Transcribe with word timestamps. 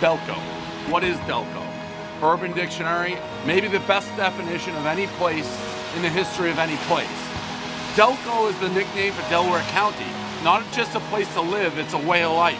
Delco. 0.00 0.34
What 0.90 1.04
is 1.04 1.18
Delco? 1.28 1.66
Urban 2.22 2.54
Dictionary, 2.54 3.18
maybe 3.44 3.68
the 3.68 3.80
best 3.80 4.08
definition 4.16 4.74
of 4.76 4.86
any 4.86 5.06
place 5.18 5.46
in 5.94 6.00
the 6.00 6.08
history 6.08 6.50
of 6.50 6.58
any 6.58 6.76
place. 6.88 7.06
Delco 7.96 8.48
is 8.48 8.58
the 8.60 8.70
nickname 8.70 9.12
for 9.12 9.28
Delaware 9.28 9.60
County. 9.72 10.08
Not 10.42 10.64
just 10.72 10.94
a 10.94 11.00
place 11.12 11.30
to 11.34 11.42
live, 11.42 11.76
it's 11.76 11.92
a 11.92 11.98
way 11.98 12.22
of 12.24 12.32
life. 12.32 12.58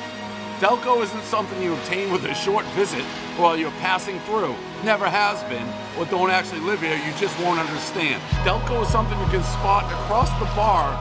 Delco 0.58 1.02
isn't 1.02 1.24
something 1.24 1.62
you 1.62 1.72
obtain 1.72 2.12
with 2.12 2.26
a 2.26 2.34
short 2.34 2.66
visit 2.76 3.04
while 3.38 3.56
you're 3.56 3.70
passing 3.80 4.20
through. 4.20 4.54
Never 4.84 5.08
has 5.08 5.42
been, 5.44 5.66
or 5.96 6.04
don't 6.10 6.30
actually 6.30 6.60
live 6.60 6.82
here, 6.82 6.96
you 6.96 7.12
just 7.18 7.38
won't 7.40 7.58
understand. 7.58 8.20
Delco 8.44 8.82
is 8.82 8.88
something 8.88 9.18
you 9.18 9.30
can 9.32 9.42
spot 9.44 9.90
across 9.90 10.28
the 10.38 10.48
bar 10.54 10.92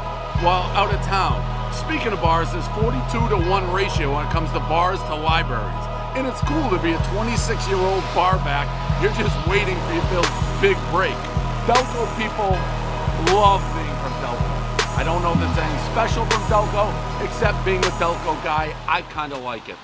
while 0.41 0.63
out 0.71 0.93
of 0.93 1.01
town. 1.01 1.43
Speaking 1.73 2.13
of 2.13 2.21
bars, 2.21 2.49
there's 2.53 2.67
42 2.79 3.27
to 3.27 3.49
1 3.49 3.73
ratio 3.73 4.15
when 4.15 4.25
it 4.25 4.31
comes 4.31 4.49
to 4.53 4.59
bars 4.71 4.99
to 5.03 5.15
libraries. 5.15 5.88
And 6.15 6.27
it's 6.27 6.41
cool 6.41 6.69
to 6.69 6.79
be 6.81 6.93
a 6.93 7.01
26 7.13 7.67
year 7.67 7.77
old 7.77 8.03
bar 8.15 8.37
back. 8.43 8.67
You're 9.01 9.13
just 9.13 9.35
waiting 9.47 9.77
for 9.87 9.93
your 10.13 10.25
big 10.61 10.77
break. 10.91 11.15
Delco 11.69 12.07
people 12.17 12.57
love 13.35 13.61
being 13.75 13.95
from 14.01 14.13
Delco. 14.23 14.59
I 14.97 15.03
don't 15.03 15.21
know 15.21 15.33
if 15.33 15.39
there's 15.39 15.57
anything 15.57 15.91
special 15.91 16.25
from 16.25 16.41
Delco, 16.51 16.89
except 17.23 17.63
being 17.63 17.79
a 17.79 17.93
Delco 18.01 18.35
guy, 18.43 18.75
I 18.87 19.01
kind 19.03 19.31
of 19.33 19.43
like 19.43 19.69
it. 19.69 19.77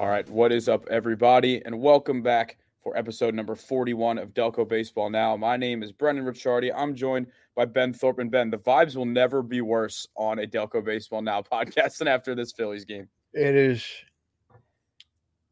All 0.00 0.08
right, 0.08 0.26
what 0.30 0.50
is 0.50 0.66
up, 0.66 0.86
everybody, 0.88 1.62
and 1.66 1.78
welcome 1.78 2.22
back 2.22 2.56
for 2.82 2.96
episode 2.96 3.34
number 3.34 3.54
41 3.54 4.16
of 4.16 4.32
Delco 4.32 4.66
Baseball 4.66 5.10
Now. 5.10 5.36
My 5.36 5.58
name 5.58 5.82
is 5.82 5.92
Brendan 5.92 6.24
Ricciardi. 6.24 6.72
I'm 6.74 6.94
joined 6.94 7.26
by 7.54 7.66
Ben 7.66 7.92
Thorpe. 7.92 8.18
And 8.18 8.30
Ben, 8.30 8.48
the 8.48 8.56
vibes 8.56 8.96
will 8.96 9.04
never 9.04 9.42
be 9.42 9.60
worse 9.60 10.08
on 10.16 10.38
a 10.38 10.46
Delco 10.46 10.82
Baseball 10.82 11.20
Now 11.20 11.42
podcast 11.52 11.98
than 11.98 12.08
after 12.08 12.34
this 12.34 12.50
Phillies 12.50 12.86
game. 12.86 13.10
It 13.34 13.54
is. 13.54 13.86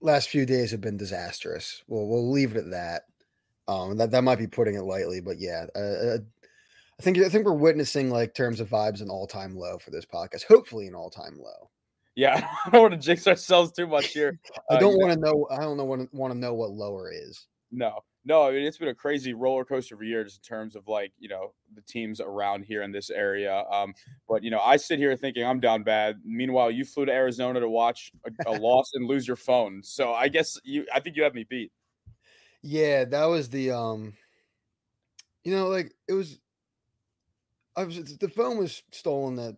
Last 0.00 0.30
few 0.30 0.46
days 0.46 0.70
have 0.70 0.80
been 0.80 0.96
disastrous. 0.96 1.82
Well, 1.86 2.06
we'll 2.06 2.30
leave 2.30 2.56
it 2.56 2.64
at 2.64 2.70
that. 2.70 3.02
Um, 3.70 3.98
that 3.98 4.12
that 4.12 4.24
might 4.24 4.38
be 4.38 4.46
putting 4.46 4.76
it 4.76 4.84
lightly, 4.84 5.20
but 5.20 5.38
yeah, 5.38 5.66
uh, 5.76 5.78
uh 5.78 6.18
I 6.98 7.02
think 7.02 7.18
I 7.18 7.28
think 7.28 7.44
we're 7.44 7.52
witnessing 7.52 8.08
like 8.08 8.32
terms 8.32 8.60
of 8.60 8.70
vibes 8.70 9.02
an 9.02 9.10
all 9.10 9.26
time 9.26 9.54
low 9.54 9.76
for 9.76 9.90
this 9.90 10.06
podcast. 10.06 10.44
Hopefully, 10.44 10.86
an 10.86 10.94
all 10.94 11.10
time 11.10 11.38
low. 11.38 11.68
Yeah, 12.18 12.44
I 12.66 12.70
don't 12.70 12.82
want 12.82 12.94
to 12.94 12.98
jinx 12.98 13.28
ourselves 13.28 13.70
too 13.70 13.86
much 13.86 14.06
here. 14.06 14.40
I 14.68 14.80
don't 14.80 14.94
uh, 14.94 15.06
want 15.06 15.12
to 15.12 15.20
know. 15.20 15.46
I 15.52 15.60
don't 15.60 15.76
know 15.76 15.84
want 15.84 16.10
to 16.10 16.16
want 16.16 16.32
to 16.32 16.38
know 16.38 16.52
what 16.52 16.70
lower 16.72 17.12
is. 17.12 17.46
No, 17.70 18.00
no. 18.24 18.42
I 18.42 18.50
mean, 18.50 18.64
it's 18.64 18.76
been 18.76 18.88
a 18.88 18.94
crazy 18.94 19.34
roller 19.34 19.64
coaster 19.64 19.94
of 19.94 20.02
years 20.02 20.34
in 20.34 20.42
terms 20.42 20.74
of 20.74 20.88
like 20.88 21.12
you 21.20 21.28
know 21.28 21.52
the 21.76 21.80
teams 21.82 22.20
around 22.20 22.64
here 22.64 22.82
in 22.82 22.90
this 22.90 23.10
area. 23.10 23.62
Um, 23.70 23.94
but 24.28 24.42
you 24.42 24.50
know, 24.50 24.58
I 24.58 24.78
sit 24.78 24.98
here 24.98 25.16
thinking 25.16 25.44
I'm 25.44 25.60
down 25.60 25.84
bad. 25.84 26.16
Meanwhile, 26.24 26.72
you 26.72 26.84
flew 26.84 27.06
to 27.06 27.12
Arizona 27.12 27.60
to 27.60 27.68
watch 27.68 28.10
a, 28.26 28.50
a 28.50 28.52
loss 28.58 28.90
and 28.94 29.06
lose 29.06 29.24
your 29.24 29.36
phone. 29.36 29.80
So 29.84 30.12
I 30.12 30.26
guess 30.26 30.58
you. 30.64 30.86
I 30.92 30.98
think 30.98 31.14
you 31.14 31.22
have 31.22 31.34
me 31.34 31.46
beat. 31.48 31.70
Yeah, 32.62 33.04
that 33.04 33.26
was 33.26 33.48
the 33.48 33.70
um. 33.70 34.14
You 35.44 35.54
know, 35.54 35.68
like 35.68 35.94
it 36.08 36.14
was. 36.14 36.40
I 37.76 37.84
was 37.84 38.16
the 38.16 38.28
phone 38.28 38.58
was 38.58 38.82
stolen 38.90 39.36
that 39.36 39.56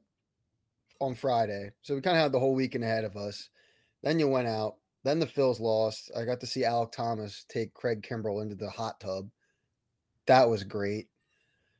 on 1.00 1.14
Friday. 1.14 1.70
So 1.82 1.94
we 1.94 2.00
kind 2.00 2.16
of 2.16 2.22
had 2.22 2.32
the 2.32 2.38
whole 2.38 2.54
weekend 2.54 2.84
ahead 2.84 3.04
of 3.04 3.16
us. 3.16 3.48
Then 4.02 4.18
you 4.18 4.28
went 4.28 4.48
out. 4.48 4.76
Then 5.02 5.18
the 5.18 5.26
Phils 5.26 5.60
lost. 5.60 6.10
I 6.16 6.24
got 6.24 6.40
to 6.40 6.46
see 6.46 6.64
Alec 6.64 6.92
Thomas 6.92 7.44
take 7.48 7.74
Craig 7.74 8.02
Kimbrel 8.02 8.42
into 8.42 8.54
the 8.54 8.68
hot 8.68 9.00
tub. 9.00 9.30
That 10.26 10.48
was 10.48 10.62
great. 10.62 11.08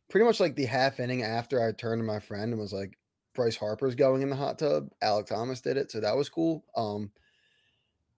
Pretty 0.08 0.25
much 0.25 0.41
like 0.41 0.56
the 0.56 0.64
half 0.64 0.98
inning 1.00 1.22
after 1.22 1.62
I 1.62 1.72
turned 1.72 2.00
to 2.00 2.06
my 2.06 2.19
friend 2.19 2.53
and 2.53 2.60
was 2.60 2.72
like, 2.72 2.98
Bryce 3.34 3.56
Harper's 3.56 3.94
going 3.94 4.22
in 4.22 4.31
the 4.31 4.36
hot 4.36 4.58
tub. 4.58 4.88
Alec 5.03 5.26
Thomas 5.26 5.60
did 5.60 5.76
it. 5.76 5.91
So 5.91 6.00
that 6.00 6.16
was 6.16 6.28
cool. 6.28 6.64
Um, 6.76 7.10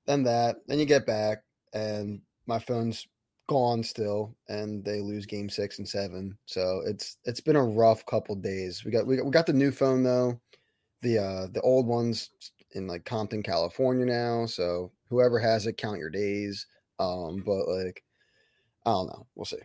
then 0.07 0.23
that, 0.23 0.57
then 0.67 0.79
you 0.79 0.87
get 0.87 1.05
back 1.05 1.43
and 1.75 2.21
my 2.47 2.59
phone's 2.59 3.07
gone 3.49 3.83
still 3.83 4.35
and 4.49 4.85
they 4.85 5.01
lose 5.01 5.27
game 5.27 5.51
six 5.51 5.79
and 5.79 5.89
seven. 5.89 6.39
So 6.47 6.83
it's 6.87 7.19
it's 7.25 7.41
been 7.41 7.57
a 7.57 7.63
rough 7.63 8.07
couple 8.07 8.35
days. 8.37 8.85
We 8.85 8.91
got 8.91 9.07
we 9.07 9.17
got, 9.17 9.27
we 9.27 9.31
got 9.31 9.47
the 9.47 9.53
new 9.53 9.71
phone 9.71 10.03
though 10.03 10.41
the 11.03 11.19
uh 11.19 11.47
the 11.53 11.61
old 11.61 11.87
ones 11.87 12.31
in 12.73 12.87
like 12.87 13.05
Compton, 13.05 13.43
California 13.43 14.07
now. 14.07 14.47
So 14.47 14.91
whoever 15.11 15.39
has 15.39 15.67
it, 15.67 15.77
count 15.77 15.99
your 15.99 16.11
days. 16.11 16.67
Um, 16.99 17.43
but 17.45 17.69
like 17.69 18.03
I 18.87 18.91
don't 18.91 19.09
know. 19.09 19.27
We'll 19.35 19.45
see. 19.45 19.59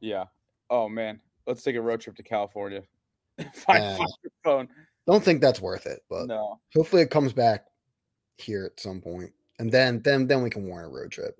Yeah. 0.00 0.24
Oh 0.70 0.88
man. 0.88 1.20
Let's 1.46 1.62
take 1.62 1.76
a 1.76 1.80
road 1.80 2.00
trip 2.00 2.16
to 2.16 2.22
California. 2.22 2.82
find, 3.54 3.82
uh, 3.82 3.98
your 3.98 4.32
phone. 4.44 4.68
Don't 5.06 5.24
think 5.24 5.40
that's 5.40 5.60
worth 5.60 5.86
it, 5.86 6.00
but 6.08 6.26
no. 6.26 6.60
Hopefully 6.74 7.02
it 7.02 7.10
comes 7.10 7.32
back 7.32 7.66
here 8.36 8.70
at 8.72 8.80
some 8.80 9.00
point. 9.00 9.32
And 9.58 9.70
then 9.70 10.00
then 10.02 10.26
then 10.26 10.42
we 10.42 10.50
can 10.50 10.66
warn 10.66 10.84
a 10.84 10.88
road 10.88 11.10
trip. 11.10 11.36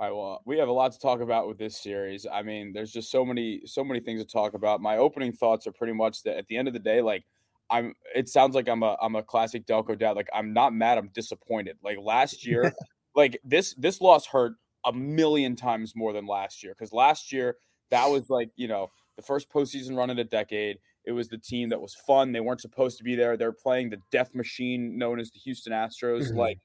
All 0.00 0.06
right, 0.06 0.14
well, 0.14 0.42
we 0.44 0.58
have 0.58 0.68
a 0.68 0.72
lot 0.72 0.92
to 0.92 0.98
talk 0.98 1.20
about 1.20 1.48
with 1.48 1.58
this 1.58 1.76
series. 1.76 2.24
I 2.30 2.42
mean, 2.42 2.72
there's 2.72 2.92
just 2.92 3.10
so 3.10 3.24
many 3.24 3.62
so 3.64 3.82
many 3.82 4.00
things 4.00 4.22
to 4.22 4.26
talk 4.28 4.54
about. 4.54 4.80
My 4.80 4.96
opening 4.96 5.32
thoughts 5.32 5.66
are 5.66 5.72
pretty 5.72 5.92
much 5.92 6.22
that 6.22 6.36
at 6.36 6.46
the 6.46 6.56
end 6.56 6.68
of 6.68 6.74
the 6.74 6.80
day, 6.80 7.00
like 7.00 7.24
I'm 7.70 7.94
it 8.14 8.28
sounds 8.28 8.54
like 8.54 8.68
I'm 8.68 8.82
a 8.82 8.96
I'm 9.00 9.16
a 9.16 9.22
classic 9.22 9.66
Delco 9.66 9.98
dad. 9.98 10.12
Like 10.12 10.28
I'm 10.34 10.52
not 10.52 10.74
mad, 10.74 10.98
I'm 10.98 11.08
disappointed. 11.08 11.76
Like 11.82 11.98
last 12.00 12.46
year, 12.46 12.72
like 13.14 13.38
this 13.44 13.74
this 13.74 14.00
loss 14.00 14.26
hurt 14.26 14.54
a 14.84 14.92
million 14.92 15.56
times 15.56 15.94
more 15.94 16.12
than 16.12 16.26
last 16.26 16.62
year. 16.62 16.74
Cause 16.74 16.92
last 16.92 17.32
year 17.32 17.56
that 17.90 18.06
was 18.06 18.30
like, 18.30 18.50
you 18.56 18.68
know, 18.68 18.90
the 19.16 19.22
first 19.22 19.50
postseason 19.50 19.96
run 19.96 20.10
in 20.10 20.18
a 20.18 20.24
decade. 20.24 20.78
It 21.04 21.12
was 21.12 21.28
the 21.28 21.38
team 21.38 21.70
that 21.70 21.80
was 21.80 21.94
fun. 22.06 22.32
They 22.32 22.40
weren't 22.40 22.60
supposed 22.60 22.98
to 22.98 23.04
be 23.04 23.16
there. 23.16 23.36
They're 23.36 23.52
playing 23.52 23.90
the 23.90 24.00
death 24.10 24.34
machine 24.34 24.98
known 24.98 25.18
as 25.18 25.30
the 25.30 25.38
Houston 25.38 25.72
Astros. 25.72 26.28
Mm-hmm. 26.28 26.38
Like, 26.38 26.58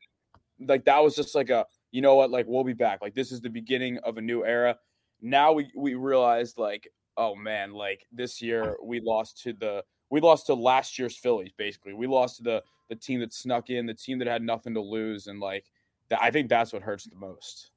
like 0.59 0.85
that 0.85 1.02
was 1.02 1.16
just 1.16 1.34
like 1.34 1.50
a, 1.50 1.66
you 1.91 2.02
know 2.02 2.16
what, 2.16 2.30
like 2.30 2.46
we'll 2.47 2.64
be 2.64 2.74
back. 2.74 3.00
Like 3.02 3.16
this 3.16 3.31
is 3.31 3.41
the 3.41 3.50
beginning 3.50 4.00
of 4.00 4.18
a 4.18 4.22
new 4.22 4.46
era. 4.46 4.78
Now 5.22 5.53
we 5.53 5.72
we 5.75 5.96
realized 5.96 6.58
like, 6.58 6.90
oh 7.18 7.35
man, 7.35 7.74
like 7.74 8.06
this 8.12 8.41
year 8.41 8.75
we 8.84 9.00
lost 9.00 9.41
to 9.44 9.53
the 9.53 9.84
we 10.13 10.22
lost 10.22 10.46
to 10.46 10.53
last 10.53 11.00
year's 11.00 11.18
Phillies. 11.18 11.53
Basically, 11.57 11.91
we 11.91 12.06
lost 12.06 12.38
to 12.38 12.44
the 12.44 12.63
the 12.88 12.96
team 12.96 13.19
that 13.22 13.34
snuck 13.34 13.72
in, 13.72 13.88
the 13.88 13.96
team 13.96 14.19
that 14.19 14.28
had 14.28 14.44
nothing 14.44 14.75
to 14.75 14.79
lose, 14.79 15.25
and 15.25 15.40
like 15.40 15.66
that. 16.09 16.22
I 16.22 16.29
think 16.29 16.50
that's 16.50 16.72
what 16.72 16.84
hurts 16.84 17.06
the 17.06 17.16
most. 17.16 17.72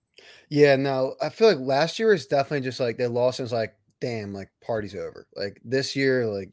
Yeah, 0.50 0.76
no, 0.76 1.14
I 1.22 1.30
feel 1.30 1.48
like 1.48 1.58
last 1.58 1.98
year 1.98 2.12
is 2.12 2.26
definitely 2.26 2.60
just 2.60 2.78
like 2.78 2.98
they 2.98 3.06
lost 3.06 3.38
and 3.38 3.46
it's 3.46 3.54
like, 3.54 3.74
damn, 4.02 4.34
like 4.34 4.50
party's 4.62 4.94
over. 4.94 5.26
Like 5.34 5.62
this 5.64 5.96
year, 5.96 6.26
like 6.26 6.52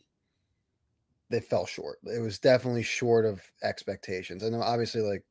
they 1.30 1.42
fell 1.42 1.66
short. 1.66 2.00
It 2.06 2.22
was 2.22 2.40
definitely 2.40 2.84
short 2.84 3.26
of 3.26 3.42
expectations. 3.62 4.42
I 4.42 4.50
know 4.50 4.62
obviously 4.62 5.02
like 5.02 5.26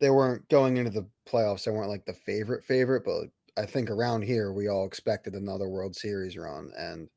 they 0.00 0.10
weren't 0.10 0.48
going 0.48 0.78
into 0.78 0.90
the 0.90 1.06
playoffs, 1.28 1.62
they 1.62 1.70
weren't 1.70 1.90
like 1.90 2.06
the 2.06 2.12
favorite 2.12 2.64
favorite, 2.64 3.04
but 3.04 3.26
I 3.56 3.66
think 3.66 3.88
around 3.88 4.22
here 4.22 4.52
we 4.52 4.66
all 4.66 4.84
expected 4.84 5.34
another 5.34 5.68
World 5.68 5.94
Series 5.94 6.36
run 6.36 6.72
and 6.76 7.08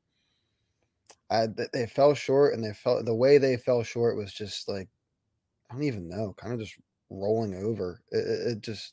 I, 1.32 1.46
they 1.72 1.86
fell 1.86 2.14
short, 2.14 2.54
and 2.54 2.62
they 2.62 2.74
felt 2.74 3.06
the 3.06 3.14
way 3.14 3.38
they 3.38 3.56
fell 3.56 3.82
short 3.82 4.16
was 4.16 4.32
just 4.32 4.68
like 4.68 4.88
I 5.70 5.74
don't 5.74 5.84
even 5.84 6.08
know, 6.08 6.34
kind 6.36 6.52
of 6.52 6.60
just 6.60 6.76
rolling 7.08 7.54
over. 7.54 8.02
It, 8.10 8.52
it, 8.52 8.60
just 8.60 8.92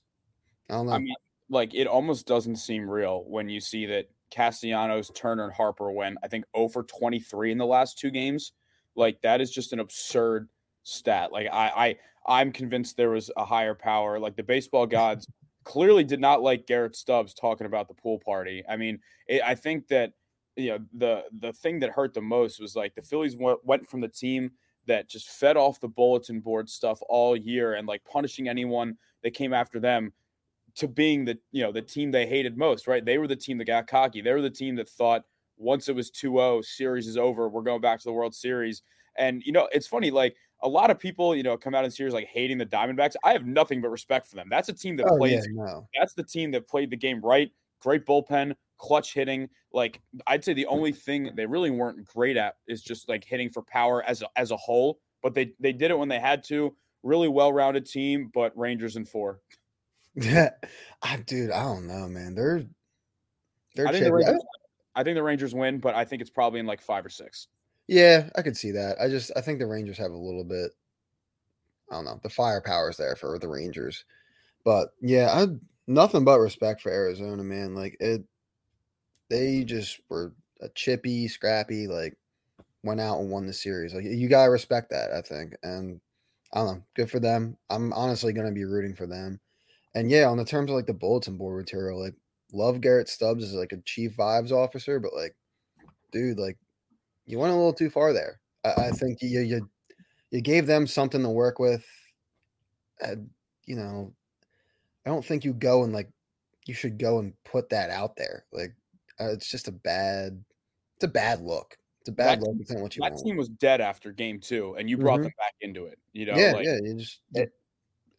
I 0.70 0.76
don't 0.76 0.86
know. 0.86 0.94
I 0.94 1.00
mean, 1.00 1.16
like 1.50 1.76
it 1.76 1.88
almost 1.88 2.26
doesn't 2.26 2.56
seem 2.56 2.90
real 2.90 3.26
when 3.28 3.50
you 3.50 3.60
see 3.60 3.86
that 3.88 4.06
Castellanos, 4.32 5.12
Turner, 5.14 5.44
and 5.44 5.54
Harper 5.54 5.92
went 5.92 6.18
I 6.24 6.30
think 6.30 6.46
0 6.56 6.70
for 6.70 6.84
23 6.84 7.52
in 7.52 7.58
the 7.58 7.66
last 7.66 7.98
two 7.98 8.12
games. 8.12 8.54
Like 8.96 9.22
that 9.22 9.42
is 9.42 9.52
just 9.52 9.74
an 9.74 9.80
absurd 9.80 10.48
stat. 10.84 11.34
Like 11.34 11.48
I, 11.52 11.98
I 12.26 12.40
I'm 12.42 12.52
convinced 12.54 12.96
there 12.96 13.10
was 13.10 13.30
a 13.36 13.44
higher 13.44 13.76
power. 13.76 14.18
Like 14.18 14.38
the 14.38 14.44
baseball 14.44 14.88
gods 14.88 15.28
clearly 15.66 16.06
did 16.06 16.22
not 16.22 16.42
like 16.42 16.68
Garrett 16.68 16.96
Stubbs 16.96 17.34
talking 17.34 17.68
about 17.68 17.90
the 17.90 17.94
pool 17.96 18.20
party. 18.24 18.64
I 18.70 18.78
mean, 18.78 19.00
it, 19.28 19.42
I 19.44 19.56
think 19.56 19.90
that 19.90 20.14
you 20.56 20.70
know 20.72 20.80
the 20.94 21.24
the 21.40 21.54
thing 21.54 21.80
that 21.80 21.92
hurt 21.92 22.14
the 22.14 22.22
most 22.22 22.60
was 22.60 22.76
like 22.76 22.96
the 22.96 23.02
Phillies 23.02 23.36
went, 23.36 23.64
went 23.66 23.88
from 23.88 24.02
the 24.02 24.08
team 24.08 24.52
that 24.88 25.08
just 25.08 25.30
fed 25.30 25.56
off 25.56 25.80
the 25.80 25.88
bulletin 25.88 26.40
board 26.40 26.70
stuff 26.70 27.00
all 27.10 27.36
year 27.36 27.76
and 27.76 27.88
like 27.88 28.04
punishing 28.06 28.50
anyone 28.50 28.98
that 29.24 29.32
came 29.32 29.54
after 29.54 29.80
them 29.80 30.12
to 30.76 30.88
being 30.88 31.26
the 31.26 31.38
you 31.52 31.64
know 31.64 31.72
the 31.72 31.82
team 31.82 32.12
they 32.12 32.26
hated 32.26 32.58
most 32.58 32.88
right? 32.88 33.06
They 33.06 33.18
were 33.18 33.28
the 33.28 33.36
team 33.36 33.58
that 33.60 33.66
got 33.66 33.88
cocky. 33.88 34.22
They 34.22 34.34
were 34.34 34.42
the 34.42 34.50
team 34.50 34.76
that 34.76 34.90
thought 34.90 35.24
once 35.58 35.90
it 35.90 35.96
was 35.96 36.10
2-0 36.12 36.64
series 36.64 37.08
is 37.08 37.18
over 37.18 37.50
we're 37.50 37.62
going 37.62 37.82
back 37.82 38.00
to 38.00 38.06
the 38.06 38.14
world 38.14 38.36
series. 38.36 38.84
And 39.18 39.42
you 39.46 39.52
know 39.52 39.68
it's 39.72 39.88
funny 39.88 40.12
like 40.12 40.36
a 40.62 40.68
lot 40.68 40.92
of 40.92 41.00
people 41.00 41.36
you 41.36 41.44
know 41.44 41.58
come 41.58 41.74
out 41.74 41.86
in 41.86 41.92
series 41.92 42.14
like 42.14 42.28
hating 42.28 42.58
the 42.58 42.66
diamondbacks. 42.66 43.16
I 43.24 43.32
have 43.34 43.46
nothing 43.46 43.82
but 43.82 43.90
respect 43.90 44.28
for 44.28 44.36
them. 44.36 44.48
That's 44.50 44.70
a 44.70 44.74
team 44.74 44.98
that 44.98 45.08
oh, 45.10 45.18
plays 45.18 45.48
yeah, 45.48 45.64
no. 45.66 45.88
that's 45.98 46.14
the 46.14 46.24
team 46.24 46.52
that 46.52 46.68
played 46.68 46.90
the 46.90 46.98
game 46.98 47.22
right. 47.22 47.52
Great 47.82 48.06
bullpen 48.06 48.56
clutch 48.80 49.14
hitting. 49.14 49.50
Like 49.72 50.02
I'd 50.26 50.44
say 50.44 50.54
the 50.54 50.66
only 50.66 50.92
thing 50.92 51.32
they 51.36 51.46
really 51.46 51.70
weren't 51.70 52.04
great 52.06 52.38
at 52.38 52.56
is 52.68 52.82
just 52.82 53.08
like 53.08 53.24
hitting 53.24 53.52
for 53.52 53.62
power 53.62 54.04
as 54.04 54.24
a, 54.24 54.28
as 54.36 54.50
a 54.50 54.58
whole. 54.58 55.00
But 55.22 55.36
they 55.36 55.54
they 55.60 55.74
did 55.74 55.92
it 55.92 56.00
when 56.00 56.10
they 56.10 56.20
had 56.20 56.44
to. 56.46 56.76
Really 57.04 57.28
well 57.28 57.54
rounded 57.54 57.86
team, 57.86 58.32
but 58.34 58.58
Rangers 58.58 58.96
in 58.96 59.06
four. 59.06 59.40
Yeah, 60.16 60.50
I, 61.02 61.18
dude, 61.18 61.52
I 61.52 61.64
don't 61.64 61.88
know, 61.88 62.08
man. 62.08 62.36
They're 62.36 62.64
they're. 63.76 63.88
I 63.88 63.92
think, 63.92 64.04
the 64.04 64.14
Rangers, 64.14 64.42
I 64.96 65.04
think 65.04 65.16
the 65.16 65.24
Rangers 65.24 65.54
win, 65.54 65.80
but 65.80 65.96
I 65.96 66.04
think 66.04 66.22
it's 66.22 66.32
probably 66.32 66.60
in 66.60 66.66
like 66.66 66.82
five 66.82 67.06
or 67.06 67.10
six. 67.10 67.48
Yeah, 67.88 68.30
I 68.36 68.42
could 68.42 68.58
see 68.58 68.72
that. 68.72 68.98
I 69.00 69.08
just 69.08 69.32
I 69.36 69.42
think 69.42 69.60
the 69.60 69.68
Rangers 69.68 69.98
have 69.98 70.12
a 70.12 70.18
little 70.18 70.44
bit. 70.44 70.72
I 71.90 71.96
don't 71.96 72.06
know. 72.06 72.20
The 72.22 72.30
firepower 72.30 72.90
is 72.90 72.98
there 72.98 73.16
for 73.16 73.40
the 73.40 73.48
Rangers, 73.48 74.04
but 74.64 74.90
yeah, 75.02 75.32
I 75.32 75.48
nothing 75.88 76.24
but 76.24 76.40
respect 76.40 76.82
for 76.82 76.92
Arizona, 76.92 77.44
man. 77.44 77.76
Like 77.76 77.98
it, 78.00 78.24
they 79.30 79.64
just 79.64 80.00
were 80.10 80.34
a 80.62 80.70
chippy, 80.70 81.28
scrappy, 81.28 81.88
like 81.88 82.18
went 82.84 83.00
out 83.00 83.20
and 83.20 83.30
won 83.30 83.46
the 83.46 83.54
series. 83.54 83.94
Like 83.94 84.04
you 84.06 84.28
gotta 84.28 84.52
respect 84.52 84.90
that, 84.92 85.12
I 85.12 85.22
think. 85.22 85.56
And 85.64 86.00
I 86.54 86.60
don't 86.60 86.78
know, 86.78 86.84
good 86.96 87.12
for 87.12 87.20
them. 87.20 87.58
I'm 87.70 87.94
honestly 87.94 88.34
gonna 88.34 88.52
be 88.52 88.66
rooting 88.66 88.96
for 88.96 89.06
them. 89.08 89.40
And 89.96 90.10
yeah, 90.10 90.26
on 90.28 90.38
the 90.38 90.46
terms 90.46 90.70
of 90.70 90.76
like 90.76 90.86
the 90.86 90.94
bulletin 90.94 91.38
board 91.38 91.58
material, 91.58 92.02
like 92.02 92.16
love 92.52 92.82
Garrett 92.82 93.10
Stubbs 93.10 93.44
as 93.44 93.54
like 93.54 93.72
a 93.72 93.82
chief 93.86 94.16
vibes 94.18 94.52
officer, 94.52 95.00
but 95.00 95.14
like, 95.14 95.36
dude, 96.12 96.40
like 96.40 96.58
you 97.26 97.40
went 97.40 97.54
a 97.54 97.56
little 97.56 97.74
too 97.74 97.90
far 97.90 98.14
there. 98.14 98.40
I, 98.66 98.88
I 98.88 98.92
think 98.92 99.22
you 99.22 99.42
you 99.42 99.70
you 100.32 100.42
gave 100.42 100.68
them 100.68 100.88
something 100.88 101.22
to 101.22 101.30
work 101.30 101.60
with. 101.60 101.86
You 103.66 103.76
know, 103.76 104.14
I 105.06 105.10
don't 105.10 105.26
think 105.26 105.46
you 105.46 105.54
go 105.54 105.84
and 105.84 105.94
like 105.94 106.10
you 106.66 106.74
should 106.74 106.98
go 106.98 107.20
and 107.20 107.34
put 107.46 107.70
that 107.70 107.90
out 107.90 108.16
there. 108.16 108.46
Like 108.52 108.76
uh, 109.20 109.32
it's 109.32 109.50
just 109.50 109.68
a 109.68 109.72
bad, 109.72 110.44
it's 110.96 111.04
a 111.04 111.10
bad 111.10 111.42
look. 111.42 111.78
It's 112.02 112.10
a 112.10 112.14
bad 112.14 112.42
that 112.42 112.48
look. 112.48 112.82
What 112.82 112.96
you 112.96 113.02
that 113.02 113.14
want. 113.14 113.26
team 113.26 113.38
was 113.38 113.50
dead 113.50 113.82
after 113.82 114.12
game 114.12 114.40
two, 114.40 114.76
and 114.78 114.90
you 114.90 114.98
brought 114.98 115.16
mm-hmm. 115.16 115.24
them 115.24 115.34
back 115.38 115.56
into 115.62 115.86
it. 115.86 116.00
You 116.14 116.28
know, 116.28 116.36
yeah, 116.36 116.54
like, 116.54 116.66
yeah. 116.66 116.78
You 116.82 116.96
just 116.96 117.22
it, 117.34 117.52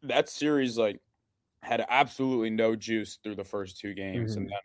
that 0.02 0.28
series 0.28 0.76
like 0.76 1.00
had 1.62 1.84
absolutely 1.88 2.50
no 2.50 2.76
juice 2.76 3.18
through 3.22 3.36
the 3.36 3.44
first 3.44 3.78
two 3.78 3.94
games, 3.94 4.32
mm-hmm. 4.32 4.42
and 4.42 4.50
then 4.50 4.58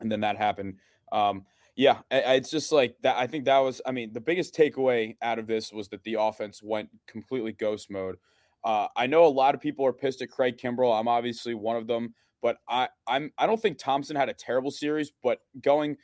and 0.00 0.12
then 0.12 0.20
that 0.20 0.36
happened. 0.36 0.76
Um, 1.12 1.44
yeah, 1.76 1.98
it's 2.10 2.50
just 2.50 2.70
like 2.70 2.96
that. 3.02 3.16
I 3.16 3.26
think 3.26 3.46
that 3.46 3.58
was. 3.58 3.80
I 3.84 3.92
mean, 3.92 4.12
the 4.12 4.20
biggest 4.20 4.54
takeaway 4.54 5.16
out 5.22 5.38
of 5.38 5.46
this 5.46 5.72
was 5.72 5.88
that 5.88 6.04
the 6.04 6.14
offense 6.14 6.62
went 6.62 6.88
completely 7.06 7.52
ghost 7.52 7.90
mode. 7.90 8.16
Uh, 8.62 8.88
I 8.96 9.06
know 9.06 9.26
a 9.26 9.28
lot 9.28 9.54
of 9.54 9.60
people 9.60 9.84
are 9.84 9.92
pissed 9.92 10.22
at 10.22 10.30
Craig 10.30 10.56
Kimbrel. 10.56 10.98
I'm 10.98 11.08
obviously 11.08 11.54
one 11.54 11.76
of 11.76 11.86
them. 11.86 12.14
But 12.44 12.58
I 12.68 12.90
I'm 13.06 13.32
I 13.38 13.46
don't 13.46 13.60
think 13.60 13.78
Thomson 13.78 14.16
had 14.16 14.28
a 14.28 14.34
terrible 14.34 14.70
series, 14.70 15.10
but 15.22 15.38
going 15.62 15.96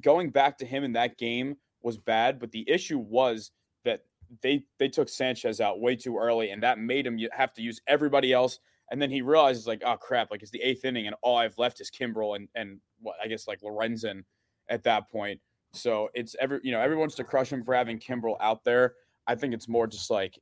going 0.00 0.30
back 0.30 0.56
to 0.58 0.64
him 0.64 0.84
in 0.84 0.92
that 0.92 1.18
game 1.18 1.56
was 1.82 1.98
bad. 1.98 2.38
But 2.38 2.52
the 2.52 2.64
issue 2.70 2.98
was 2.98 3.50
that 3.84 4.02
they 4.40 4.62
they 4.78 4.88
took 4.88 5.08
Sanchez 5.08 5.60
out 5.60 5.80
way 5.80 5.96
too 5.96 6.16
early, 6.16 6.50
and 6.50 6.62
that 6.62 6.78
made 6.78 7.08
him 7.08 7.18
have 7.32 7.52
to 7.54 7.62
use 7.62 7.80
everybody 7.88 8.32
else. 8.32 8.60
And 8.92 9.02
then 9.02 9.10
he 9.10 9.20
realizes 9.20 9.66
like, 9.66 9.82
oh 9.84 9.96
crap, 9.96 10.30
like 10.30 10.42
it's 10.42 10.52
the 10.52 10.62
eighth 10.62 10.84
inning, 10.84 11.08
and 11.08 11.16
all 11.22 11.36
I've 11.36 11.58
left 11.58 11.80
is 11.80 11.90
Kimbrel 11.90 12.36
and 12.36 12.46
and 12.54 12.78
what 13.00 13.16
I 13.20 13.26
guess 13.26 13.48
like 13.48 13.60
Lorenzen 13.60 14.22
at 14.68 14.84
that 14.84 15.10
point. 15.10 15.40
So 15.72 16.08
it's 16.14 16.36
every 16.40 16.60
you 16.62 16.70
know 16.70 16.80
everyone's 16.80 17.16
to 17.16 17.24
crush 17.24 17.52
him 17.52 17.64
for 17.64 17.74
having 17.74 17.98
Kimbrel 17.98 18.36
out 18.40 18.62
there. 18.62 18.94
I 19.26 19.34
think 19.34 19.54
it's 19.54 19.66
more 19.66 19.88
just 19.88 20.08
like 20.08 20.38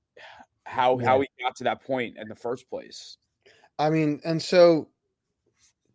how 0.64 0.96
yeah. 1.00 1.06
how 1.06 1.20
he 1.22 1.26
got 1.42 1.56
to 1.56 1.64
that 1.64 1.82
point 1.82 2.18
in 2.18 2.28
the 2.28 2.36
first 2.36 2.70
place. 2.70 3.18
I 3.78 3.90
mean, 3.90 4.20
and 4.24 4.40
so 4.40 4.88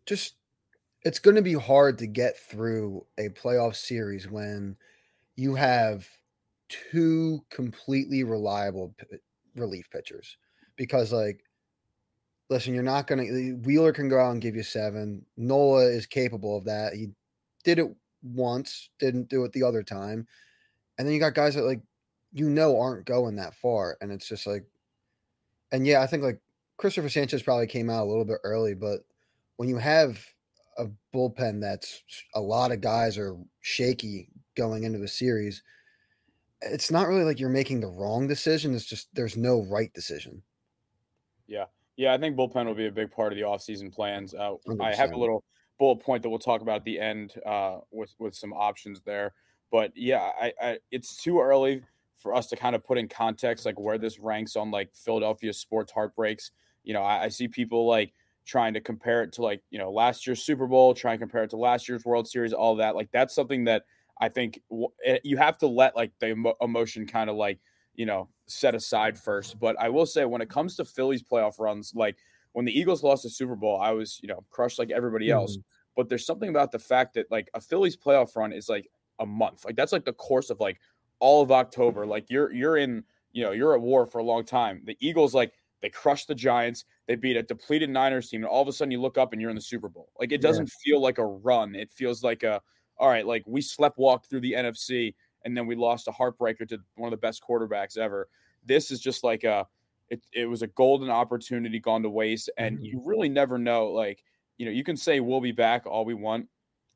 just 0.06 0.36
it's 1.02 1.18
going 1.18 1.36
to 1.36 1.42
be 1.42 1.54
hard 1.54 1.98
to 1.98 2.06
get 2.06 2.38
through 2.38 3.04
a 3.18 3.28
playoff 3.30 3.74
series 3.74 4.30
when 4.30 4.76
you 5.36 5.54
have 5.54 6.06
two 6.68 7.44
completely 7.50 8.22
reliable 8.24 8.94
p- 8.98 9.18
relief 9.56 9.90
pitchers. 9.90 10.36
Because 10.76 11.12
like 11.12 11.44
listen 12.50 12.74
you're 12.74 12.82
not 12.82 13.06
going 13.06 13.26
to 13.26 13.54
wheeler 13.64 13.92
can 13.92 14.08
go 14.08 14.20
out 14.20 14.32
and 14.32 14.42
give 14.42 14.56
you 14.56 14.62
seven. 14.62 15.24
Nola 15.36 15.84
is 15.84 16.06
capable 16.06 16.56
of 16.56 16.64
that. 16.64 16.94
He 16.94 17.08
did 17.64 17.78
it 17.78 17.94
once 18.22 18.90
didn't 18.98 19.28
do 19.28 19.44
it 19.44 19.52
the 19.52 19.64
other 19.64 19.82
time. 19.82 20.26
And 20.98 21.06
then 21.06 21.14
you 21.14 21.20
got 21.20 21.34
guys 21.34 21.54
that 21.56 21.64
like 21.64 21.82
you 22.32 22.48
know 22.48 22.80
aren't 22.80 23.06
going 23.06 23.36
that 23.36 23.54
far. 23.54 23.96
And 24.00 24.12
it's 24.12 24.28
just 24.28 24.46
like 24.46 24.64
and 25.72 25.86
yeah 25.86 26.02
i 26.02 26.06
think 26.06 26.22
like 26.22 26.38
Christopher 26.82 27.08
Sanchez 27.08 27.44
probably 27.44 27.68
came 27.68 27.88
out 27.88 28.02
a 28.02 28.10
little 28.10 28.24
bit 28.24 28.38
early, 28.42 28.74
but 28.74 29.04
when 29.54 29.68
you 29.68 29.76
have 29.76 30.18
a 30.76 30.86
bullpen 31.14 31.60
that's 31.60 32.02
a 32.34 32.40
lot 32.40 32.72
of 32.72 32.80
guys 32.80 33.16
are 33.16 33.36
shaky 33.60 34.28
going 34.56 34.82
into 34.82 34.98
the 34.98 35.06
series, 35.06 35.62
it's 36.60 36.90
not 36.90 37.06
really 37.06 37.22
like 37.22 37.38
you're 37.38 37.48
making 37.48 37.78
the 37.78 37.86
wrong 37.86 38.26
decision. 38.26 38.74
It's 38.74 38.84
just 38.84 39.14
there's 39.14 39.36
no 39.36 39.62
right 39.70 39.94
decision. 39.94 40.42
Yeah. 41.46 41.66
Yeah, 41.94 42.14
I 42.14 42.18
think 42.18 42.36
bullpen 42.36 42.66
will 42.66 42.74
be 42.74 42.88
a 42.88 42.92
big 42.92 43.12
part 43.12 43.32
of 43.32 43.38
the 43.38 43.44
offseason 43.44 43.94
plans. 43.94 44.34
Uh, 44.34 44.56
I 44.80 44.92
have 44.92 45.12
a 45.12 45.16
little 45.16 45.44
bullet 45.78 46.00
point 46.00 46.24
that 46.24 46.30
we'll 46.30 46.40
talk 46.40 46.62
about 46.62 46.78
at 46.78 46.84
the 46.84 46.98
end 46.98 47.34
uh, 47.46 47.78
with 47.92 48.12
with 48.18 48.34
some 48.34 48.52
options 48.52 49.02
there. 49.02 49.34
But 49.70 49.92
yeah, 49.94 50.32
I, 50.40 50.52
I 50.60 50.78
it's 50.90 51.14
too 51.14 51.38
early 51.38 51.84
for 52.16 52.34
us 52.34 52.48
to 52.48 52.56
kind 52.56 52.74
of 52.74 52.82
put 52.82 52.98
in 52.98 53.06
context 53.06 53.66
like 53.66 53.78
where 53.78 53.98
this 53.98 54.18
ranks 54.18 54.56
on 54.56 54.72
like 54.72 54.90
Philadelphia 54.96 55.52
sports 55.52 55.92
heartbreaks. 55.92 56.50
You 56.84 56.94
know, 56.94 57.02
I, 57.02 57.24
I 57.24 57.28
see 57.28 57.48
people 57.48 57.86
like 57.86 58.12
trying 58.44 58.74
to 58.74 58.80
compare 58.80 59.22
it 59.22 59.32
to 59.34 59.42
like, 59.42 59.62
you 59.70 59.78
know, 59.78 59.90
last 59.90 60.26
year's 60.26 60.42
Super 60.42 60.66
Bowl, 60.66 60.94
trying 60.94 61.18
to 61.18 61.22
compare 61.22 61.44
it 61.44 61.50
to 61.50 61.56
last 61.56 61.88
year's 61.88 62.04
World 62.04 62.28
Series, 62.28 62.52
all 62.52 62.76
that. 62.76 62.96
Like, 62.96 63.10
that's 63.12 63.34
something 63.34 63.64
that 63.64 63.84
I 64.20 64.28
think 64.28 64.60
w- 64.70 64.88
eh, 65.04 65.18
you 65.24 65.36
have 65.36 65.58
to 65.58 65.66
let 65.66 65.96
like 65.96 66.12
the 66.18 66.30
emo- 66.30 66.56
emotion 66.60 67.06
kind 67.06 67.30
of 67.30 67.36
like, 67.36 67.58
you 67.94 68.06
know, 68.06 68.28
set 68.46 68.74
aside 68.74 69.18
first. 69.18 69.58
But 69.58 69.76
I 69.80 69.88
will 69.88 70.06
say, 70.06 70.24
when 70.24 70.42
it 70.42 70.48
comes 70.48 70.76
to 70.76 70.84
Phillies 70.84 71.22
playoff 71.22 71.58
runs, 71.58 71.92
like 71.94 72.16
when 72.52 72.64
the 72.64 72.78
Eagles 72.78 73.02
lost 73.02 73.22
the 73.22 73.30
Super 73.30 73.56
Bowl, 73.56 73.80
I 73.80 73.92
was, 73.92 74.18
you 74.22 74.28
know, 74.28 74.44
crushed 74.50 74.78
like 74.78 74.90
everybody 74.90 75.30
else. 75.30 75.52
Mm-hmm. 75.52 75.62
But 75.96 76.08
there's 76.08 76.26
something 76.26 76.48
about 76.48 76.72
the 76.72 76.78
fact 76.78 77.14
that 77.14 77.30
like 77.30 77.50
a 77.54 77.60
Phillies 77.60 77.96
playoff 77.96 78.36
run 78.36 78.52
is 78.52 78.68
like 78.68 78.88
a 79.18 79.26
month. 79.26 79.64
Like 79.64 79.76
that's 79.76 79.92
like 79.92 80.04
the 80.04 80.12
course 80.12 80.50
of 80.50 80.60
like 80.60 80.80
all 81.18 81.42
of 81.42 81.52
October. 81.52 82.06
Like 82.06 82.30
you're 82.30 82.52
you're 82.52 82.76
in, 82.76 83.04
you 83.32 83.44
know, 83.44 83.52
you're 83.52 83.74
at 83.74 83.80
war 83.80 84.06
for 84.06 84.18
a 84.18 84.24
long 84.24 84.44
time. 84.44 84.82
The 84.84 84.96
Eagles 85.00 85.34
like 85.34 85.52
they 85.82 85.90
crushed 85.90 86.28
the 86.28 86.34
Giants. 86.34 86.84
They 87.06 87.16
beat 87.16 87.36
a 87.36 87.42
depleted 87.42 87.90
Niners 87.90 88.30
team, 88.30 88.42
and 88.42 88.48
all 88.48 88.62
of 88.62 88.68
a 88.68 88.72
sudden 88.72 88.92
you 88.92 89.00
look 89.00 89.18
up 89.18 89.32
and 89.32 89.42
you're 89.42 89.50
in 89.50 89.56
the 89.56 89.62
Super 89.62 89.88
Bowl. 89.88 90.08
Like 90.18 90.32
it 90.32 90.40
doesn't 90.40 90.66
yeah. 90.68 90.92
feel 90.92 91.02
like 91.02 91.18
a 91.18 91.26
run. 91.26 91.74
It 91.74 91.90
feels 91.90 92.22
like 92.22 92.44
a 92.44 92.60
all 92.96 93.08
right. 93.08 93.26
Like 93.26 93.42
we 93.46 93.60
slept 93.60 93.98
walked 93.98 94.30
through 94.30 94.40
the 94.40 94.52
NFC, 94.52 95.14
and 95.44 95.56
then 95.56 95.66
we 95.66 95.74
lost 95.74 96.08
a 96.08 96.12
heartbreaker 96.12 96.68
to 96.68 96.78
one 96.94 97.08
of 97.08 97.10
the 97.10 97.26
best 97.26 97.42
quarterbacks 97.42 97.98
ever. 97.98 98.28
This 98.64 98.90
is 98.90 99.00
just 99.00 99.24
like 99.24 99.44
a 99.44 99.66
it, 100.08 100.22
it 100.32 100.46
was 100.46 100.62
a 100.62 100.68
golden 100.68 101.10
opportunity 101.10 101.80
gone 101.80 102.02
to 102.04 102.10
waste, 102.10 102.48
and 102.56 102.76
mm-hmm. 102.76 102.84
you 102.84 103.02
really 103.04 103.28
never 103.28 103.58
know. 103.58 103.88
Like 103.88 104.22
you 104.58 104.66
know, 104.66 104.72
you 104.72 104.84
can 104.84 104.96
say 104.96 105.18
we'll 105.18 105.40
be 105.40 105.52
back 105.52 105.86
all 105.86 106.04
we 106.04 106.14
want. 106.14 106.46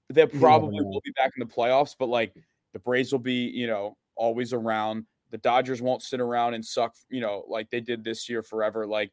They 0.08 0.24
probably 0.26 0.84
will 0.84 1.00
be 1.04 1.10
back 1.16 1.32
in 1.36 1.44
the 1.44 1.52
playoffs, 1.52 1.96
but 1.98 2.08
like 2.08 2.32
the 2.72 2.78
Braves 2.78 3.10
will 3.10 3.18
be, 3.18 3.46
you 3.48 3.66
know, 3.66 3.96
always 4.14 4.52
around 4.52 5.04
the 5.36 5.42
Dodgers 5.48 5.82
won't 5.82 6.02
sit 6.02 6.18
around 6.18 6.54
and 6.54 6.64
suck, 6.64 6.94
you 7.10 7.20
know, 7.20 7.44
like 7.46 7.68
they 7.70 7.80
did 7.80 8.02
this 8.02 8.26
year 8.26 8.42
forever. 8.42 8.86
Like 8.86 9.12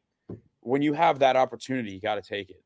when 0.60 0.80
you 0.80 0.94
have 0.94 1.18
that 1.18 1.36
opportunity, 1.36 1.92
you 1.92 2.00
got 2.00 2.14
to 2.14 2.22
take 2.22 2.48
it. 2.48 2.62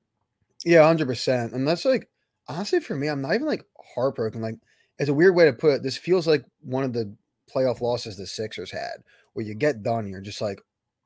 Yeah, 0.65 0.87
hundred 0.87 1.07
percent. 1.07 1.53
And 1.53 1.67
that's 1.67 1.85
like 1.85 2.09
honestly 2.47 2.79
for 2.79 2.95
me, 2.95 3.09
I'm 3.09 3.21
not 3.21 3.35
even 3.35 3.49
like 3.49 3.65
heartbroken. 3.95 4.41
Like 4.41 4.55
it's 4.99 5.09
a 5.09 5.15
weird 5.15 5.35
way 5.35 5.47
to 5.47 5.53
put 5.53 5.73
it. 5.73 5.83
This 5.83 5.97
feels 5.97 6.27
like 6.29 6.45
one 6.61 6.85
of 6.85 6.93
the 6.93 7.13
playoff 7.53 7.81
losses 7.81 8.17
the 8.17 8.27
Sixers 8.27 8.71
had, 8.71 9.03
where 9.33 9.45
you 9.45 9.55
get 9.55 9.83
done, 9.83 10.09
you're 10.09 10.21
just 10.21 10.41
like, 10.41 10.61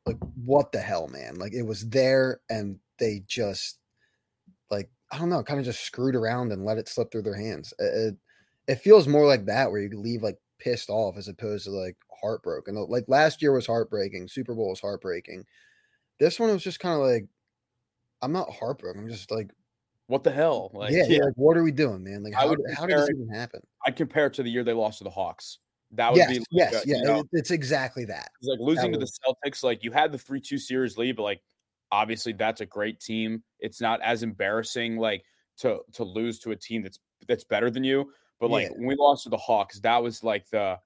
like 0.05 0.19
what 0.45 0.73
the 0.73 0.81
hell, 0.81 1.09
man? 1.09 1.37
Like 1.37 1.55
it 1.55 1.63
was 1.63 1.89
there, 1.89 2.41
and 2.51 2.79
they 2.99 3.23
just 3.27 3.79
like 4.71 4.91
I 5.11 5.19
don't 5.19 5.31
know, 5.31 5.43
kind 5.43 5.59
of 5.61 5.65
just 5.65 5.85
screwed 5.85 6.17
around 6.17 6.53
and 6.53 6.67
let 6.67 6.77
it 6.77 6.89
slip 6.89 7.11
through 7.11 7.23
their 7.23 7.37
hands. 7.37 7.73
It, 7.79 8.17
it 8.69 8.77
feels 8.77 9.09
more 9.09 9.27
like 9.27 9.47
that, 9.47 9.71
where 9.71 9.81
you 9.81 9.99
leave 9.99 10.23
like 10.23 10.39
pissed 10.59 10.91
off 10.91 11.17
as 11.17 11.29
opposed 11.29 11.65
to 11.65 11.71
like 11.71 11.97
heartbroken. 12.23 12.75
Like 12.89 13.05
last 13.09 13.43
year 13.43 13.53
was 13.53 13.67
heartbreaking. 13.67 14.29
Super 14.29 14.55
Bowl 14.55 14.71
was 14.71 14.81
heartbreaking. 14.81 15.45
This 16.19 16.39
one 16.39 16.53
was 16.53 16.63
just 16.63 16.81
kind 16.81 16.95
of 16.95 17.07
like, 17.07 17.27
I'm 18.21 18.33
not 18.33 18.51
heartbroken. 18.51 19.03
I'm 19.03 19.09
just 19.09 19.31
like, 19.31 19.51
what 20.07 20.25
the 20.25 20.31
hell? 20.31 20.71
Like, 20.75 20.93
yeah, 20.93 21.05
yeah. 21.09 21.25
Like, 21.25 21.35
what 21.37 21.57
are 21.57 21.63
we 21.63 21.73
doing, 21.73 22.05
man? 22.05 22.23
Like, 22.23 22.35
how, 22.35 22.55
how 22.77 22.87
did 22.87 22.99
this 22.99 23.11
even 23.11 23.29
happen? 23.29 23.61
I'd 23.85 23.97
compare 23.97 24.27
it 24.27 24.35
to 24.35 24.43
the 24.43 24.51
year 24.51 24.63
they 24.63 24.73
lost 24.73 24.99
to 24.99 25.05
the 25.05 25.11
Hawks. 25.11 25.59
That 25.93 26.13
would 26.13 26.19
yes, 26.19 26.31
be 26.31 26.39
like 26.39 26.47
yes, 26.51 26.85
a, 26.85 26.89
yeah. 26.89 26.97
You 26.97 27.05
know, 27.05 27.25
it's 27.33 27.51
exactly 27.51 28.05
that. 28.07 28.31
It's 28.41 28.49
like 28.49 28.61
losing 28.61 28.93
that 28.93 28.99
to 28.99 29.01
was... 29.01 29.19
the 29.25 29.51
Celtics. 29.51 29.63
Like 29.63 29.85
you 29.85 29.91
had 29.93 30.11
the 30.11 30.19
three 30.19 30.41
two 30.41 30.59
series 30.59 30.97
lead, 30.97 31.17
but 31.17 31.23
like 31.23 31.43
obviously 31.91 32.33
that's 32.33 32.63
a 32.63 32.67
great 32.67 32.99
team. 32.99 33.43
It's 33.59 33.81
not 33.81 34.01
as 34.03 34.23
embarrassing 34.23 34.97
like 34.97 35.23
to 35.59 35.81
to 35.93 36.05
lose 36.05 36.39
to 36.41 36.53
a 36.53 36.57
team 36.57 36.83
that's 36.83 36.99
that's 37.29 37.45
better 37.45 37.71
than 37.71 37.85
you. 37.85 38.11
But 38.41 38.51
like 38.51 38.71
yeah. 38.71 38.77
when 38.77 38.87
we 38.87 38.95
lost 38.97 39.25
to 39.25 39.29
the 39.29 39.37
Hawks, 39.37 39.81
that 39.81 40.03
was 40.03 40.25
like 40.25 40.49
the 40.51 40.61
uh, 40.61 40.77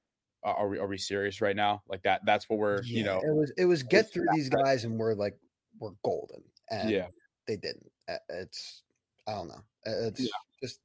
are 0.52 0.68
we 0.68 0.78
are 0.78 0.86
we 0.86 0.98
serious 0.98 1.40
right 1.40 1.56
now? 1.56 1.82
Like 1.88 2.02
that 2.02 2.22
that's 2.24 2.48
what 2.48 2.58
we're 2.58 2.82
yeah, 2.82 2.98
you 2.98 3.04
know. 3.04 3.20
It 3.22 3.34
was 3.34 3.52
it 3.56 3.64
was 3.64 3.82
get 3.82 4.12
through 4.12 4.26
these 4.34 4.48
guys 4.48 4.84
and 4.84 4.98
we're 4.98 5.14
like 5.14 5.36
we're 5.78 5.92
golden. 6.04 6.42
And 6.70 6.90
yeah, 6.90 7.06
they 7.46 7.56
didn't. 7.56 7.90
It's 8.28 8.82
I 9.26 9.32
don't 9.32 9.48
know. 9.48 9.62
It's 9.84 10.20
yeah. 10.20 10.28
just 10.62 10.80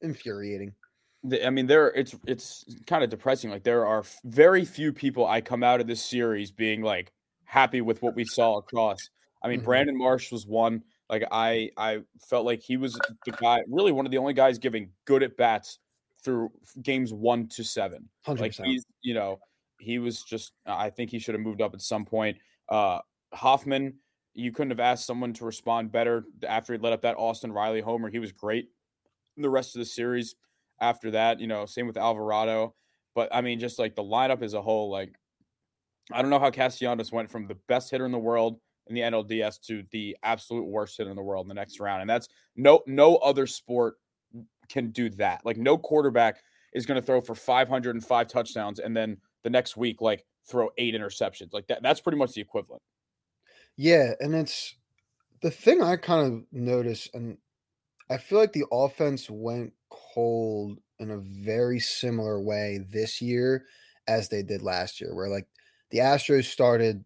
infuriating. 0.00 0.74
I 1.44 1.50
mean, 1.50 1.66
there 1.66 1.88
it's 1.88 2.14
it's 2.26 2.64
kind 2.86 3.04
of 3.04 3.10
depressing. 3.10 3.50
Like 3.50 3.64
there 3.64 3.86
are 3.86 4.04
very 4.24 4.64
few 4.64 4.92
people 4.92 5.26
I 5.26 5.40
come 5.40 5.62
out 5.62 5.80
of 5.80 5.86
this 5.86 6.04
series 6.04 6.50
being 6.50 6.82
like 6.82 7.12
happy 7.44 7.80
with 7.80 8.02
what 8.02 8.16
we 8.16 8.24
saw 8.24 8.58
across. 8.58 9.10
I 9.42 9.48
mean, 9.48 9.58
mm-hmm. 9.58 9.66
Brandon 9.66 9.98
Marsh 9.98 10.32
was 10.32 10.46
one. 10.46 10.82
Like 11.08 11.24
I 11.30 11.70
I 11.76 12.00
felt 12.28 12.46
like 12.46 12.62
he 12.62 12.76
was 12.76 12.98
the 13.26 13.32
guy, 13.32 13.62
really 13.68 13.92
one 13.92 14.06
of 14.06 14.12
the 14.12 14.18
only 14.18 14.32
guys 14.32 14.58
giving 14.58 14.90
good 15.04 15.22
at 15.22 15.36
bats 15.36 15.78
through 16.24 16.50
games 16.82 17.12
one 17.12 17.48
to 17.48 17.64
7 17.64 18.08
100%. 18.26 18.40
Like 18.40 18.54
he's 18.54 18.84
you 19.02 19.14
know 19.14 19.38
he 19.78 19.98
was 19.98 20.22
just 20.22 20.52
I 20.66 20.90
think 20.90 21.10
he 21.10 21.18
should 21.18 21.34
have 21.34 21.42
moved 21.42 21.60
up 21.60 21.74
at 21.74 21.82
some 21.82 22.04
point. 22.04 22.38
Uh 22.68 23.00
Hoffman, 23.34 23.94
you 24.34 24.52
couldn't 24.52 24.70
have 24.70 24.80
asked 24.80 25.06
someone 25.06 25.32
to 25.34 25.44
respond 25.44 25.90
better 25.90 26.24
after 26.46 26.72
he 26.72 26.78
let 26.78 26.92
up 26.92 27.02
that 27.02 27.16
Austin 27.16 27.52
Riley 27.52 27.80
homer. 27.80 28.10
He 28.10 28.18
was 28.18 28.32
great 28.32 28.68
the 29.36 29.50
rest 29.50 29.74
of 29.74 29.80
the 29.80 29.86
series 29.86 30.34
after 30.80 31.10
that. 31.12 31.40
You 31.40 31.46
know, 31.46 31.66
same 31.66 31.86
with 31.86 31.96
Alvarado. 31.96 32.74
But 33.14 33.28
I 33.34 33.40
mean, 33.40 33.58
just 33.60 33.78
like 33.78 33.94
the 33.94 34.02
lineup 34.02 34.42
as 34.42 34.54
a 34.54 34.62
whole, 34.62 34.90
like 34.90 35.14
I 36.10 36.22
don't 36.22 36.30
know 36.30 36.38
how 36.38 36.50
Castellanos 36.50 37.12
went 37.12 37.30
from 37.30 37.46
the 37.46 37.58
best 37.68 37.90
hitter 37.90 38.06
in 38.06 38.12
the 38.12 38.18
world 38.18 38.58
in 38.88 38.94
the 38.94 39.00
NLDS 39.02 39.60
to 39.66 39.84
the 39.92 40.16
absolute 40.22 40.64
worst 40.64 40.96
hitter 40.96 41.10
in 41.10 41.16
the 41.16 41.22
world 41.22 41.44
in 41.44 41.48
the 41.48 41.54
next 41.54 41.78
round. 41.80 42.00
And 42.00 42.10
that's 42.10 42.28
no 42.56 42.82
no 42.86 43.16
other 43.16 43.46
sport 43.46 43.94
can 44.72 44.90
do 44.90 45.10
that. 45.10 45.44
Like 45.44 45.56
no 45.56 45.76
quarterback 45.76 46.42
is 46.72 46.86
going 46.86 47.00
to 47.00 47.06
throw 47.06 47.20
for 47.20 47.34
505 47.34 48.28
touchdowns 48.28 48.78
and 48.78 48.96
then 48.96 49.18
the 49.42 49.50
next 49.50 49.76
week 49.76 50.00
like 50.00 50.24
throw 50.46 50.70
eight 50.78 50.94
interceptions. 50.94 51.52
Like 51.52 51.66
that 51.68 51.82
that's 51.82 52.00
pretty 52.00 52.18
much 52.18 52.32
the 52.32 52.40
equivalent. 52.40 52.82
Yeah, 53.76 54.12
and 54.20 54.34
it's 54.34 54.74
the 55.40 55.50
thing 55.50 55.82
I 55.82 55.96
kind 55.96 56.32
of 56.32 56.44
notice 56.52 57.08
and 57.12 57.38
I 58.10 58.18
feel 58.18 58.38
like 58.38 58.52
the 58.52 58.66
offense 58.70 59.30
went 59.30 59.72
cold 59.90 60.78
in 60.98 61.10
a 61.10 61.18
very 61.18 61.78
similar 61.78 62.40
way 62.40 62.80
this 62.90 63.22
year 63.22 63.64
as 64.06 64.28
they 64.28 64.42
did 64.42 64.62
last 64.62 65.00
year, 65.00 65.14
where 65.14 65.28
like 65.28 65.46
the 65.90 65.98
Astros 65.98 66.44
started, 66.44 67.04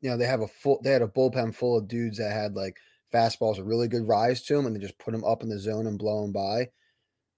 you 0.00 0.10
know, 0.10 0.16
they 0.16 0.26
have 0.26 0.40
a 0.40 0.48
full, 0.48 0.80
they 0.82 0.90
had 0.90 1.02
a 1.02 1.08
bullpen 1.08 1.54
full 1.54 1.78
of 1.78 1.88
dudes 1.88 2.18
that 2.18 2.32
had 2.32 2.54
like 2.54 2.76
fastballs 3.12 3.58
a 3.58 3.64
really 3.64 3.88
good 3.88 4.08
rise 4.08 4.42
to 4.42 4.54
them, 4.54 4.66
and 4.66 4.74
they 4.74 4.80
just 4.80 4.98
put 4.98 5.12
them 5.12 5.24
up 5.24 5.42
in 5.42 5.48
the 5.48 5.58
zone 5.58 5.86
and 5.86 5.98
blow 5.98 6.22
them 6.22 6.32
by. 6.32 6.68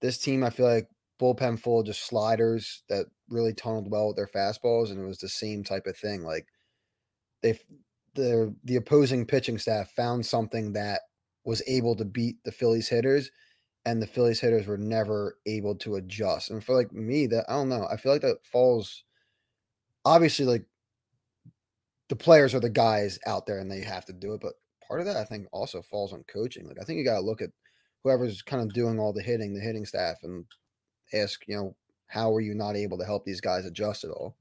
This 0.02 0.18
team, 0.18 0.44
I 0.44 0.50
feel 0.50 0.66
like 0.66 0.88
bullpen 1.20 1.60
full 1.60 1.80
of 1.80 1.86
just 1.86 2.06
sliders 2.06 2.82
that 2.90 3.06
really 3.30 3.54
tunneled 3.54 3.90
well 3.90 4.08
with 4.08 4.16
their 4.16 4.26
fastballs, 4.26 4.90
and 4.90 5.00
it 5.00 5.06
was 5.06 5.18
the 5.18 5.28
same 5.28 5.64
type 5.64 5.86
of 5.86 5.96
thing. 5.96 6.22
Like 6.24 6.46
they, 7.42 7.58
the 8.14 8.54
the 8.64 8.76
opposing 8.76 9.26
pitching 9.26 9.58
staff 9.58 9.90
found 9.92 10.26
something 10.26 10.74
that 10.74 11.00
was 11.44 11.62
able 11.66 11.96
to 11.96 12.04
beat 12.04 12.36
the 12.44 12.52
Phillies 12.52 12.88
hitters, 12.88 13.30
and 13.86 14.02
the 14.02 14.06
Phillies 14.06 14.40
hitters 14.40 14.66
were 14.66 14.78
never 14.78 15.38
able 15.46 15.76
to 15.76 15.96
adjust. 15.96 16.50
And 16.50 16.62
for 16.62 16.74
like 16.74 16.92
me, 16.92 17.26
that 17.28 17.46
I 17.48 17.54
don't 17.54 17.70
know, 17.70 17.86
I 17.90 17.96
feel 17.96 18.12
like 18.12 18.22
that 18.22 18.44
falls 18.44 19.04
obviously 20.04 20.44
like 20.44 20.64
the 22.08 22.16
players 22.16 22.54
are 22.54 22.60
the 22.60 22.68
guys 22.68 23.18
out 23.26 23.46
there 23.46 23.58
and 23.58 23.70
they 23.70 23.80
have 23.80 24.04
to 24.06 24.12
do 24.12 24.34
it, 24.34 24.40
but 24.40 24.54
part 24.86 25.00
of 25.00 25.06
that 25.06 25.16
I 25.16 25.24
think 25.24 25.46
also 25.52 25.82
falls 25.82 26.12
on 26.12 26.24
coaching. 26.24 26.66
Like 26.66 26.78
I 26.80 26.84
think 26.84 26.98
you 26.98 27.04
got 27.04 27.18
to 27.18 27.24
look 27.24 27.40
at 27.40 27.50
whoever's 28.02 28.42
kind 28.42 28.62
of 28.62 28.72
doing 28.72 28.98
all 28.98 29.12
the 29.12 29.22
hitting, 29.22 29.54
the 29.54 29.60
hitting 29.60 29.86
staff, 29.86 30.22
and 30.22 30.44
ask, 31.14 31.42
you 31.46 31.56
know, 31.56 31.76
how 32.06 32.34
are 32.34 32.40
you 32.40 32.54
not 32.54 32.76
able 32.76 32.98
to 32.98 33.04
help 33.04 33.24
these 33.24 33.40
guys 33.40 33.64
adjust 33.64 34.04
at 34.04 34.10
all? 34.10 34.36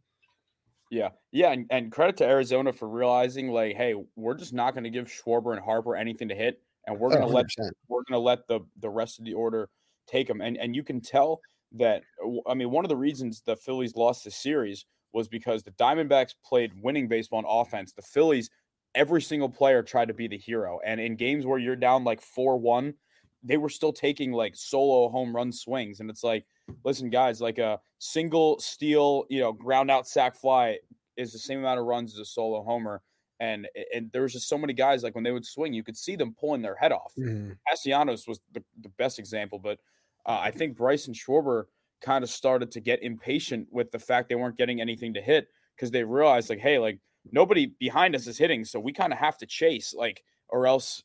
Yeah, 0.89 1.09
yeah, 1.31 1.51
and, 1.51 1.67
and 1.69 1.91
credit 1.91 2.17
to 2.17 2.25
Arizona 2.25 2.73
for 2.73 2.89
realizing, 2.89 3.49
like, 3.49 3.77
hey, 3.77 3.95
we're 4.15 4.33
just 4.33 4.53
not 4.53 4.73
going 4.73 4.83
to 4.83 4.89
give 4.89 5.07
Schwarber 5.07 5.53
and 5.53 5.63
Harper 5.63 5.95
anything 5.95 6.27
to 6.29 6.35
hit 6.35 6.61
and 6.87 6.99
we're 6.99 7.07
oh, 7.07 7.11
going 7.11 7.27
to 7.27 7.27
let 7.27 7.45
we're 7.87 8.03
going 8.07 8.19
to 8.19 8.19
let 8.19 8.47
the 8.47 8.61
the 8.79 8.89
rest 8.89 9.19
of 9.19 9.25
the 9.25 9.33
order 9.33 9.69
take 10.07 10.27
them. 10.27 10.41
And 10.41 10.57
and 10.57 10.75
you 10.75 10.83
can 10.83 11.01
tell 11.01 11.41
that 11.73 12.03
I 12.47 12.53
mean 12.53 12.71
one 12.71 12.85
of 12.85 12.89
the 12.89 12.97
reasons 12.97 13.41
the 13.45 13.55
Phillies 13.55 13.95
lost 13.95 14.23
the 14.23 14.31
series 14.31 14.85
was 15.13 15.27
because 15.27 15.63
the 15.63 15.71
Diamondbacks 15.71 16.33
played 16.45 16.71
winning 16.81 17.07
baseball 17.07 17.39
on 17.39 17.45
offense. 17.47 17.93
The 17.93 18.01
Phillies, 18.01 18.49
every 18.95 19.21
single 19.21 19.49
player 19.49 19.83
tried 19.83 20.07
to 20.07 20.13
be 20.13 20.27
the 20.27 20.37
hero, 20.37 20.79
and 20.85 20.99
in 20.99 21.15
games 21.15 21.45
where 21.45 21.59
you're 21.59 21.75
down 21.75 22.03
like 22.03 22.21
four 22.21 22.57
one, 22.57 22.93
they 23.43 23.57
were 23.57 23.69
still 23.69 23.93
taking 23.93 24.31
like 24.31 24.55
solo 24.55 25.09
home 25.09 25.35
run 25.35 25.51
swings, 25.51 25.99
and 25.99 26.09
it's 26.09 26.23
like, 26.23 26.45
listen, 26.83 27.09
guys, 27.09 27.41
like 27.41 27.57
a 27.57 27.79
single 27.99 28.59
steal, 28.59 29.25
you 29.29 29.39
know, 29.39 29.51
ground 29.51 29.91
out 29.91 30.07
sac 30.07 30.35
fly 30.35 30.77
is 31.17 31.31
the 31.31 31.39
same 31.39 31.59
amount 31.59 31.79
of 31.79 31.85
runs 31.85 32.13
as 32.13 32.19
a 32.19 32.25
solo 32.25 32.63
homer 32.63 33.01
and 33.41 33.67
and 33.93 34.11
there 34.13 34.21
was 34.21 34.33
just 34.33 34.47
so 34.47 34.57
many 34.57 34.71
guys 34.71 35.03
like 35.03 35.15
when 35.15 35.23
they 35.23 35.31
would 35.31 35.45
swing, 35.45 35.73
you 35.73 35.83
could 35.83 35.97
see 35.97 36.15
them 36.15 36.35
pulling 36.39 36.61
their 36.61 36.75
head 36.75 36.91
off. 36.91 37.11
Mm. 37.17 37.57
Castellanos 37.67 38.27
was 38.27 38.39
the, 38.53 38.63
the 38.79 38.89
best 38.89 39.17
example, 39.17 39.57
but 39.57 39.79
uh, 40.27 40.37
I 40.39 40.51
think 40.51 40.77
Bryson 40.77 41.13
Schwarber 41.13 41.65
kind 42.01 42.23
of 42.23 42.29
started 42.29 42.71
to 42.71 42.79
get 42.79 43.01
impatient 43.01 43.67
with 43.71 43.91
the 43.91 43.97
fact 43.97 44.29
they 44.29 44.35
weren't 44.35 44.57
getting 44.57 44.79
anything 44.79 45.15
to 45.15 45.21
hit 45.21 45.47
because 45.75 45.89
they 45.89 46.03
realized 46.03 46.51
like, 46.51 46.59
hey, 46.59 46.77
like 46.77 46.99
nobody 47.31 47.65
behind 47.79 48.15
us 48.15 48.27
is 48.27 48.37
hitting, 48.37 48.63
so 48.63 48.79
we 48.79 48.93
kind 48.93 49.11
of 49.11 49.17
have 49.17 49.39
to 49.39 49.47
chase, 49.47 49.91
like, 49.91 50.23
or 50.47 50.67
else 50.67 51.01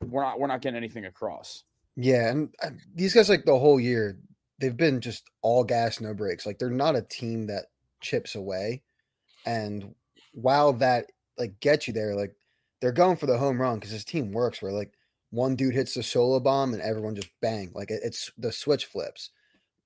we're 0.00 0.22
not 0.22 0.38
we're 0.38 0.46
not 0.46 0.62
getting 0.62 0.76
anything 0.76 1.06
across. 1.06 1.64
Yeah, 2.00 2.30
and 2.30 2.54
uh, 2.62 2.70
these 2.94 3.14
guys 3.14 3.28
like 3.28 3.44
the 3.44 3.58
whole 3.58 3.80
year 3.80 4.18
they've 4.58 4.76
been 4.76 5.00
just 5.00 5.24
all 5.42 5.64
gas, 5.64 6.00
no 6.00 6.14
breaks. 6.14 6.46
Like 6.46 6.58
they're 6.58 6.70
not 6.70 6.96
a 6.96 7.02
team 7.02 7.46
that 7.46 7.66
chips 8.00 8.34
away, 8.34 8.82
and 9.46 9.94
while 10.32 10.72
that 10.74 11.06
like 11.38 11.58
gets 11.60 11.88
you 11.88 11.94
there. 11.94 12.14
Like 12.14 12.34
they're 12.80 12.92
going 12.92 13.16
for 13.16 13.26
the 13.26 13.38
home 13.38 13.60
run 13.60 13.76
because 13.76 13.92
this 13.92 14.04
team 14.04 14.32
works 14.32 14.62
where 14.62 14.72
like 14.72 14.92
one 15.30 15.56
dude 15.56 15.74
hits 15.74 15.94
the 15.94 16.02
solo 16.02 16.40
bomb 16.40 16.72
and 16.74 16.82
everyone 16.82 17.16
just 17.16 17.30
bang. 17.40 17.72
Like 17.74 17.90
it, 17.90 18.00
it's 18.04 18.30
the 18.38 18.52
switch 18.52 18.86
flips. 18.86 19.30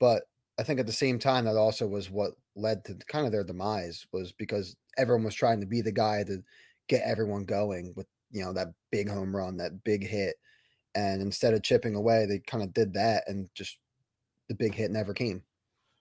But 0.01 0.25
I 0.59 0.65
think 0.65 0.81
at 0.81 0.87
the 0.87 0.93
same 0.93 1.19
time 1.19 1.47
that 1.47 1.57
also 1.57 1.87
was 1.87 2.11
what 2.11 2.33
led 2.57 2.85
to 2.87 2.95
kind 3.09 3.27
of 3.27 3.33
their 3.33 3.45
demise 3.45 4.07
was 4.13 4.33
because 4.33 4.77
everyone 4.99 5.25
was 5.25 5.35
trying 5.35 5.61
to 5.61 5.67
be 5.67 5.81
the 5.81 5.93
guy 5.93 6.25
to 6.25 6.43
get 6.89 7.03
everyone 7.05 7.45
going 7.45 7.93
with 7.97 8.07
you 8.31 8.45
know 8.45 8.53
that 8.53 8.69
big 8.91 9.09
home 9.09 9.35
run, 9.35 9.57
that 9.59 9.85
big 9.85 10.07
hit. 10.07 10.37
And 10.95 11.21
instead 11.21 11.55
of 11.55 11.63
chipping 11.63 11.95
away, 11.95 12.27
they 12.27 12.39
kind 12.39 12.63
of 12.63 12.73
did 12.73 12.95
that 12.95 13.25
and 13.27 13.49
just 13.55 13.79
the 14.49 14.55
big 14.55 14.75
hit 14.75 14.91
never 14.91 15.13
came. 15.13 15.43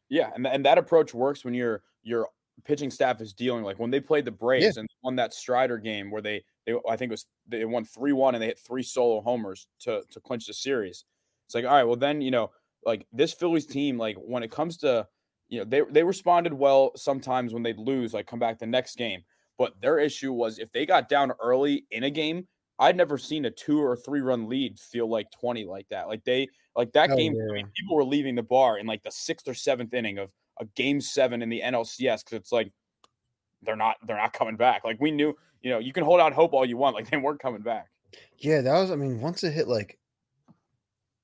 Yeah, 0.09 0.29
and 0.35 0.45
and 0.45 0.65
that 0.65 0.77
approach 0.77 1.13
works 1.13 1.43
when 1.43 1.53
you're 1.53 1.81
you're 2.03 2.27
pitching 2.65 2.91
staff 2.91 3.21
is 3.21 3.33
dealing. 3.33 3.63
Like 3.63 3.79
when 3.79 3.91
they 3.91 3.99
played 3.99 4.25
the 4.25 4.31
Braves 4.31 4.75
yeah. 4.75 4.81
and 4.81 4.89
won 5.01 5.15
that 5.15 5.33
Strider 5.33 5.77
game 5.77 6.11
where 6.11 6.21
they 6.21 6.43
they 6.65 6.73
I 6.87 6.95
think 6.95 7.09
it 7.09 7.13
was 7.13 7.25
they 7.47 7.65
won 7.65 7.85
three 7.85 8.11
one 8.11 8.35
and 8.35 8.41
they 8.41 8.47
hit 8.47 8.59
three 8.59 8.83
solo 8.83 9.21
homers 9.21 9.67
to 9.81 10.03
to 10.11 10.19
clinch 10.19 10.45
the 10.45 10.53
series. 10.53 11.05
It's 11.45 11.55
like 11.55 11.65
all 11.65 11.71
right, 11.71 11.83
well 11.83 11.95
then 11.95 12.21
you 12.21 12.31
know 12.31 12.51
like 12.85 13.07
this 13.11 13.33
Phillies 13.33 13.65
team 13.65 13.97
like 13.97 14.17
when 14.17 14.43
it 14.43 14.51
comes 14.51 14.77
to 14.77 15.07
you 15.49 15.59
know 15.59 15.65
they 15.65 15.81
they 15.89 16.03
responded 16.03 16.53
well 16.53 16.91
sometimes 16.95 17.53
when 17.53 17.63
they'd 17.63 17.79
lose 17.79 18.13
like 18.13 18.27
come 18.27 18.39
back 18.39 18.59
the 18.59 18.65
next 18.65 18.97
game. 18.97 19.23
But 19.57 19.79
their 19.81 19.99
issue 19.99 20.33
was 20.33 20.59
if 20.59 20.71
they 20.71 20.85
got 20.85 21.09
down 21.09 21.31
early 21.41 21.85
in 21.91 22.03
a 22.03 22.09
game, 22.09 22.47
I'd 22.79 22.97
never 22.97 23.17
seen 23.17 23.45
a 23.45 23.51
two 23.51 23.79
or 23.79 23.95
three 23.95 24.21
run 24.21 24.49
lead 24.49 24.79
feel 24.79 25.09
like 25.09 25.27
20 25.39 25.65
like 25.65 25.87
that. 25.89 26.07
Like 26.07 26.23
they 26.23 26.49
like 26.75 26.91
that 26.93 27.11
oh, 27.11 27.15
game, 27.15 27.35
yeah. 27.35 27.61
people 27.75 27.95
were 27.95 28.03
leaving 28.03 28.35
the 28.35 28.43
bar 28.43 28.77
in 28.77 28.87
like 28.87 29.03
the 29.03 29.11
sixth 29.11 29.47
or 29.47 29.53
seventh 29.53 29.93
inning 29.93 30.17
of 30.17 30.29
a 30.59 30.65
game 30.75 31.01
seven 31.01 31.41
in 31.41 31.49
the 31.49 31.61
NLCS 31.61 32.23
because 32.25 32.33
it's 32.33 32.51
like 32.51 32.71
they're 33.61 33.75
not 33.75 33.97
they're 34.05 34.17
not 34.17 34.33
coming 34.33 34.55
back. 34.55 34.83
Like 34.83 34.99
we 34.99 35.11
knew, 35.11 35.35
you 35.61 35.69
know, 35.69 35.79
you 35.79 35.93
can 35.93 36.03
hold 36.03 36.19
out 36.19 36.33
hope 36.33 36.53
all 36.53 36.65
you 36.65 36.77
want, 36.77 36.95
like 36.95 37.09
they 37.11 37.17
weren't 37.17 37.39
coming 37.39 37.61
back. 37.61 37.89
Yeah, 38.37 38.61
that 38.61 38.79
was. 38.79 38.91
I 38.91 38.95
mean, 38.95 39.19
once 39.21 39.43
it 39.43 39.53
hit 39.53 39.67
like 39.67 39.99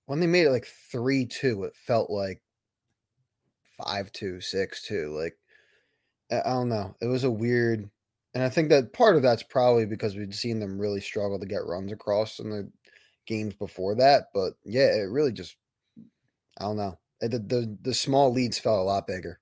when 0.06 0.20
they 0.20 0.28
made 0.28 0.46
it 0.46 0.52
like 0.52 0.68
three 0.92 1.26
two, 1.26 1.64
it 1.64 1.76
felt 1.76 2.10
like 2.10 2.42
five 3.84 4.12
two, 4.12 4.42
six 4.42 4.84
two. 4.84 5.16
Like 5.16 5.38
I 6.32 6.50
don't 6.50 6.70
know, 6.70 6.96
it 7.02 7.08
was 7.08 7.24
a 7.24 7.32
weird. 7.32 7.90
And 8.34 8.44
I 8.44 8.50
think 8.50 8.70
that 8.70 8.94
part 8.94 9.16
of 9.16 9.22
that's 9.22 9.44
probably 9.44 9.86
because 9.86 10.16
we'd 10.16 10.36
seen 10.36 10.60
them 10.60 10.80
really 10.80 11.02
struggle 11.02 11.40
to 11.40 11.46
get 11.46 11.66
runs 11.66 11.92
across 11.92 12.40
in 12.40 12.50
the 12.50 12.72
games 13.26 13.56
before 13.56 13.96
that. 13.96 14.26
But 14.34 14.54
yeah, 14.64 14.94
it 14.96 15.10
really 15.10 15.32
just 15.32 15.56
I 16.60 16.66
don't 16.66 16.78
know. 16.78 17.00
Uh, 17.24 17.28
the 17.28 17.40
the, 17.40 17.78
the 17.82 17.94
small 17.94 18.32
leads 18.32 18.60
felt 18.60 18.80
a 18.80 18.84
lot 18.84 19.08
bigger. 19.08 19.40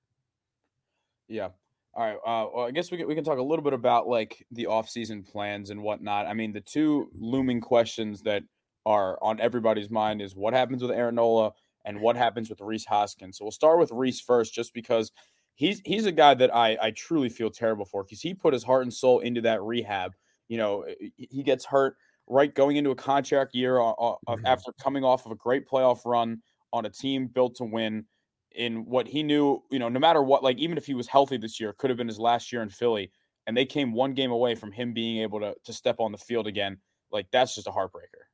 Yeah. 1.28 1.50
All 1.94 2.04
right. 2.04 2.16
Uh, 2.16 2.48
well, 2.54 2.66
I 2.66 2.70
guess 2.70 2.90
we 2.90 2.96
can, 2.98 3.08
we 3.08 3.14
can 3.14 3.24
talk 3.24 3.38
a 3.38 3.42
little 3.42 3.64
bit 3.64 3.72
about 3.72 4.08
like 4.08 4.46
the 4.52 4.64
offseason 4.66 5.26
plans 5.28 5.70
and 5.70 5.82
whatnot. 5.82 6.26
I 6.26 6.32
mean, 6.32 6.52
the 6.52 6.60
two 6.60 7.10
looming 7.12 7.60
questions 7.60 8.22
that 8.22 8.44
are 8.86 9.18
on 9.20 9.40
everybody's 9.40 9.90
mind 9.90 10.22
is 10.22 10.34
what 10.34 10.54
happens 10.54 10.80
with 10.80 10.92
Aaron 10.92 11.16
Nola 11.16 11.52
and 11.84 12.00
what 12.00 12.16
happens 12.16 12.48
with 12.48 12.60
Rhys 12.60 12.86
Hoskins. 12.86 13.38
So 13.38 13.44
we'll 13.44 13.52
start 13.52 13.78
with 13.78 13.90
Rhys 13.90 14.20
first, 14.20 14.54
just 14.54 14.72
because 14.72 15.10
he's 15.58 15.82
he's 15.84 16.06
a 16.06 16.12
guy 16.12 16.32
that 16.34 16.54
I 16.54 16.78
I 16.80 16.90
truly 16.92 17.28
feel 17.28 17.50
terrible 17.50 17.84
for 17.84 18.04
because 18.04 18.22
he 18.22 18.32
put 18.32 18.54
his 18.54 18.64
heart 18.64 18.84
and 18.84 18.94
soul 18.94 19.20
into 19.20 19.42
that 19.42 19.62
rehab. 19.62 20.14
You 20.48 20.56
know, 20.56 20.86
he 21.16 21.42
gets 21.42 21.66
hurt 21.66 21.96
right 22.26 22.54
going 22.54 22.76
into 22.76 22.90
a 22.90 22.94
contract 22.94 23.54
year 23.54 23.78
uh, 23.78 23.90
uh, 23.90 24.16
mm-hmm. 24.26 24.46
after 24.46 24.72
coming 24.82 25.04
off 25.04 25.26
of 25.26 25.32
a 25.32 25.34
great 25.34 25.68
playoff 25.68 26.06
run 26.06 26.40
on 26.72 26.86
a 26.86 26.90
team 26.90 27.26
built 27.26 27.56
to 27.56 27.64
win 27.64 28.06
in 28.52 28.86
what 28.86 29.06
he 29.06 29.22
knew, 29.22 29.62
you 29.70 29.78
know, 29.78 29.88
no 29.88 30.00
matter 30.00 30.22
what, 30.22 30.42
like 30.42 30.58
even 30.58 30.78
if 30.78 30.86
he 30.86 30.94
was 30.94 31.06
healthy 31.06 31.36
this 31.36 31.60
year, 31.60 31.74
could 31.74 31.90
have 31.90 31.96
been 31.96 32.08
his 32.08 32.18
last 32.18 32.52
year 32.52 32.62
in 32.62 32.70
Philly. 32.70 33.10
And 33.46 33.56
they 33.56 33.64
came 33.64 33.92
one 33.92 34.14
game 34.14 34.30
away 34.30 34.54
from 34.54 34.72
him 34.72 34.92
being 34.92 35.22
able 35.22 35.40
to 35.40 35.54
to 35.64 35.72
step 35.72 35.96
on 36.00 36.12
the 36.12 36.18
field 36.18 36.46
again. 36.46 36.78
Like 37.10 37.26
that's 37.30 37.54
just 37.54 37.66
a 37.66 37.70
heartbreaker. 37.70 38.24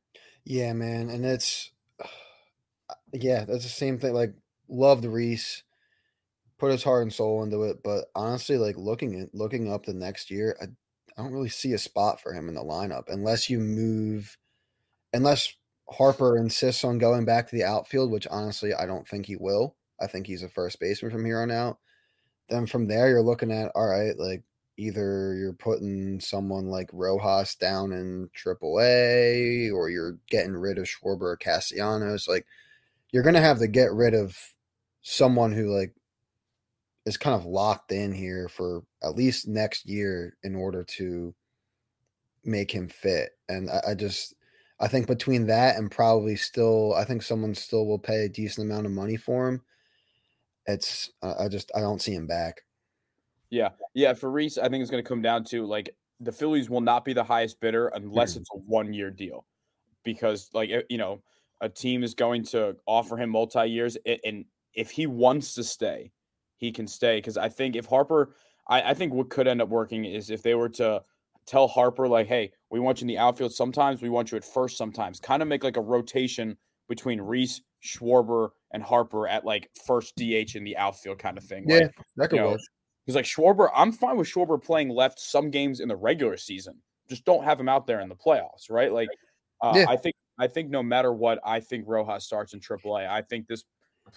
Yeah, 0.44 0.72
man. 0.72 1.08
And 1.08 1.24
it's 1.24 1.72
Yeah, 3.12 3.44
that's 3.44 3.64
the 3.64 3.70
same 3.70 3.98
thing. 3.98 4.12
Like, 4.12 4.34
loved 4.68 5.04
Rhys, 5.04 5.63
put 6.58 6.72
his 6.72 6.84
heart 6.84 7.02
and 7.02 7.12
soul 7.12 7.42
into 7.42 7.62
it, 7.64 7.78
but 7.82 8.06
honestly, 8.14 8.56
like 8.56 8.76
looking 8.76 9.20
at 9.20 9.34
looking 9.34 9.72
up 9.72 9.84
the 9.84 9.94
next 9.94 10.30
year, 10.30 10.56
I, 10.60 10.66
I 11.16 11.22
don't 11.22 11.32
really 11.32 11.48
see 11.48 11.72
a 11.72 11.78
spot 11.78 12.20
for 12.20 12.32
him 12.32 12.48
in 12.48 12.54
the 12.54 12.62
lineup 12.62 13.04
unless 13.08 13.50
you 13.50 13.58
move, 13.58 14.36
unless 15.12 15.54
Harper 15.90 16.38
insists 16.38 16.84
on 16.84 16.98
going 16.98 17.24
back 17.24 17.48
to 17.48 17.56
the 17.56 17.64
outfield, 17.64 18.10
which 18.10 18.26
honestly 18.30 18.72
I 18.72 18.86
don't 18.86 19.06
think 19.06 19.26
he 19.26 19.36
will. 19.36 19.76
I 20.00 20.06
think 20.06 20.26
he's 20.26 20.42
a 20.42 20.48
first 20.48 20.80
baseman 20.80 21.12
from 21.12 21.24
here 21.24 21.40
on 21.40 21.50
out. 21.50 21.78
Then 22.48 22.66
from 22.66 22.86
there, 22.86 23.08
you're 23.08 23.22
looking 23.22 23.52
at 23.52 23.70
all 23.74 23.86
right, 23.86 24.18
like 24.18 24.42
either 24.76 25.34
you're 25.34 25.52
putting 25.52 26.20
someone 26.20 26.66
like 26.66 26.90
Rojas 26.92 27.54
down 27.54 27.92
in 27.92 28.28
AAA, 28.36 29.72
or 29.72 29.88
you're 29.88 30.18
getting 30.28 30.54
rid 30.54 30.78
of 30.78 30.86
Schwarber 30.86 31.22
or 31.22 31.36
Castellanos. 31.36 32.28
Like 32.28 32.46
you're 33.12 33.22
gonna 33.22 33.40
have 33.40 33.58
to 33.58 33.68
get 33.68 33.92
rid 33.92 34.14
of 34.14 34.36
someone 35.02 35.52
who 35.52 35.74
like 35.74 35.94
is 37.06 37.16
kind 37.16 37.34
of 37.34 37.46
locked 37.46 37.92
in 37.92 38.12
here 38.12 38.48
for 38.48 38.82
at 39.02 39.14
least 39.14 39.46
next 39.46 39.86
year 39.86 40.36
in 40.42 40.54
order 40.54 40.84
to 40.84 41.34
make 42.44 42.70
him 42.70 42.88
fit. 42.88 43.30
And 43.48 43.70
I, 43.70 43.90
I 43.90 43.94
just 43.94 44.34
I 44.80 44.88
think 44.88 45.06
between 45.06 45.46
that 45.46 45.76
and 45.76 45.90
probably 45.90 46.36
still, 46.36 46.94
I 46.94 47.04
think 47.04 47.22
someone 47.22 47.54
still 47.54 47.86
will 47.86 47.98
pay 47.98 48.24
a 48.24 48.28
decent 48.28 48.70
amount 48.70 48.86
of 48.86 48.92
money 48.92 49.16
for 49.16 49.48
him. 49.48 49.62
It's 50.66 51.10
I 51.22 51.48
just 51.48 51.70
I 51.74 51.80
don't 51.80 52.02
see 52.02 52.14
him 52.14 52.26
back. 52.26 52.62
Yeah, 53.50 53.70
yeah. 53.92 54.14
For 54.14 54.30
Rhys, 54.30 54.58
I 54.58 54.68
think 54.68 54.82
it's 54.82 54.90
going 54.90 55.02
to 55.02 55.08
come 55.08 55.22
down 55.22 55.44
to 55.44 55.66
like 55.66 55.94
the 56.20 56.32
Phillies 56.32 56.70
will 56.70 56.80
not 56.80 57.04
be 57.04 57.12
the 57.12 57.24
highest 57.24 57.60
bidder 57.60 57.88
unless 57.88 58.32
mm-hmm. 58.32 58.40
it's 58.40 58.50
a 58.54 58.58
one 58.58 58.92
year 58.92 59.10
deal, 59.10 59.46
because 60.04 60.48
like 60.54 60.70
eh, 60.70 60.82
you 60.88 60.98
know 60.98 61.22
a 61.60 61.68
team 61.68 62.02
is 62.02 62.14
going 62.14 62.44
to 62.44 62.76
offer 62.86 63.16
him 63.16 63.30
multi 63.30 63.66
years, 63.66 63.96
and 64.24 64.46
if 64.74 64.90
he 64.90 65.06
wants 65.06 65.54
to 65.54 65.62
stay, 65.62 66.10
he 66.56 66.72
can 66.72 66.86
stay. 66.86 67.18
Because 67.18 67.36
I 67.36 67.48
think 67.48 67.76
if 67.76 67.86
Harper, 67.86 68.34
I, 68.68 68.90
I 68.90 68.94
think 68.94 69.12
what 69.12 69.30
could 69.30 69.46
end 69.46 69.62
up 69.62 69.68
working 69.68 70.04
is 70.04 70.30
if 70.30 70.42
they 70.42 70.54
were 70.54 70.68
to 70.70 71.02
tell 71.46 71.68
Harper 71.68 72.08
like, 72.08 72.26
hey, 72.26 72.52
we 72.70 72.80
want 72.80 73.00
you 73.00 73.04
in 73.04 73.08
the 73.08 73.18
outfield 73.18 73.52
sometimes, 73.52 74.02
we 74.02 74.08
want 74.08 74.32
you 74.32 74.36
at 74.36 74.44
first 74.44 74.76
sometimes, 74.76 75.20
kind 75.20 75.42
of 75.42 75.48
make 75.48 75.64
like 75.64 75.76
a 75.76 75.82
rotation 75.82 76.56
between 76.88 77.20
Rhys, 77.20 77.62
Schwarber, 77.82 78.50
and 78.72 78.82
Harper 78.82 79.28
at 79.28 79.44
like 79.44 79.70
first 79.86 80.16
DH 80.16 80.56
in 80.56 80.64
the 80.64 80.76
outfield 80.76 81.18
kind 81.18 81.38
of 81.38 81.44
thing. 81.44 81.64
Yeah, 81.66 81.78
like, 81.78 81.90
that 82.16 82.30
could 82.30 82.42
work. 82.42 82.60
Because 83.04 83.16
like 83.16 83.24
Schwarber, 83.24 83.68
I'm 83.74 83.92
fine 83.92 84.16
with 84.16 84.28
Schwarber 84.28 84.62
playing 84.62 84.88
left 84.88 85.18
some 85.20 85.50
games 85.50 85.80
in 85.80 85.88
the 85.88 85.96
regular 85.96 86.36
season. 86.36 86.80
Just 87.08 87.24
don't 87.24 87.44
have 87.44 87.60
him 87.60 87.68
out 87.68 87.86
there 87.86 88.00
in 88.00 88.08
the 88.08 88.14
playoffs, 88.14 88.70
right? 88.70 88.90
Like, 88.90 89.08
uh, 89.60 89.74
yeah. 89.76 89.86
I 89.88 89.96
think 89.96 90.14
I 90.38 90.46
think 90.46 90.70
no 90.70 90.82
matter 90.82 91.12
what, 91.12 91.38
I 91.44 91.60
think 91.60 91.84
Rojas 91.86 92.24
starts 92.24 92.54
in 92.54 92.60
AAA. 92.60 93.08
I 93.08 93.22
think 93.22 93.46
this, 93.46 93.64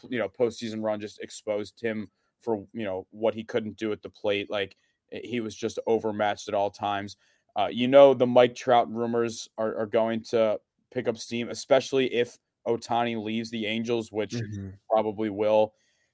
you 0.09 0.17
know, 0.17 0.29
postseason 0.29 0.81
run 0.81 0.99
just 0.99 1.19
exposed 1.19 1.79
him 1.81 2.09
for 2.41 2.65
you 2.73 2.83
know 2.83 3.07
what 3.11 3.33
he 3.33 3.43
couldn't 3.43 3.77
do 3.77 3.91
at 3.91 4.01
the 4.01 4.09
plate. 4.09 4.49
Like 4.49 4.75
he 5.11 5.39
was 5.39 5.55
just 5.55 5.79
overmatched 5.87 6.47
at 6.47 6.53
all 6.53 6.69
times. 6.69 7.17
Uh, 7.55 7.69
you 7.71 7.87
know, 7.87 8.13
the 8.13 8.27
Mike 8.27 8.55
Trout 8.55 8.91
rumors 8.93 9.49
are, 9.57 9.75
are 9.77 9.85
going 9.87 10.21
to 10.21 10.59
pick 10.91 11.07
up 11.07 11.17
steam, 11.17 11.49
especially 11.49 12.13
if 12.13 12.37
Ohtani 12.67 13.21
leaves 13.21 13.49
the 13.49 13.65
Angels, 13.65 14.11
which 14.11 14.33
mm-hmm. 14.33 14.69
probably 14.89 15.29
will. 15.29 15.73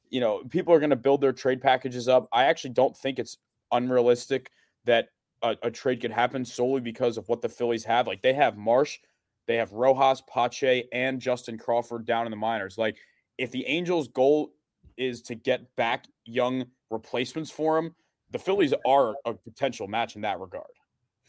You 0.10 0.22
know, 0.22 0.44
people 0.50 0.74
are 0.74 0.80
going 0.80 0.92
to 0.92 0.96
build 0.96 1.22
their 1.22 1.34
trade 1.34 1.62
packages 1.62 2.08
up. 2.08 2.29
I 2.31 2.46
actually 2.46 2.72
don't 2.72 2.96
think 2.96 3.20
it's 3.20 3.38
unrealistic 3.72 4.51
that 4.86 5.09
a, 5.42 5.57
a, 5.64 5.72
trade 5.72 6.00
could 6.00 6.12
happen 6.12 6.46
solely 6.46 6.81
because 6.81 7.18
of 7.18 7.27
what 7.27 7.42
the 7.42 7.50
Phillies 7.50 7.83
have. 7.83 8.07
Like 8.07 8.22
they 8.22 8.33
have 8.33 8.55
Marsh, 8.55 9.00
they 9.48 9.55
have 9.57 9.72
Rojas, 9.72 10.22
Pache, 10.22 10.88
and 10.94 11.20
Justin 11.20 11.57
Crawford 11.57 12.05
down 12.05 12.25
in 12.25 12.31
the 12.31 12.38
minors. 12.38 12.77
Like 12.77 12.98
if 13.38 13.51
the 13.51 13.66
Angels' 13.66 14.07
goal 14.07 14.52
is 14.98 15.22
to 15.24 15.36
get 15.36 15.75
back 15.75 16.06
young 16.25 16.66
replacements 16.90 17.51
for 17.51 17.77
him, 17.77 17.96
the 18.32 18.40
Phillies 18.40 18.74
are 18.86 19.16
a 19.25 19.34
potential 19.34 19.88
match 19.88 20.16
in 20.16 20.22
that 20.22 20.40
regard. 20.40 20.72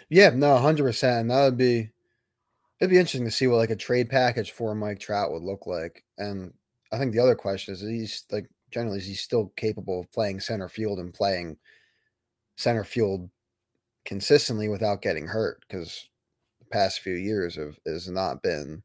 Yeah, 0.08 0.30
no, 0.30 0.56
hundred 0.56 0.84
percent. 0.84 1.28
That 1.28 1.44
would 1.44 1.58
be 1.58 1.90
it'd 2.80 2.90
be 2.90 2.98
interesting 2.98 3.24
to 3.24 3.30
see 3.30 3.46
what 3.46 3.56
like 3.56 3.70
a 3.70 3.76
trade 3.76 4.10
package 4.10 4.52
for 4.52 4.74
Mike 4.74 4.98
Trout 4.98 5.32
would 5.32 5.42
look 5.42 5.66
like. 5.66 6.04
And 6.18 6.52
I 6.92 6.98
think 6.98 7.12
the 7.12 7.20
other 7.20 7.34
question 7.34 7.74
is, 7.74 7.82
is 7.82 7.90
he's 7.90 8.24
like 8.30 8.48
generally 8.70 8.98
is 8.98 9.06
he 9.06 9.14
still 9.14 9.52
capable 9.56 10.00
of 10.00 10.12
playing 10.12 10.40
center 10.40 10.68
field 10.68 10.98
and 10.98 11.14
playing 11.14 11.56
center 12.56 12.84
field 12.84 13.30
consistently 14.04 14.68
without 14.68 15.02
getting 15.02 15.26
hurt 15.26 15.64
because 15.66 16.08
the 16.58 16.66
past 16.66 17.00
few 17.00 17.14
years 17.14 17.56
have 17.56 17.78
has 17.86 18.08
not 18.08 18.42
been 18.42 18.82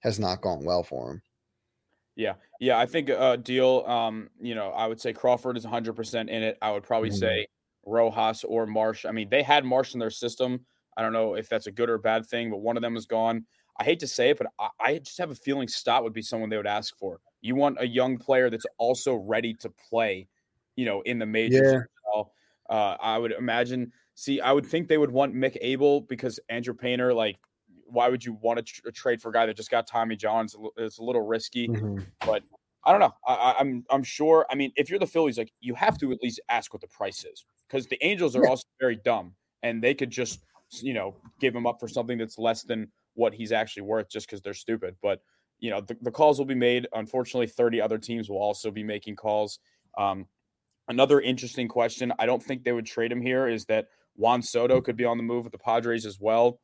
has 0.00 0.18
not 0.18 0.42
gone 0.42 0.64
well 0.64 0.82
for 0.82 1.12
him. 1.12 1.22
Yeah, 2.16 2.34
yeah, 2.60 2.78
I 2.78 2.86
think 2.86 3.10
uh, 3.10 3.36
deal. 3.36 3.84
Um, 3.86 4.30
you 4.40 4.54
know, 4.54 4.70
I 4.70 4.86
would 4.86 5.00
say 5.00 5.12
Crawford 5.12 5.56
is 5.56 5.64
100 5.64 5.94
percent 5.94 6.30
in 6.30 6.42
it. 6.42 6.58
I 6.62 6.70
would 6.72 6.84
probably 6.84 7.10
mm-hmm. 7.10 7.18
say 7.18 7.46
Rojas 7.84 8.44
or 8.44 8.66
Marsh. 8.66 9.04
I 9.04 9.10
mean, 9.10 9.28
they 9.28 9.42
had 9.42 9.64
Marsh 9.64 9.94
in 9.94 10.00
their 10.00 10.10
system. 10.10 10.64
I 10.96 11.02
don't 11.02 11.12
know 11.12 11.34
if 11.34 11.48
that's 11.48 11.66
a 11.66 11.72
good 11.72 11.90
or 11.90 11.98
bad 11.98 12.26
thing, 12.26 12.50
but 12.50 12.58
one 12.58 12.76
of 12.76 12.82
them 12.82 12.96
is 12.96 13.06
gone. 13.06 13.44
I 13.80 13.84
hate 13.84 13.98
to 14.00 14.06
say 14.06 14.30
it, 14.30 14.38
but 14.38 14.46
I, 14.60 14.68
I 14.80 14.98
just 14.98 15.18
have 15.18 15.30
a 15.30 15.34
feeling 15.34 15.66
Stott 15.66 16.04
would 16.04 16.12
be 16.12 16.22
someone 16.22 16.48
they 16.48 16.56
would 16.56 16.66
ask 16.66 16.96
for. 16.96 17.20
You 17.40 17.56
want 17.56 17.78
a 17.80 17.86
young 17.86 18.16
player 18.16 18.48
that's 18.48 18.66
also 18.78 19.14
ready 19.14 19.54
to 19.54 19.70
play, 19.90 20.28
you 20.76 20.84
know, 20.84 21.00
in 21.02 21.18
the 21.18 21.26
majors. 21.26 21.72
Yeah. 22.14 22.22
Uh, 22.68 22.96
I 23.00 23.18
would 23.18 23.32
imagine. 23.32 23.92
See, 24.14 24.40
I 24.40 24.52
would 24.52 24.64
think 24.64 24.88
they 24.88 24.98
would 24.98 25.10
want 25.10 25.34
Mick 25.34 25.56
Abel 25.60 26.02
because 26.02 26.40
Andrew 26.48 26.74
Painter, 26.74 27.12
like 27.12 27.36
why 27.86 28.08
would 28.08 28.24
you 28.24 28.38
want 28.40 28.58
to 28.58 28.62
tr- 28.62 28.90
trade 28.90 29.20
for 29.22 29.30
a 29.30 29.32
guy 29.32 29.46
that 29.46 29.56
just 29.56 29.70
got 29.70 29.86
Tommy 29.86 30.16
John? 30.16 30.44
It's 30.46 30.54
a, 30.54 30.84
it's 30.84 30.98
a 30.98 31.02
little 31.02 31.26
risky, 31.26 31.68
mm-hmm. 31.68 32.00
but 32.24 32.42
I 32.84 32.90
don't 32.90 33.00
know. 33.00 33.14
I, 33.26 33.50
am 33.52 33.56
I'm, 33.58 33.84
I'm 33.90 34.02
sure. 34.02 34.46
I 34.50 34.54
mean, 34.54 34.72
if 34.76 34.90
you're 34.90 34.98
the 34.98 35.06
Phillies, 35.06 35.38
like 35.38 35.52
you 35.60 35.74
have 35.74 35.98
to 35.98 36.12
at 36.12 36.18
least 36.22 36.40
ask 36.48 36.72
what 36.72 36.82
the 36.82 36.88
price 36.88 37.24
is 37.24 37.44
because 37.68 37.86
the 37.86 38.04
Angels 38.04 38.36
are 38.36 38.44
yeah. 38.44 38.50
also 38.50 38.64
very 38.80 38.96
dumb 38.96 39.34
and 39.62 39.82
they 39.82 39.94
could 39.94 40.10
just 40.10 40.40
you 40.82 40.94
know 40.94 41.14
give 41.40 41.54
him 41.54 41.66
up 41.66 41.80
for 41.80 41.88
something 41.88 42.18
that's 42.18 42.38
less 42.38 42.62
than 42.62 42.90
what 43.14 43.34
he's 43.34 43.52
actually 43.52 43.82
worth 43.82 44.10
just 44.10 44.26
because 44.26 44.42
they're 44.42 44.54
stupid. 44.54 44.96
But 45.02 45.20
you 45.58 45.70
know 45.70 45.80
the, 45.80 45.96
the 46.02 46.10
calls 46.10 46.38
will 46.38 46.46
be 46.46 46.54
made. 46.54 46.86
Unfortunately, 46.92 47.46
30 47.46 47.80
other 47.80 47.98
teams 47.98 48.28
will 48.28 48.38
also 48.38 48.70
be 48.70 48.82
making 48.82 49.16
calls. 49.16 49.58
Um, 49.96 50.26
another 50.88 51.20
interesting 51.20 51.68
question. 51.68 52.12
I 52.18 52.26
don't 52.26 52.42
think 52.42 52.64
they 52.64 52.72
would 52.72 52.86
trade 52.86 53.10
him 53.10 53.22
here. 53.22 53.48
Is 53.48 53.64
that 53.66 53.86
Juan 54.16 54.42
Soto 54.42 54.80
could 54.80 54.96
be 54.96 55.04
on 55.04 55.16
the 55.16 55.22
move 55.22 55.44
with 55.44 55.52
the 55.52 55.58
Padres 55.58 56.06
as 56.06 56.18
well, 56.20 56.60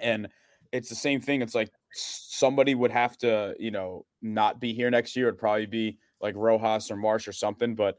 and 0.00 0.28
it's 0.72 0.88
the 0.88 0.94
same 0.94 1.20
thing. 1.20 1.42
It's 1.42 1.54
like 1.54 1.70
somebody 1.92 2.74
would 2.74 2.90
have 2.90 3.16
to, 3.18 3.54
you 3.58 3.70
know, 3.70 4.04
not 4.22 4.60
be 4.60 4.72
here 4.72 4.90
next 4.90 5.16
year. 5.16 5.28
It'd 5.28 5.38
probably 5.38 5.66
be 5.66 5.98
like 6.20 6.34
Rojas 6.36 6.90
or 6.90 6.96
Marsh 6.96 7.28
or 7.28 7.32
something. 7.32 7.74
But 7.74 7.98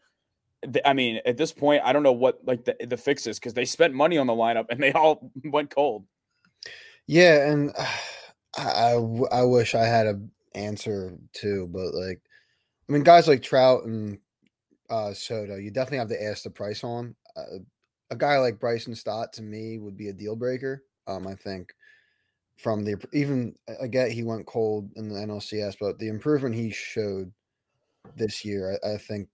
th- 0.63 0.83
I 0.85 0.93
mean, 0.93 1.19
at 1.25 1.37
this 1.37 1.51
point, 1.51 1.81
I 1.83 1.93
don't 1.93 2.03
know 2.03 2.11
what 2.11 2.39
like 2.45 2.65
the, 2.65 2.75
the 2.85 2.97
fix 2.97 3.27
is 3.27 3.39
because 3.39 3.53
they 3.53 3.65
spent 3.65 3.93
money 3.93 4.17
on 4.17 4.27
the 4.27 4.33
lineup 4.33 4.65
and 4.69 4.81
they 4.81 4.91
all 4.91 5.31
went 5.45 5.73
cold. 5.73 6.05
Yeah, 7.07 7.49
and 7.49 7.73
I, 8.57 8.93
I 9.31 9.43
wish 9.43 9.75
I 9.75 9.85
had 9.85 10.07
an 10.07 10.31
answer 10.55 11.17
too, 11.33 11.67
but 11.71 11.93
like, 11.93 12.21
I 12.87 12.91
mean, 12.91 13.03
guys 13.03 13.27
like 13.27 13.43
Trout 13.43 13.85
and 13.85 14.17
uh, 14.89 15.13
Soto, 15.13 15.55
you 15.55 15.71
definitely 15.71 15.99
have 15.99 16.09
to 16.09 16.23
ask 16.23 16.43
the 16.43 16.49
price 16.49 16.83
on. 16.83 17.15
Uh, 17.35 17.59
a 18.11 18.15
guy 18.15 18.39
like 18.39 18.59
Bryson 18.59 18.95
Stott 18.95 19.33
to 19.33 19.43
me 19.43 19.77
would 19.77 19.95
be 19.95 20.09
a 20.09 20.13
deal 20.13 20.35
breaker. 20.35 20.83
Um, 21.05 21.27
I 21.27 21.35
think 21.35 21.71
from 22.59 22.83
the 22.83 22.95
even 23.13 23.55
I 23.81 23.87
get 23.87 24.11
he 24.11 24.23
went 24.23 24.45
cold 24.45 24.91
in 24.95 25.07
the 25.07 25.15
NLCS, 25.15 25.77
but 25.79 25.97
the 25.97 26.09
improvement 26.09 26.55
he 26.55 26.71
showed 26.71 27.31
this 28.15 28.43
year, 28.43 28.77
I, 28.83 28.93
I 28.93 28.97
think 28.97 29.29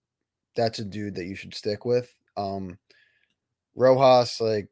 that's 0.54 0.78
a 0.78 0.84
dude 0.84 1.16
that 1.16 1.26
you 1.26 1.34
should 1.34 1.54
stick 1.54 1.84
with. 1.84 2.08
Um, 2.36 2.78
Rojas, 3.74 4.40
like 4.40 4.68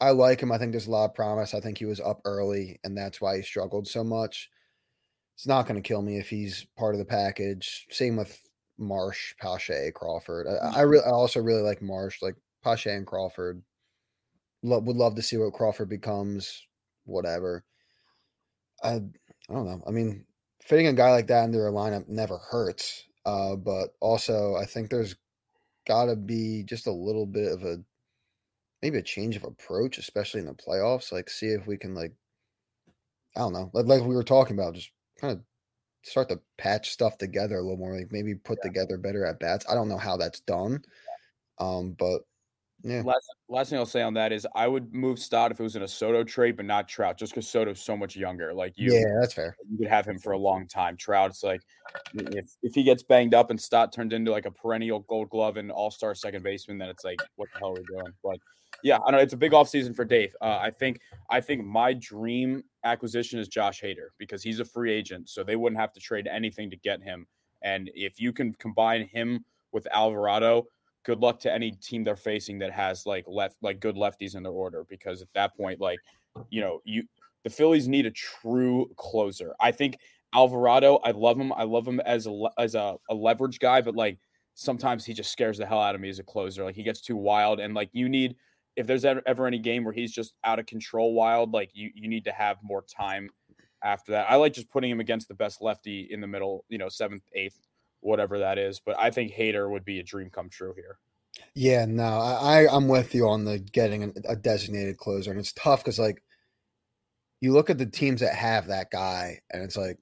I 0.00 0.10
like 0.10 0.40
him. 0.40 0.52
I 0.52 0.58
think 0.58 0.72
there's 0.72 0.86
a 0.86 0.90
lot 0.90 1.06
of 1.06 1.14
promise. 1.14 1.54
I 1.54 1.60
think 1.60 1.78
he 1.78 1.84
was 1.84 2.00
up 2.00 2.20
early, 2.24 2.78
and 2.84 2.96
that's 2.96 3.20
why 3.20 3.36
he 3.36 3.42
struggled 3.42 3.88
so 3.88 4.04
much. 4.04 4.48
It's 5.34 5.46
not 5.46 5.66
going 5.66 5.80
to 5.80 5.86
kill 5.86 6.02
me 6.02 6.18
if 6.18 6.28
he's 6.28 6.66
part 6.78 6.94
of 6.94 6.98
the 6.98 7.04
package. 7.04 7.86
Same 7.90 8.16
with 8.16 8.40
Marsh, 8.78 9.34
Pache, 9.40 9.90
Crawford. 9.94 10.46
I, 10.46 10.78
I, 10.78 10.80
really, 10.82 11.04
I 11.04 11.10
also 11.10 11.40
really 11.40 11.62
like 11.62 11.82
Marsh, 11.82 12.22
like 12.22 12.36
Pache 12.62 12.90
and 12.90 13.06
Crawford. 13.06 13.62
Lo- 14.62 14.78
would 14.78 14.96
love 14.96 15.14
to 15.16 15.22
see 15.22 15.36
what 15.36 15.52
Crawford 15.52 15.88
becomes. 15.88 16.66
Whatever. 17.04 17.64
I 18.82 18.94
I 18.94 19.54
don't 19.54 19.66
know. 19.66 19.82
I 19.86 19.90
mean, 19.90 20.24
fitting 20.60 20.86
a 20.86 20.92
guy 20.92 21.10
like 21.10 21.26
that 21.28 21.44
into 21.44 21.58
a 21.58 21.72
lineup 21.72 22.08
never 22.08 22.38
hurts. 22.38 23.04
Uh, 23.24 23.56
but 23.56 23.94
also, 24.00 24.56
I 24.56 24.64
think 24.64 24.90
there's 24.90 25.16
got 25.86 26.06
to 26.06 26.16
be 26.16 26.64
just 26.64 26.86
a 26.86 26.92
little 26.92 27.26
bit 27.26 27.52
of 27.52 27.62
a 27.64 27.78
maybe 28.82 28.98
a 28.98 29.02
change 29.02 29.36
of 29.36 29.44
approach, 29.44 29.98
especially 29.98 30.40
in 30.40 30.46
the 30.46 30.54
playoffs. 30.54 31.12
Like, 31.12 31.30
see 31.30 31.48
if 31.48 31.66
we 31.66 31.76
can 31.76 31.94
like 31.94 32.12
I 33.36 33.40
don't 33.40 33.52
know, 33.52 33.70
like, 33.72 33.86
like 33.86 34.02
we 34.02 34.14
were 34.14 34.22
talking 34.22 34.58
about, 34.58 34.74
just 34.74 34.90
kind 35.20 35.32
of 35.32 35.42
start 36.02 36.28
to 36.28 36.40
patch 36.58 36.90
stuff 36.90 37.16
together 37.18 37.56
a 37.56 37.62
little 37.62 37.76
more. 37.76 37.96
Like 37.96 38.12
maybe 38.12 38.34
put 38.34 38.58
yeah. 38.62 38.70
together 38.70 38.98
better 38.98 39.24
at 39.24 39.40
bats. 39.40 39.66
I 39.68 39.74
don't 39.74 39.88
know 39.88 39.98
how 39.98 40.16
that's 40.16 40.40
done, 40.40 40.84
um, 41.58 41.94
but 41.98 42.22
Yeah. 42.84 43.02
Last 43.02 43.28
last 43.48 43.70
thing 43.70 43.78
I'll 43.78 43.86
say 43.86 44.02
on 44.02 44.14
that 44.14 44.32
is 44.32 44.46
I 44.54 44.66
would 44.66 44.92
move 44.92 45.18
Stott 45.18 45.50
if 45.52 45.60
it 45.60 45.62
was 45.62 45.76
in 45.76 45.82
a 45.82 45.88
Soto 45.88 46.24
trade, 46.24 46.56
but 46.56 46.64
not 46.66 46.88
Trout, 46.88 47.16
just 47.18 47.32
because 47.32 47.48
Soto's 47.48 47.80
so 47.80 47.96
much 47.96 48.16
younger. 48.16 48.52
Like 48.52 48.74
you, 48.76 48.92
Yeah, 48.92 49.20
that's 49.20 49.34
fair. 49.34 49.56
you 49.70 49.78
could 49.78 49.88
have 49.88 50.06
him 50.06 50.18
for 50.18 50.32
a 50.32 50.38
long 50.38 50.66
time. 50.66 50.96
Trout, 50.96 51.30
it's 51.30 51.42
like 51.42 51.62
if 52.14 52.50
if 52.62 52.74
he 52.74 52.82
gets 52.82 53.02
banged 53.02 53.34
up 53.34 53.50
and 53.50 53.60
Stott 53.60 53.92
turns 53.92 54.12
into 54.12 54.30
like 54.30 54.46
a 54.46 54.50
perennial 54.50 55.00
Gold 55.00 55.30
Glove 55.30 55.56
and 55.56 55.70
All 55.70 55.90
Star 55.90 56.14
second 56.14 56.42
baseman, 56.42 56.78
then 56.78 56.88
it's 56.88 57.04
like 57.04 57.20
what 57.36 57.48
the 57.52 57.58
hell 57.58 57.70
are 57.70 57.74
we 57.74 57.84
doing? 57.84 58.12
But 58.22 58.38
yeah, 58.82 58.98
I 59.06 59.10
know 59.10 59.18
it's 59.18 59.34
a 59.34 59.36
big 59.36 59.52
offseason 59.52 59.94
for 59.94 60.04
Dave. 60.04 60.34
Uh, 60.40 60.58
I 60.60 60.70
think 60.70 60.98
I 61.30 61.40
think 61.40 61.64
my 61.64 61.92
dream 61.92 62.64
acquisition 62.84 63.38
is 63.38 63.46
Josh 63.48 63.80
Hader 63.80 64.08
because 64.18 64.42
he's 64.42 64.60
a 64.60 64.64
free 64.64 64.92
agent, 64.92 65.28
so 65.28 65.44
they 65.44 65.56
wouldn't 65.56 65.80
have 65.80 65.92
to 65.92 66.00
trade 66.00 66.26
anything 66.26 66.70
to 66.70 66.76
get 66.76 67.02
him. 67.02 67.26
And 67.62 67.90
if 67.94 68.20
you 68.20 68.32
can 68.32 68.54
combine 68.54 69.06
him 69.06 69.44
with 69.70 69.86
Alvarado, 69.92 70.66
good 71.04 71.20
luck 71.20 71.40
to 71.40 71.52
any 71.52 71.72
team 71.72 72.04
they're 72.04 72.16
facing 72.16 72.58
that 72.60 72.72
has 72.72 73.06
like 73.06 73.24
left 73.26 73.56
like 73.62 73.80
good 73.80 73.96
lefties 73.96 74.34
in 74.34 74.42
their 74.42 74.52
order 74.52 74.84
because 74.88 75.22
at 75.22 75.28
that 75.34 75.56
point, 75.56 75.80
like 75.80 75.98
you 76.50 76.60
know, 76.60 76.80
you 76.84 77.04
the 77.44 77.50
Phillies 77.50 77.88
need 77.88 78.06
a 78.06 78.10
true 78.10 78.90
closer. 78.96 79.54
I 79.60 79.72
think 79.72 79.98
Alvarado, 80.34 80.96
I 81.04 81.10
love 81.10 81.38
him. 81.38 81.52
I 81.52 81.64
love 81.64 81.86
him 81.86 82.00
as 82.00 82.26
a 82.26 82.42
as 82.58 82.74
a, 82.74 82.96
a 83.10 83.14
leverage 83.14 83.58
guy, 83.58 83.80
but 83.80 83.94
like 83.96 84.18
sometimes 84.54 85.04
he 85.04 85.12
just 85.12 85.32
scares 85.32 85.58
the 85.58 85.66
hell 85.66 85.80
out 85.80 85.94
of 85.94 86.00
me 86.00 86.08
as 86.08 86.18
a 86.18 86.24
closer. 86.24 86.64
Like 86.64 86.76
he 86.76 86.82
gets 86.82 87.00
too 87.00 87.16
wild, 87.16 87.60
and 87.60 87.74
like 87.74 87.90
you 87.92 88.08
need 88.08 88.36
if 88.76 88.86
there's 88.86 89.04
ever, 89.04 89.22
ever 89.26 89.46
any 89.46 89.58
game 89.58 89.84
where 89.84 89.92
he's 89.92 90.12
just 90.12 90.34
out 90.44 90.58
of 90.58 90.66
control 90.66 91.14
wild, 91.14 91.52
like 91.52 91.70
you 91.74 91.90
you 91.94 92.08
need 92.08 92.24
to 92.24 92.32
have 92.32 92.56
more 92.62 92.82
time 92.82 93.28
after 93.84 94.12
that. 94.12 94.30
I 94.30 94.36
like 94.36 94.52
just 94.52 94.70
putting 94.70 94.90
him 94.90 95.00
against 95.00 95.28
the 95.28 95.34
best 95.34 95.60
lefty 95.60 96.08
in 96.10 96.20
the 96.20 96.26
middle, 96.26 96.64
you 96.68 96.78
know, 96.78 96.88
seventh, 96.88 97.24
eighth, 97.34 97.58
whatever 98.02 98.38
that 98.40 98.58
is. 98.58 98.80
But 98.80 98.98
I 98.98 99.10
think 99.10 99.32
Hader 99.32 99.70
would 99.70 99.84
be 99.84 100.00
a 100.00 100.04
dream 100.04 100.28
come 100.30 100.50
true 100.50 100.74
here. 100.76 100.98
Yeah, 101.54 101.86
no, 101.86 102.04
I, 102.04 102.64
I 102.64 102.76
I'm 102.76 102.88
with 102.88 103.14
you 103.14 103.28
on 103.28 103.44
the 103.44 103.58
getting 103.58 104.04
a, 104.04 104.32
a 104.32 104.36
designated 104.36 104.98
closer, 104.98 105.30
and 105.30 105.40
it's 105.40 105.52
tough 105.52 105.82
because 105.82 105.98
like 105.98 106.22
you 107.40 107.52
look 107.52 107.70
at 107.70 107.78
the 107.78 107.86
teams 107.86 108.20
that 108.20 108.34
have 108.34 108.66
that 108.68 108.90
guy, 108.90 109.40
and 109.50 109.62
it's 109.62 109.76
like 109.76 109.98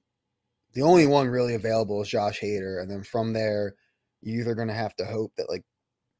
the 0.73 0.81
only 0.81 1.07
one 1.07 1.27
really 1.27 1.55
available 1.55 2.01
is 2.01 2.09
Josh 2.09 2.39
Hader, 2.39 2.81
and 2.81 2.89
then 2.91 3.03
from 3.03 3.33
there, 3.33 3.75
you're 4.21 4.41
either 4.41 4.55
gonna 4.55 4.73
have 4.73 4.95
to 4.97 5.05
hope 5.05 5.33
that 5.37 5.49
like 5.49 5.63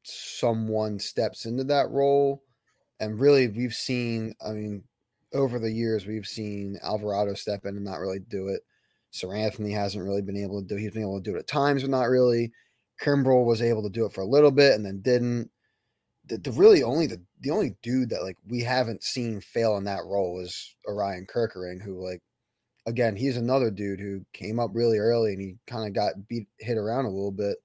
someone 0.02 0.98
steps 0.98 1.46
into 1.46 1.64
that 1.64 1.90
role, 1.90 2.42
and 3.00 3.20
really 3.20 3.48
we've 3.48 3.74
seen, 3.74 4.34
I 4.44 4.52
mean, 4.52 4.84
over 5.34 5.58
the 5.58 5.70
years 5.70 6.06
we've 6.06 6.26
seen 6.26 6.78
Alvarado 6.82 7.34
step 7.34 7.64
in 7.66 7.76
and 7.76 7.84
not 7.84 8.00
really 8.00 8.20
do 8.20 8.48
it. 8.48 8.62
Seranthony 9.12 9.72
hasn't 9.72 10.04
really 10.04 10.22
been 10.22 10.36
able 10.36 10.62
to 10.62 10.66
do. 10.66 10.76
He's 10.76 10.92
been 10.92 11.02
able 11.02 11.20
to 11.20 11.30
do 11.30 11.36
it 11.36 11.40
at 11.40 11.46
times, 11.46 11.82
but 11.82 11.90
not 11.90 12.08
really. 12.08 12.52
Kimbrel 13.00 13.44
was 13.44 13.60
able 13.60 13.82
to 13.82 13.90
do 13.90 14.06
it 14.06 14.12
for 14.12 14.22
a 14.22 14.26
little 14.26 14.50
bit 14.50 14.74
and 14.74 14.84
then 14.84 15.00
didn't. 15.02 15.50
The, 16.26 16.38
the 16.38 16.52
really 16.52 16.82
only 16.82 17.06
the, 17.06 17.20
the 17.40 17.50
only 17.50 17.76
dude 17.82 18.10
that 18.10 18.22
like 18.22 18.36
we 18.46 18.60
haven't 18.60 19.02
seen 19.02 19.40
fail 19.40 19.76
in 19.76 19.84
that 19.84 20.04
role 20.04 20.40
is 20.40 20.74
Orion 20.88 21.26
Kerkering, 21.26 21.82
who 21.82 22.02
like 22.04 22.22
again 22.86 23.16
he's 23.16 23.36
another 23.36 23.70
dude 23.70 24.00
who 24.00 24.24
came 24.32 24.58
up 24.60 24.70
really 24.72 24.98
early 24.98 25.32
and 25.32 25.40
he 25.42 25.56
kind 25.66 25.86
of 25.86 25.94
got 25.94 26.28
beat 26.28 26.46
hit 26.58 26.78
around 26.78 27.06
a 27.06 27.10
little 27.10 27.32
bit. 27.32 27.58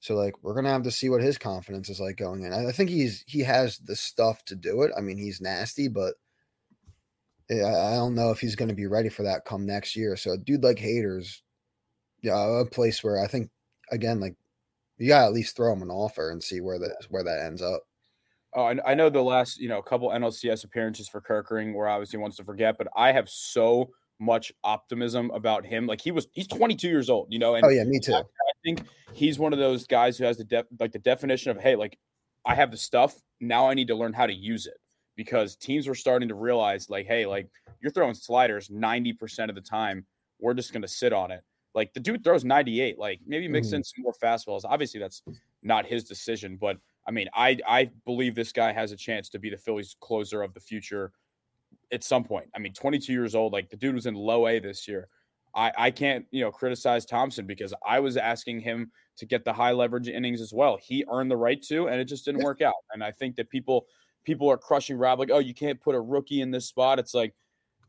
So 0.00 0.16
like 0.16 0.34
we're 0.42 0.54
gonna 0.54 0.70
have 0.70 0.82
to 0.82 0.90
see 0.90 1.08
what 1.08 1.22
his 1.22 1.38
confidence 1.38 1.88
is 1.88 2.00
like 2.00 2.16
going 2.16 2.42
in. 2.42 2.52
I, 2.52 2.68
I 2.68 2.72
think 2.72 2.90
he's 2.90 3.24
he 3.26 3.40
has 3.40 3.78
the 3.78 3.96
stuff 3.96 4.44
to 4.46 4.56
do 4.56 4.82
it. 4.82 4.90
I 4.96 5.00
mean 5.00 5.16
he's 5.16 5.40
nasty, 5.40 5.88
but 5.88 6.14
Eh, 7.50 7.60
I, 7.60 7.92
I 7.92 7.94
don't 7.94 8.14
know 8.14 8.30
if 8.30 8.40
he's 8.40 8.56
going 8.56 8.68
to 8.68 8.74
be 8.74 8.86
ready 8.86 9.08
for 9.08 9.22
that 9.22 9.44
come 9.44 9.66
next 9.66 9.96
year. 9.96 10.16
So 10.16 10.32
a 10.32 10.38
dude 10.38 10.62
like 10.62 10.78
Haders, 10.78 11.40
yeah, 12.22 12.60
a 12.60 12.64
place 12.64 13.02
where 13.02 13.22
I 13.22 13.26
think 13.26 13.50
again 13.90 14.20
like 14.20 14.34
you 14.98 15.08
got 15.08 15.20
to 15.20 15.26
at 15.26 15.32
least 15.32 15.56
throw 15.56 15.72
him 15.72 15.82
an 15.82 15.90
offer 15.90 16.30
and 16.30 16.42
see 16.42 16.60
where 16.60 16.78
that 16.78 17.06
where 17.08 17.24
that 17.24 17.44
ends 17.44 17.62
up. 17.62 17.82
Oh, 18.54 18.64
I, 18.64 18.76
I 18.86 18.94
know 18.94 19.10
the 19.10 19.22
last 19.22 19.58
you 19.58 19.68
know 19.68 19.78
a 19.78 19.82
couple 19.82 20.08
NLCS 20.10 20.64
appearances 20.64 21.08
for 21.08 21.20
Kerkering 21.20 21.74
where 21.74 21.88
obviously 21.88 22.18
wants 22.18 22.36
to 22.38 22.44
forget, 22.44 22.76
but 22.78 22.88
I 22.96 23.12
have 23.12 23.28
so 23.28 23.90
much 24.20 24.52
optimism 24.64 25.30
about 25.30 25.64
him. 25.64 25.86
Like 25.86 26.00
he 26.00 26.10
was, 26.10 26.26
he's 26.32 26.48
22 26.48 26.88
years 26.88 27.08
old, 27.08 27.28
you 27.30 27.38
know. 27.38 27.54
And 27.54 27.64
oh 27.64 27.68
yeah, 27.68 27.84
me 27.84 28.00
too. 28.00 28.14
I, 28.14 28.20
I 28.20 28.52
think 28.64 28.82
he's 29.12 29.38
one 29.38 29.52
of 29.52 29.58
those 29.58 29.86
guys 29.86 30.18
who 30.18 30.24
has 30.24 30.36
the 30.36 30.44
def, 30.44 30.66
like 30.80 30.92
the 30.92 30.98
definition 30.98 31.50
of 31.50 31.58
hey, 31.58 31.76
like 31.76 31.98
I 32.44 32.54
have 32.54 32.70
the 32.70 32.76
stuff. 32.76 33.14
Now 33.40 33.68
I 33.68 33.74
need 33.74 33.88
to 33.88 33.94
learn 33.94 34.12
how 34.12 34.26
to 34.26 34.34
use 34.34 34.66
it 34.66 34.74
because 35.18 35.56
teams 35.56 35.88
were 35.88 35.96
starting 35.96 36.28
to 36.28 36.36
realize 36.36 36.88
like, 36.88 37.04
hey, 37.04 37.26
like 37.26 37.50
you're 37.80 37.90
throwing 37.90 38.14
sliders 38.14 38.68
90% 38.68 39.48
of 39.48 39.56
the 39.56 39.60
time. 39.60 40.06
We're 40.38 40.54
just 40.54 40.72
going 40.72 40.82
to 40.82 40.88
sit 40.88 41.12
on 41.12 41.32
it. 41.32 41.42
Like 41.74 41.92
the 41.92 41.98
dude 41.98 42.22
throws 42.22 42.44
98, 42.44 43.00
like 43.00 43.18
maybe 43.26 43.48
mix 43.48 43.72
in 43.72 43.80
mm-hmm. 43.80 43.82
some 43.82 44.02
more 44.04 44.14
fastballs. 44.22 44.62
Obviously, 44.64 45.00
that's 45.00 45.22
not 45.60 45.86
his 45.86 46.04
decision, 46.04 46.56
but 46.58 46.78
I 47.06 47.10
mean, 47.10 47.26
I 47.34 47.58
I 47.66 47.90
believe 48.06 48.36
this 48.36 48.52
guy 48.52 48.72
has 48.72 48.92
a 48.92 48.96
chance 48.96 49.28
to 49.30 49.40
be 49.40 49.50
the 49.50 49.56
Phillies 49.56 49.96
closer 50.00 50.40
of 50.42 50.54
the 50.54 50.60
future 50.60 51.10
at 51.90 52.04
some 52.04 52.22
point. 52.22 52.46
I 52.54 52.60
mean, 52.60 52.72
22 52.72 53.12
years 53.12 53.34
old, 53.34 53.52
like 53.52 53.70
the 53.70 53.76
dude 53.76 53.96
was 53.96 54.06
in 54.06 54.14
low 54.14 54.46
A 54.46 54.60
this 54.60 54.86
year. 54.86 55.08
I, 55.52 55.72
I 55.76 55.90
can't, 55.90 56.26
you 56.30 56.44
know, 56.44 56.52
criticize 56.52 57.04
Thomson 57.04 57.44
because 57.44 57.74
I 57.84 57.98
was 57.98 58.16
asking 58.16 58.60
him 58.60 58.92
to 59.16 59.26
get 59.26 59.44
the 59.44 59.52
high 59.52 59.72
leverage 59.72 60.06
innings 60.06 60.40
as 60.40 60.52
well. 60.52 60.78
He 60.80 61.04
earned 61.10 61.30
the 61.30 61.36
right 61.36 61.60
to, 61.62 61.88
and 61.88 62.00
it 62.00 62.04
just 62.04 62.24
didn't 62.24 62.44
work 62.44 62.62
out. 62.62 62.74
And 62.92 63.02
I 63.02 63.10
think 63.10 63.34
that 63.36 63.50
people 63.50 63.86
people 64.28 64.50
are 64.50 64.58
crushing 64.58 64.98
Rob 64.98 65.18
like, 65.18 65.30
oh, 65.32 65.38
you 65.38 65.54
can't 65.54 65.80
put 65.80 65.94
a 65.94 66.00
rookie 66.00 66.42
in 66.42 66.50
this 66.50 66.66
spot. 66.66 66.98
It's 66.98 67.14
like, 67.14 67.34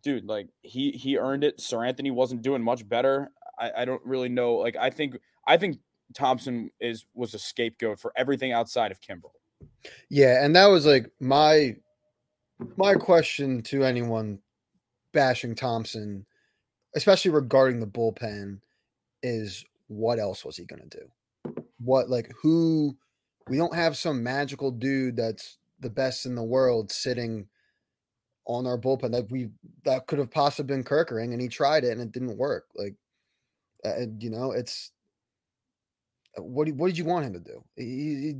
dude, 0.03 0.23
like 0.23 0.47
he 0.61 0.91
he 0.91 1.17
earned 1.17 1.43
it. 1.43 1.57
Seranthony 1.57 2.13
wasn't 2.13 2.43
doing 2.43 2.63
much 2.63 2.87
better. 2.87 3.29
I, 3.59 3.71
I 3.79 3.85
don't 3.85 4.01
really 4.05 4.29
know. 4.29 4.55
Like 4.55 4.77
I 4.77 4.89
think 4.89 5.17
I 5.45 5.57
think 5.57 5.79
Thomson 6.13 6.71
is 6.79 7.03
was 7.13 7.33
a 7.33 7.39
scapegoat 7.39 7.99
for 7.99 8.13
everything 8.15 8.53
outside 8.53 8.89
of 8.89 9.01
Kimbrel. 9.01 9.33
Yeah, 10.09 10.43
and 10.43 10.55
that 10.55 10.67
was 10.67 10.85
like 10.85 11.11
my 11.19 11.75
my 12.77 12.93
question 12.93 13.61
to 13.63 13.83
anyone 13.83 14.39
bashing 15.11 15.55
Thomson, 15.55 16.25
especially 16.95 17.31
regarding 17.31 17.81
the 17.81 17.85
bullpen, 17.85 18.61
is 19.21 19.65
what 19.87 20.19
else 20.19 20.45
was 20.45 20.55
he 20.55 20.63
gonna 20.63 20.85
do? 20.85 21.11
What 21.83 22.09
like 22.09 22.31
who 22.41 22.95
we 23.49 23.57
don't 23.57 23.75
have 23.75 23.97
some 23.97 24.23
magical 24.23 24.71
dude 24.71 25.17
that's 25.17 25.58
the 25.79 25.89
best 25.89 26.25
in 26.25 26.35
the 26.35 26.43
world 26.43 26.91
sitting 26.91 27.47
on 28.45 28.65
our 28.65 28.77
bullpen 28.77 29.11
that 29.11 29.29
we 29.29 29.49
that 29.85 30.07
could 30.07 30.19
have 30.19 30.31
possibly 30.31 30.75
been 30.75 30.83
Kerkering 30.83 31.31
and 31.31 31.41
he 31.41 31.47
tried 31.47 31.83
it 31.83 31.91
and 31.91 32.01
it 32.01 32.11
didn't 32.11 32.37
work. 32.37 32.65
Like 32.75 32.95
uh, 33.85 34.07
you 34.19 34.29
know, 34.29 34.51
it's 34.51 34.91
what 36.37 36.67
what 36.69 36.87
did 36.87 36.97
you 36.97 37.05
want 37.05 37.25
him 37.25 37.33
to 37.33 37.39
do? 37.39 37.63
He, 37.75 37.83
he 37.83 38.33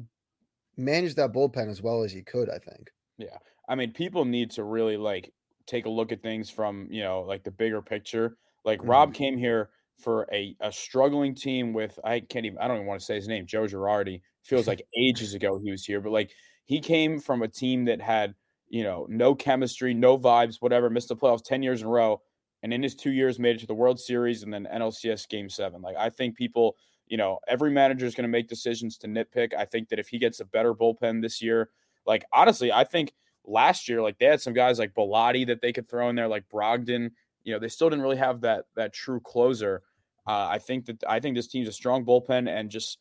managed 0.78 1.17
that 1.17 1.34
bullpen 1.34 1.69
as 1.69 1.82
well 1.82 2.04
as 2.04 2.12
he 2.12 2.21
could, 2.21 2.49
I 2.49 2.58
think. 2.58 2.91
Yeah. 3.17 3.38
I 3.67 3.75
mean, 3.75 3.91
people 3.91 4.25
need 4.25 4.52
to 4.52 4.63
really 4.63 4.97
like 4.97 5.32
take 5.67 5.86
a 5.86 5.89
look 5.89 6.12
at 6.12 6.23
things 6.23 6.49
from, 6.49 6.88
you 6.89 7.04
know, 7.04 7.21
like 7.21 7.43
the 7.43 7.52
bigger 7.52 7.82
picture. 7.82 8.38
Like 8.65 8.80
mm-hmm. 8.80 8.89
Rob 8.89 9.13
came 9.13 9.38
here 9.38 9.69
for 9.97 10.28
a, 10.34 10.56
a 10.62 10.71
struggling 10.71 11.36
team 11.36 11.73
with 11.73 11.99
I 12.04 12.21
can't 12.21 12.45
even 12.45 12.58
I 12.58 12.67
don't 12.67 12.78
even 12.78 12.88
want 12.88 12.99
to 12.99 13.06
say 13.06 13.15
his 13.15 13.28
name, 13.28 13.45
Joe 13.45 13.63
Girardi. 13.63 14.21
Feels 14.43 14.67
like 14.67 14.82
ages 14.97 15.34
ago 15.34 15.60
he 15.63 15.69
was 15.69 15.86
here, 15.86 16.02
but 16.02 16.12
like 16.12 16.32
he 16.69 16.79
came 16.79 17.19
from 17.19 17.41
a 17.41 17.47
team 17.47 17.86
that 17.86 17.99
had, 17.99 18.36
you 18.67 18.84
know, 18.84 19.08
no 19.10 19.34
chemistry, 19.34 19.95
no 19.95 20.19
vibes, 20.19 20.58
whatever, 20.60 20.88
missed 20.88 21.08
the 21.08 21.15
playoffs 21.15 21.43
10 21.43 21.63
years 21.63 21.82
in 21.82 21.88
a 21.88 21.89
row. 21.89 22.21
And 22.62 22.71
in 22.71 22.84
his 22.84 22.93
two 22.93 23.12
years, 23.12 23.39
made 23.39 23.55
it 23.55 23.60
to 23.62 23.65
the 23.65 23.73
World 23.73 23.99
Series 23.99 24.43
and 24.43 24.53
then 24.53 24.67
NLCS 24.71 25.27
game 25.27 25.49
seven. 25.49 25.82
Like, 25.82 25.95
I 25.97 26.12
think 26.12 26.38
people, 26.38 26.75
you 27.08 27.17
know, 27.17 27.39
every 27.47 27.71
manager 27.71 28.05
is 28.05 28.13
going 28.13 28.25
to 28.25 28.32
make 28.32 28.47
decisions 28.47 28.99
to 28.99 29.08
nitpick. 29.08 29.55
I 29.55 29.65
think 29.65 29.89
that 29.89 29.97
if 29.97 30.10
he 30.10 30.19
gets 30.19 30.41
a 30.41 30.45
better 30.45 30.75
bullpen 30.75 31.23
this 31.23 31.41
year, 31.41 31.71
like, 32.05 32.23
honestly, 32.32 32.71
I 32.71 32.84
think 32.84 33.13
last 33.43 33.89
year, 33.89 34.03
like, 34.03 34.19
they 34.19 34.25
had 34.25 34.39
some 34.39 34.53
guys 34.53 34.77
like 34.77 34.93
Bellatti 34.93 35.47
that 35.47 35.62
they 35.63 35.73
could 35.73 35.89
throw 35.89 36.08
in 36.10 36.15
there, 36.15 36.27
like 36.27 36.49
Brogdon. 36.53 37.10
You 37.45 37.53
know, 37.53 37.60
they 37.60 37.69
still 37.69 37.89
didn't 37.89 38.03
really 38.03 38.17
have 38.17 38.41
that 38.41 38.65
that 38.75 38.93
true 38.93 39.21
closer. 39.21 39.82
Uh, 40.27 40.45
I 40.51 40.60
think 40.60 40.86
that 40.86 41.03
I 41.10 41.19
think 41.19 41.36
this 41.36 41.47
team's 41.47 41.67
a 41.67 41.71
strong 41.71 42.05
bullpen 42.05 42.47
and 42.47 42.69
just 42.69 42.99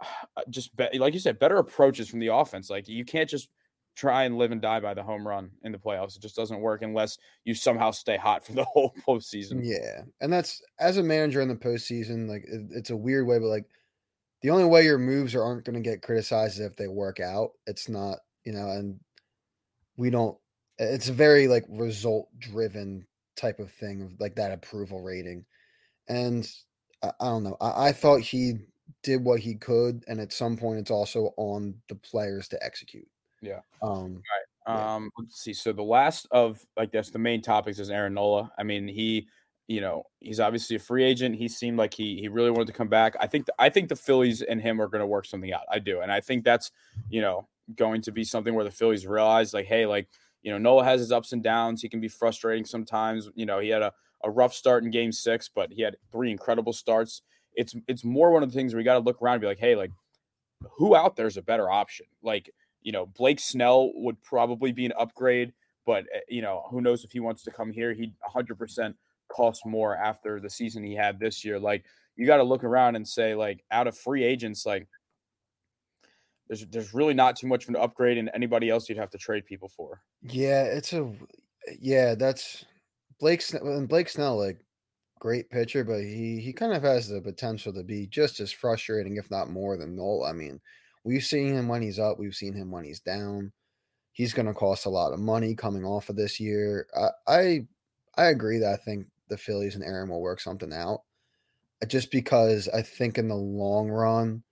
Uh, 0.00 0.42
just 0.50 0.76
be, 0.76 0.98
like 0.98 1.14
you 1.14 1.20
said, 1.20 1.38
better 1.38 1.56
approaches 1.56 2.08
from 2.08 2.20
the 2.20 2.28
offense. 2.28 2.68
Like 2.68 2.88
you 2.88 3.04
can't 3.04 3.28
just 3.28 3.48
try 3.96 4.24
and 4.24 4.36
live 4.36 4.52
and 4.52 4.60
die 4.60 4.78
by 4.78 4.94
the 4.94 5.02
home 5.02 5.26
run 5.26 5.50
in 5.62 5.72
the 5.72 5.78
playoffs. 5.78 6.16
It 6.16 6.22
just 6.22 6.36
doesn't 6.36 6.60
work 6.60 6.82
unless 6.82 7.16
you 7.44 7.54
somehow 7.54 7.90
stay 7.90 8.16
hot 8.16 8.44
for 8.44 8.52
the 8.52 8.64
whole 8.72 8.94
postseason. 9.06 9.60
Yeah, 9.64 10.02
and 10.20 10.32
that's 10.32 10.62
as 10.78 10.98
a 10.98 11.02
manager 11.02 11.40
in 11.40 11.48
the 11.48 11.54
postseason, 11.54 12.28
like 12.28 12.44
it, 12.46 12.66
it's 12.70 12.90
a 12.90 12.96
weird 12.96 13.26
way, 13.26 13.38
but 13.38 13.46
like 13.48 13.64
the 14.42 14.50
only 14.50 14.64
way 14.64 14.84
your 14.84 14.98
moves 14.98 15.34
are, 15.34 15.42
aren't 15.42 15.64
going 15.64 15.82
to 15.82 15.88
get 15.88 16.02
criticized 16.02 16.60
is 16.60 16.66
if 16.66 16.76
they 16.76 16.88
work 16.88 17.20
out. 17.20 17.52
It's 17.66 17.88
not, 17.88 18.18
you 18.44 18.52
know, 18.52 18.68
and 18.68 19.00
we 19.96 20.10
don't. 20.10 20.36
It's 20.78 21.08
a 21.08 21.14
very 21.14 21.48
like 21.48 21.64
result 21.68 22.28
driven 22.38 23.06
type 23.34 23.58
of 23.58 23.72
thing 23.72 24.14
like 24.20 24.36
that 24.36 24.52
approval 24.52 25.00
rating, 25.00 25.46
and 26.06 26.48
I, 27.02 27.12
I 27.18 27.24
don't 27.24 27.44
know. 27.44 27.56
I, 27.62 27.88
I 27.88 27.92
thought 27.92 28.20
he 28.20 28.58
did 29.02 29.24
what 29.24 29.40
he 29.40 29.54
could, 29.54 30.04
and 30.08 30.20
at 30.20 30.32
some 30.32 30.56
point, 30.56 30.78
it's 30.78 30.90
also 30.90 31.32
on 31.36 31.74
the 31.88 31.94
players 31.94 32.48
to 32.48 32.64
execute. 32.64 33.08
Yeah. 33.42 33.60
Um. 33.82 34.22
Yeah. 34.66 34.94
Um. 34.94 35.10
Let's 35.18 35.42
see. 35.42 35.52
So 35.52 35.72
the 35.72 35.82
last 35.82 36.26
of 36.30 36.64
like 36.76 36.92
that's 36.92 37.10
the 37.10 37.18
main 37.18 37.42
topics 37.42 37.78
is 37.78 37.90
Aaron 37.90 38.14
Nola. 38.14 38.52
I 38.58 38.62
mean, 38.62 38.88
he, 38.88 39.28
you 39.68 39.80
know, 39.80 40.04
he's 40.20 40.40
obviously 40.40 40.76
a 40.76 40.80
free 40.80 41.04
agent. 41.04 41.36
He 41.36 41.48
seemed 41.48 41.78
like 41.78 41.94
he 41.94 42.18
he 42.18 42.28
really 42.28 42.50
wanted 42.50 42.68
to 42.68 42.72
come 42.72 42.88
back. 42.88 43.14
I 43.20 43.26
think 43.26 43.46
the, 43.46 43.54
I 43.58 43.68
think 43.70 43.88
the 43.88 43.96
Phillies 43.96 44.42
and 44.42 44.60
him 44.60 44.80
are 44.80 44.88
going 44.88 45.00
to 45.00 45.06
work 45.06 45.26
something 45.26 45.52
out. 45.52 45.64
I 45.70 45.78
do, 45.78 46.00
and 46.00 46.10
I 46.10 46.20
think 46.20 46.44
that's 46.44 46.70
you 47.08 47.20
know 47.20 47.48
going 47.74 48.02
to 48.02 48.12
be 48.12 48.24
something 48.24 48.54
where 48.54 48.64
the 48.64 48.70
Phillies 48.70 49.06
realize, 49.06 49.52
like, 49.52 49.66
hey, 49.66 49.86
like, 49.86 50.08
you 50.42 50.52
know, 50.52 50.58
Nola 50.58 50.84
has 50.84 51.00
his 51.00 51.12
ups 51.12 51.32
and 51.32 51.42
downs. 51.42 51.82
He 51.82 51.88
can 51.88 52.00
be 52.00 52.08
frustrating 52.08 52.64
sometimes. 52.64 53.28
You 53.34 53.46
know, 53.46 53.58
he 53.58 53.68
had 53.70 53.82
a, 53.82 53.92
a 54.22 54.30
rough 54.30 54.54
start 54.54 54.84
in 54.84 54.90
game 54.90 55.10
six, 55.12 55.48
but 55.48 55.72
he 55.72 55.82
had 55.82 55.96
three 56.12 56.30
incredible 56.30 56.72
starts. 56.72 57.22
It's 57.56 57.74
it's 57.88 58.04
more 58.04 58.30
one 58.30 58.42
of 58.42 58.50
the 58.50 58.56
things 58.56 58.72
where 58.72 58.78
we 58.78 58.84
got 58.84 58.94
to 58.94 59.00
look 59.00 59.20
around 59.20 59.34
and 59.34 59.40
be 59.42 59.46
like, 59.48 59.58
hey, 59.58 59.74
like, 59.74 59.90
who 60.76 60.94
out 60.94 61.16
there 61.16 61.26
is 61.26 61.36
a 61.36 61.42
better 61.42 61.70
option? 61.70 62.06
Like, 62.22 62.50
you 62.82 62.92
know, 62.92 63.06
Blake 63.06 63.40
Snell 63.40 63.92
would 63.94 64.22
probably 64.22 64.72
be 64.72 64.86
an 64.86 64.92
upgrade, 64.98 65.52
but 65.84 66.04
eh, 66.14 66.20
you 66.28 66.42
know, 66.42 66.66
who 66.70 66.80
knows 66.80 67.04
if 67.04 67.12
he 67.12 67.20
wants 67.20 67.42
to 67.44 67.50
come 67.50 67.72
here? 67.72 67.92
He'd 67.92 68.14
100% 68.34 68.94
cost 69.28 69.66
more 69.66 69.96
after 69.96 70.40
the 70.40 70.50
season 70.50 70.84
he 70.84 70.94
had 70.94 71.18
this 71.18 71.44
year. 71.44 71.58
Like, 71.58 71.84
you 72.16 72.26
got 72.26 72.38
to 72.38 72.44
look 72.44 72.64
around 72.64 72.96
and 72.96 73.06
say, 73.06 73.34
like, 73.34 73.64
out 73.70 73.86
of 73.86 73.96
free 73.96 74.22
agents, 74.22 74.64
like, 74.66 74.86
there's 76.48 76.66
there's 76.66 76.94
really 76.94 77.14
not 77.14 77.36
too 77.36 77.46
much 77.46 77.64
of 77.64 77.70
an 77.70 77.76
upgrade 77.76 78.18
in 78.18 78.28
anybody 78.28 78.70
else 78.70 78.88
you'd 78.88 78.98
have 78.98 79.10
to 79.10 79.18
trade 79.18 79.44
people 79.46 79.68
for. 79.68 80.02
Yeah, 80.22 80.62
it's 80.62 80.92
a 80.92 81.12
yeah, 81.80 82.14
that's 82.14 82.64
Blake 83.18 83.42
and 83.52 83.88
Blake 83.88 84.08
Snell, 84.08 84.38
like 84.38 84.58
great 85.18 85.50
pitcher, 85.50 85.84
but 85.84 86.00
he 86.02 86.40
he 86.40 86.52
kind 86.52 86.72
of 86.72 86.82
has 86.82 87.08
the 87.08 87.20
potential 87.20 87.72
to 87.72 87.82
be 87.82 88.06
just 88.06 88.40
as 88.40 88.52
frustrating, 88.52 89.16
if 89.16 89.30
not 89.30 89.50
more, 89.50 89.76
than 89.76 89.96
Nola. 89.96 90.30
I 90.30 90.32
mean, 90.32 90.60
we've 91.04 91.24
seen 91.24 91.54
him 91.54 91.68
when 91.68 91.82
he's 91.82 91.98
up, 91.98 92.18
we've 92.18 92.34
seen 92.34 92.54
him 92.54 92.70
when 92.70 92.84
he's 92.84 93.00
down. 93.00 93.52
He's 94.12 94.32
going 94.34 94.46
to 94.46 94.54
cost 94.54 94.86
a 94.86 94.90
lot 94.90 95.12
of 95.12 95.20
money 95.20 95.54
coming 95.54 95.84
off 95.84 96.08
of 96.08 96.16
this 96.16 96.40
year. 96.40 96.86
I, 96.96 97.10
I 97.26 97.66
I 98.16 98.24
agree 98.26 98.58
that 98.58 98.72
I 98.72 98.76
think 98.76 99.08
the 99.28 99.36
Phillies 99.38 99.74
and 99.74 99.84
Aaron 99.84 100.08
will 100.10 100.22
work 100.22 100.40
something 100.40 100.72
out, 100.72 101.02
uh, 101.82 101.86
just 101.86 102.10
because 102.10 102.68
I 102.68 102.82
think 102.82 103.18
in 103.18 103.28
the 103.28 103.34
long 103.36 103.88
run 103.88 104.42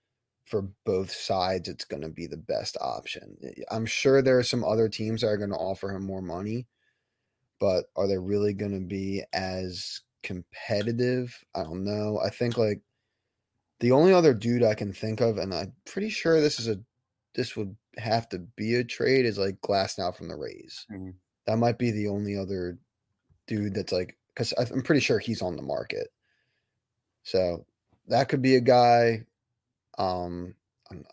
for 0.47 0.63
both 0.85 1.11
sides, 1.11 1.69
it's 1.69 1.85
going 1.85 2.03
to 2.03 2.11
be 2.11 2.27
the 2.27 2.37
best 2.37 2.77
option. 2.81 3.37
I'm 3.71 3.87
sure 3.87 4.21
there 4.23 4.39
are 4.39 4.43
some 4.45 4.65
other 4.65 4.89
teams 4.89 5.23
that 5.23 5.29
are 5.29 5.39
going 5.39 5.51
to 5.51 5.57
offer 5.57 5.91
him 5.91 6.05
more 6.05 6.23
money, 6.23 6.67
but 7.61 7.87
are 7.97 8.07
they 8.07 8.19
really 8.19 8.53
going 8.55 8.73
to 8.73 8.87
be 8.87 9.25
as 9.33 10.03
competitive? 10.25 11.45
I 11.55 11.63
don't 11.63 11.85
know. 11.85 12.21
I 12.25 12.31
think 12.31 12.59
like 12.59 12.81
the 13.81 13.93
only 13.93 14.13
other 14.13 14.35
dude 14.35 14.65
I 14.65 14.75
can 14.75 14.93
think 14.93 15.21
of, 15.21 15.39
and 15.39 15.55
I'm 15.55 15.73
pretty 15.85 16.11
sure 16.11 16.41
this 16.41 16.59
is 16.59 16.69
a 16.69 16.81
this 17.35 17.57
would 17.57 17.75
have 17.99 18.29
to 18.31 18.39
be 18.39 18.77
a 18.77 18.85
trade, 18.85 19.27
is 19.27 19.39
like 19.39 19.61
Glasnow 19.61 20.15
from 20.15 20.29
the 20.29 20.37
Rays. 20.37 20.87
Mm-hmm. 20.93 21.11
That 21.47 21.59
might 21.59 21.79
be 21.79 21.91
the 21.91 22.09
only 22.09 22.37
other 22.37 22.79
dude 23.47 23.75
that's 23.75 23.93
like 23.93 24.17
because 24.35 24.53
I'm 24.59 24.83
pretty 24.83 25.01
sure 25.01 25.19
he's 25.19 25.43
on 25.43 25.57
the 25.57 25.63
market. 25.63 26.09
So 27.23 27.65
that 28.09 28.29
could 28.29 28.43
be 28.43 28.57
a 28.57 28.61
guy. 28.61 29.25
Um, 29.99 30.55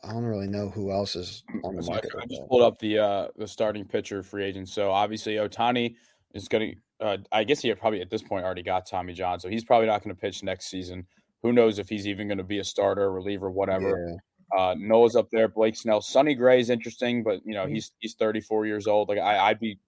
I 0.04 0.12
don't 0.12 0.24
really 0.24 0.48
know 0.48 0.70
who 0.70 0.92
else 0.92 1.16
is 1.16 1.44
mm, 1.54 1.62
on 1.64 1.76
the 1.76 1.84
market. 1.84 2.12
I 2.22 2.26
just 2.26 2.48
pulled 2.48 2.62
up 2.62 2.80
the 2.80 3.00
uh 3.00 3.28
the 3.38 3.48
starting 3.48 3.86
pitcher 3.86 4.24
free 4.24 4.46
agent. 4.46 4.70
So 4.70 4.92
obviously 4.92 5.36
Ohtani 5.36 5.96
is 6.34 6.48
going 6.48 6.72
to. 6.72 6.78
Uh, 7.02 7.18
I 7.32 7.44
guess 7.44 7.62
he 7.62 7.74
probably 7.74 8.02
at 8.02 8.10
this 8.10 8.22
point 8.22 8.46
already 8.46 8.64
got 8.64 8.86
Tommy 8.86 9.14
John, 9.14 9.40
so 9.40 9.50
he's 9.50 9.64
probably 9.64 9.88
not 9.88 10.04
going 10.04 10.16
to 10.16 10.20
pitch 10.20 10.44
next 10.44 10.70
season. 10.70 11.08
Who 11.42 11.52
knows 11.52 11.80
if 11.80 11.90
he's 11.90 12.08
even 12.08 12.28
going 12.28 12.38
to 12.38 12.44
be 12.44 12.60
a 12.60 12.64
starter, 12.64 13.12
reliever, 13.12 13.50
whatever. 13.50 14.08
Yeah. 14.08 14.16
Uh, 14.58 14.76
Noah's 14.78 15.16
up 15.16 15.30
there. 15.32 15.48
Blake 15.48 15.76
Snell, 15.76 16.02
Sonny 16.02 16.36
Gray 16.36 16.60
is 16.60 16.70
interesting, 16.70 17.24
but 17.24 17.40
you 17.46 17.54
know 17.54 17.64
mm-hmm. 17.64 17.74
he's 17.74 17.92
he's 18.00 18.14
34 18.16 18.66
years 18.66 18.86
old. 18.86 19.10
Like 19.10 19.18
I, 19.18 19.50
I'd 19.50 19.60
be, 19.60 19.80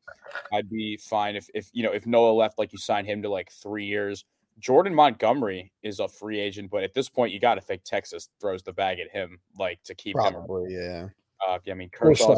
I'd 0.52 0.70
be 0.70 0.98
fine 0.98 1.36
if 1.36 1.50
if 1.54 1.70
you 1.74 1.84
know 1.84 1.92
if 1.92 2.08
Noah 2.08 2.32
left, 2.32 2.58
like 2.58 2.74
you 2.74 2.80
sign 2.80 3.06
him 3.06 3.22
to 3.24 3.30
like 3.30 3.52
three 3.52 3.86
years. 3.86 4.26
Jordan 4.60 4.94
Montgomery 4.94 5.72
is 5.82 6.00
a 6.00 6.08
free 6.08 6.40
agent, 6.40 6.70
but 6.70 6.84
at 6.84 6.94
this 6.94 7.10
point, 7.10 7.34
you 7.34 7.40
got 7.40 7.56
to 7.56 7.62
think 7.62 7.84
Texas 7.84 8.30
throws 8.40 8.62
the 8.64 8.72
bag 8.72 9.00
at 9.00 9.10
him, 9.10 9.40
like 9.58 9.82
to 9.84 9.96
keep 9.96 10.16
Probably, 10.16 10.74
him. 10.74 10.80
yeah. 10.80 11.08
Uh, 11.48 11.58
I 11.70 11.74
mean, 11.74 11.90
Kershaw 11.90 12.36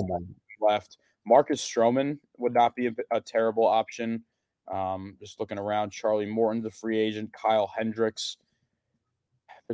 left. 0.62 0.98
Marcus 1.28 1.62
Stroman 1.62 2.20
would 2.38 2.54
not 2.54 2.76
be 2.76 2.88
a, 2.88 2.92
a 3.12 3.20
terrible 3.20 3.66
option. 3.66 4.24
Um, 4.72 5.16
just 5.20 5.40
looking 5.40 5.60
around, 5.60 5.92
Charlie 5.92 6.26
Morton, 6.26 6.62
the 6.62 6.72
free 6.72 7.00
agent, 7.00 7.32
Kyle 7.34 7.72
Hendricks. 7.76 8.38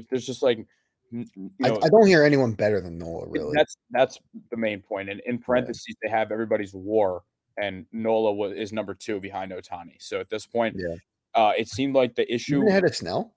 There's, 0.10 0.26
just 0.26 0.42
like, 0.42 0.66
you 1.12 1.26
know, 1.60 1.76
I, 1.82 1.86
I, 1.86 1.90
don't 1.90 2.08
hear 2.08 2.24
anyone 2.24 2.54
better 2.54 2.80
than 2.80 2.98
Nola. 2.98 3.28
Really, 3.28 3.54
that's 3.54 3.78
that's 3.92 4.20
the 4.50 4.58
main 4.58 4.82
point. 4.82 5.10
And 5.10 5.22
in 5.26 5.38
parentheses, 5.38 5.86
yeah. 5.90 5.96
they 6.04 6.18
have 6.18 6.32
everybody's 6.32 6.74
WAR, 6.74 7.24
and 7.58 7.86
Nola 7.92 8.32
was, 8.32 8.54
is 8.54 8.72
number 8.72 8.94
two 8.94 9.20
behind 9.20 9.52
Ohtani. 9.52 9.96
So 10.00 10.20
at 10.20 10.30
this 10.30 10.46
point, 10.46 10.78
yeah. 10.78 10.96
Uh, 11.34 11.54
it 11.58 11.68
seemed 11.68 11.96
like 11.96 12.16
the 12.16 12.32
issue 12.34 12.68
ahead 12.68 12.84
of 12.84 12.96
Snell. 12.96 13.34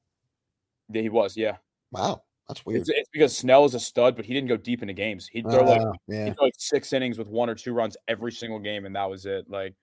Yeah, 0.91 1.03
he 1.03 1.09
was. 1.09 1.37
Yeah. 1.37 1.57
Wow, 1.93 2.23
that's 2.49 2.67
weird. 2.67 2.81
It's, 2.81 2.91
it's, 2.91 3.09
because 3.13 3.37
Snell 3.37 3.65
is 3.65 3.75
a 3.75 3.81
stud, 3.81 4.17
but 4.17 4.25
he 4.25 4.35
didn't 4.35 4.49
go 4.49 4.57
deep 4.57 4.83
into 4.83 4.95
games. 4.95 5.29
He'd 5.29 5.49
throw 5.49 5.61
uh, 5.61 5.67
like 5.67 6.01
yeah. 6.09 6.25
he'd 6.27 6.37
throw 6.37 6.47
like 6.47 6.55
six 6.59 6.93
innings 6.93 7.19
with 7.19 7.29
one 7.29 7.49
or 7.49 7.55
two 7.55 7.73
runs 7.73 7.97
every 8.09 8.33
single 8.33 8.59
game, 8.59 8.85
and 8.85 8.97
that 8.97 9.09
was 9.09 9.27
it. 9.27 9.49
Like, 9.49 9.75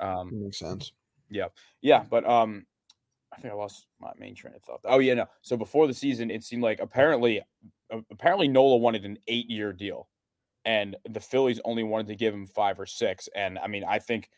um, 0.00 0.30
makes 0.32 0.58
sense. 0.58 0.92
Yeah, 1.30 1.48
yeah, 1.80 2.04
but 2.08 2.28
um, 2.28 2.66
I 3.32 3.40
think 3.40 3.52
I 3.52 3.56
lost 3.56 3.86
my 4.00 4.12
main 4.18 4.34
train 4.34 4.54
of 4.54 4.62
thought. 4.62 4.80
Oh 4.84 4.98
yeah, 4.98 5.14
no. 5.14 5.26
So 5.42 5.56
before 5.56 5.86
the 5.86 5.94
season, 5.94 6.30
it 6.30 6.44
seemed 6.44 6.62
like 6.62 6.80
apparently, 6.80 7.40
apparently 8.10 8.48
Nola 8.48 8.76
wanted 8.76 9.04
an 9.04 9.18
eight-year 9.28 9.72
deal, 9.72 10.08
and 10.64 10.96
the 11.08 11.20
Phillies 11.20 11.60
only 11.64 11.84
wanted 11.84 12.08
to 12.08 12.16
give 12.16 12.34
him 12.34 12.46
five 12.46 12.78
or 12.80 12.86
six. 12.86 13.28
And 13.34 13.58
I 13.58 13.66
mean, 13.66 13.84
I 13.84 13.98
think 13.98 14.28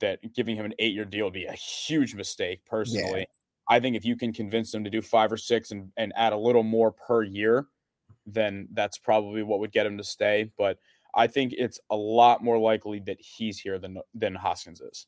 that 0.00 0.20
giving 0.34 0.56
him 0.56 0.64
an 0.64 0.74
eight 0.78 0.94
year 0.94 1.04
deal 1.04 1.26
would 1.26 1.34
be 1.34 1.44
a 1.44 1.52
huge 1.52 2.14
mistake 2.14 2.64
personally. 2.64 3.20
Yeah. 3.20 3.24
I 3.68 3.80
think 3.80 3.96
if 3.96 4.04
you 4.04 4.16
can 4.16 4.32
convince 4.32 4.72
them 4.72 4.84
to 4.84 4.90
do 4.90 5.00
five 5.00 5.32
or 5.32 5.36
six 5.36 5.70
and, 5.70 5.92
and 5.96 6.12
add 6.16 6.32
a 6.32 6.36
little 6.38 6.62
more 6.62 6.92
per 6.92 7.22
year, 7.22 7.66
then 8.26 8.68
that's 8.72 8.98
probably 8.98 9.42
what 9.42 9.60
would 9.60 9.72
get 9.72 9.86
him 9.86 9.98
to 9.98 10.04
stay. 10.04 10.50
But 10.58 10.78
I 11.14 11.26
think 11.26 11.52
it's 11.56 11.78
a 11.90 11.96
lot 11.96 12.42
more 12.42 12.58
likely 12.58 13.00
that 13.00 13.20
he's 13.20 13.58
here 13.58 13.78
than 13.78 13.98
than 14.14 14.34
Hoskins 14.34 14.80
is. 14.80 15.06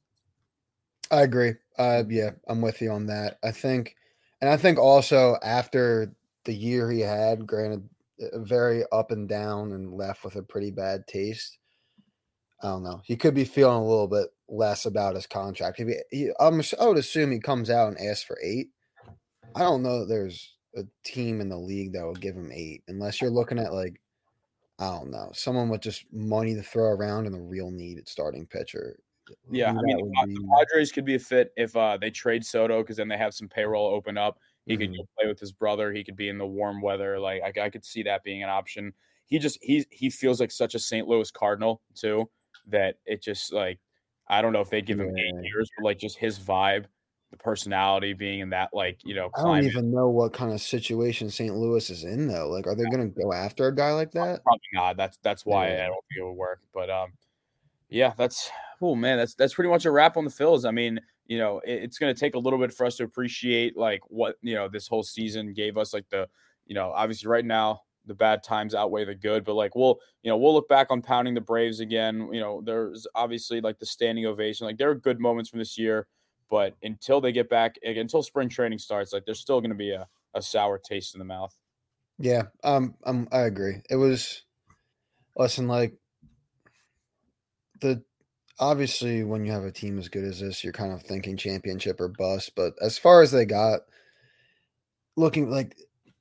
I 1.11 1.23
agree. 1.23 1.55
Uh, 1.79 2.05
yeah, 2.09 2.31
I'm 2.49 2.61
with 2.61 2.81
you 2.81 2.91
on 2.91 3.07
that. 3.07 3.39
I 3.43 3.51
think, 3.51 3.97
and 4.41 4.51
I 4.51 4.57
think 4.57 4.79
also 4.79 5.37
after 5.43 6.15
the 6.45 6.55
year 6.55 6.91
he 6.91 7.01
had, 7.01 7.47
granted, 7.47 7.89
very 8.35 8.85
up 8.93 9.11
and 9.11 9.29
down 9.29 9.73
and 9.73 9.95
left 9.95 10.25
with 10.25 10.37
a 10.37 10.43
pretty 10.43 10.71
bad 10.71 11.07
taste. 11.07 11.59
I 12.63 12.69
don't 12.69 12.85
know. 12.85 13.03
He 13.05 13.17
could 13.17 13.35
be 13.35 13.45
feeling 13.45 13.83
a 13.83 13.87
little 13.87 14.09
bit 14.09 14.29
less 14.49 14.87
about 14.87 15.17
his 15.17 15.27
contract. 15.27 15.79
He, 15.79 15.95
he, 16.11 16.31
I'm, 16.41 16.63
I 16.81 16.87
would 16.87 16.97
assume 16.97 17.31
he 17.31 17.41
comes 17.41 17.71
out 17.71 17.89
and 17.89 17.99
asks 17.99 18.25
for 18.25 18.39
eight. 18.43 18.69
I 19.55 19.61
don't 19.61 19.83
know 19.83 20.01
that 20.01 20.09
there's 20.09 20.55
a 20.77 20.83
team 21.05 21.41
in 21.41 21.49
the 21.49 21.59
league 21.59 21.93
that 21.93 22.05
will 22.05 22.15
give 22.15 22.37
him 22.37 22.51
eight, 22.53 22.83
unless 22.89 23.21
you're 23.21 23.31
looking 23.31 23.59
at 23.59 23.75
like, 23.75 24.01
I 24.79 24.87
don't 24.91 25.11
know, 25.11 25.31
someone 25.33 25.69
with 25.69 25.83
just 25.83 26.05
money 26.13 26.55
to 26.55 26.63
throw 26.63 26.87
around 26.87 27.27
and 27.27 27.37
a 27.37 27.41
real 27.41 27.71
need 27.71 27.99
at 27.99 28.09
starting 28.09 28.47
pitcher. 28.47 28.99
Yeah, 29.51 29.71
I 29.71 29.73
mean, 29.73 29.97
the, 29.97 30.27
the 30.27 30.49
Padres 30.57 30.93
could 30.93 31.05
be 31.05 31.15
a 31.15 31.19
fit 31.19 31.53
if 31.57 31.75
uh, 31.77 31.97
they 32.01 32.11
trade 32.11 32.45
Soto 32.45 32.83
because 32.83 32.97
then 32.97 33.09
they 33.09 33.17
have 33.17 33.35
some 33.35 33.49
payroll 33.49 33.87
open 33.87 34.19
up. 34.19 34.39
He 34.67 34.75
mm-hmm. 34.75 34.81
could 34.81 34.97
go 34.97 35.09
play 35.19 35.29
with 35.29 35.41
his 35.41 35.53
brother. 35.53 35.93
He 35.93 36.05
could 36.05 36.17
be 36.17 36.29
in 36.29 36.39
the 36.39 36.47
warm 36.47 36.81
weather. 36.81 37.19
Like 37.19 37.43
I, 37.43 37.65
I 37.65 37.71
could 37.71 37.85
see 37.85 38.03
that 38.05 38.25
being 38.25 38.43
an 38.43 38.49
option. 38.49 38.93
He 39.27 39.39
just 39.39 39.59
he 39.63 39.87
he 39.91 40.11
feels 40.11 40.41
like 40.41 40.51
such 40.51 40.75
a 40.75 40.79
St. 40.79 41.07
Louis 41.09 41.31
Cardinal 41.31 41.83
too 41.95 42.29
that 42.69 42.97
it 43.07 43.23
just 43.23 43.53
like 43.53 43.79
I 44.29 44.43
don't 44.43 44.53
know 44.53 44.61
if 44.61 44.71
they 44.71 44.83
give 44.83 45.01
him 45.01 45.15
yeah. 45.17 45.25
eight 45.25 45.45
years, 45.45 45.71
but 45.77 45.85
like 45.85 45.99
just 45.99 46.19
his 46.19 46.39
vibe, 46.39 46.87
the 47.31 47.37
personality 47.37 48.13
being 48.15 48.41
in 48.41 48.51
that 48.51 48.71
like 48.73 48.99
you 49.05 49.15
know. 49.15 49.29
Climate. 49.31 49.53
I 49.53 49.61
don't 49.61 49.71
even 49.71 49.91
know 49.93 50.09
what 50.09 50.33
kind 50.33 50.53
of 50.53 50.61
situation 50.61 51.31
St. 51.31 51.55
Louis 51.55 51.91
is 51.91 52.05
in 52.05 52.29
though. 52.29 52.49
Like, 52.49 52.67
are 52.67 52.75
they 52.75 52.85
going 52.85 53.13
to 53.13 53.21
go 53.21 53.33
after 53.33 53.67
a 53.67 53.75
guy 53.75 53.93
like 53.93 54.13
that? 54.13 54.43
Probably 54.43 54.61
not. 54.73 54.97
That's 54.97 55.19
that's 55.23 55.45
why 55.45 55.69
yeah. 55.69 55.85
I 55.85 55.87
don't 55.87 56.05
think 56.09 56.21
it 56.21 56.25
would 56.25 56.33
work. 56.33 56.61
But 56.73 56.91
um, 56.91 57.13
yeah, 57.89 58.13
that's 58.17 58.51
oh 58.81 58.95
man, 58.95 59.19
that's 59.19 59.35
that's 59.35 59.55
pretty 59.55 59.71
much 59.71 59.85
a 59.85 59.91
wrap 59.91 60.17
on 60.17 60.25
the 60.25 60.31
Phils. 60.31 60.67
I 60.67 60.71
mean, 60.71 61.01
you 61.27 61.39
know, 61.39 61.61
it, 61.61 61.83
it's 61.85 61.99
going 61.99 62.15
to 62.15 62.19
take 62.19 62.35
a 62.35 62.39
little 62.39 62.59
bit 62.59 62.73
for 62.73 62.87
us 62.87 62.97
to 62.97 63.05
appreciate 63.05 63.77
like 63.77 64.01
what 64.09 64.37
you 64.43 64.55
know 64.55 64.69
this 64.69 64.89
whole 64.89 65.03
season 65.03 65.53
gave 65.53 65.77
us. 65.77 65.95
Like 65.95 66.09
the 66.11 66.29
you 66.67 66.75
know, 66.75 66.93
obviously 66.95 67.29
right 67.29 67.45
now 67.45 67.83
the 68.07 68.15
bad 68.15 68.43
times 68.43 68.75
outweigh 68.75 69.05
the 69.05 69.15
good. 69.15 69.45
But 69.45 69.55
like 69.55 69.75
we'll, 69.75 69.99
you 70.23 70.31
know, 70.31 70.37
we'll 70.37 70.55
look 70.55 70.69
back 70.69 70.89
on 70.91 71.03
pounding 71.03 71.35
the 71.35 71.41
Braves 71.41 71.81
again. 71.81 72.29
You 72.33 72.41
know, 72.41 72.63
there's 72.65 73.07
obviously 73.15 73.61
like 73.61 73.79
the 73.79 73.87
standing 73.87 74.27
ovation. 74.27 74.67
Like 74.67 74.79
there 74.79 74.91
are 74.91 74.95
good 74.95 75.21
moments 75.21 75.51
from 75.51 75.59
this 75.59 75.79
year, 75.79 76.07
but 76.51 76.75
until 76.83 77.21
they 77.21 77.33
get 77.33 77.49
back, 77.49 77.77
until 77.83 78.23
spring 78.23 78.49
training 78.49 78.79
starts, 78.79 79.13
like 79.13 79.25
there's 79.25 79.41
still 79.41 79.61
going 79.61 79.71
to 79.71 79.77
be 79.77 79.93
a, 79.93 80.07
a 80.35 80.43
sour 80.43 80.79
taste 80.79 81.15
in 81.15 81.19
the 81.19 81.25
mouth. 81.25 81.57
Yeah, 82.19 82.43
um, 82.63 82.95
um, 83.05 83.27
I 83.33 83.41
agree. 83.41 83.83
It 83.91 83.97
was, 83.97 84.45
listen, 85.37 85.67
like 85.67 85.95
the 87.85 88.03
obviously 88.59 89.23
when 89.23 89.45
you 89.45 89.53
have 89.53 89.65
a 89.65 89.71
team 89.71 89.99
as 89.99 90.09
good 90.09 90.25
as 90.25 90.41
this, 90.41 90.65
you're 90.65 90.73
kind 90.73 90.93
of 90.93 91.03
thinking 91.03 91.37
championship 91.37 92.01
or 92.01 92.09
bust. 92.09 92.53
But 92.57 92.75
as 92.81 92.99
far 92.99 93.23
as 93.23 93.31
they 93.31 93.45
got, 93.45 93.81
looking 95.17 95.51
like 95.51 95.77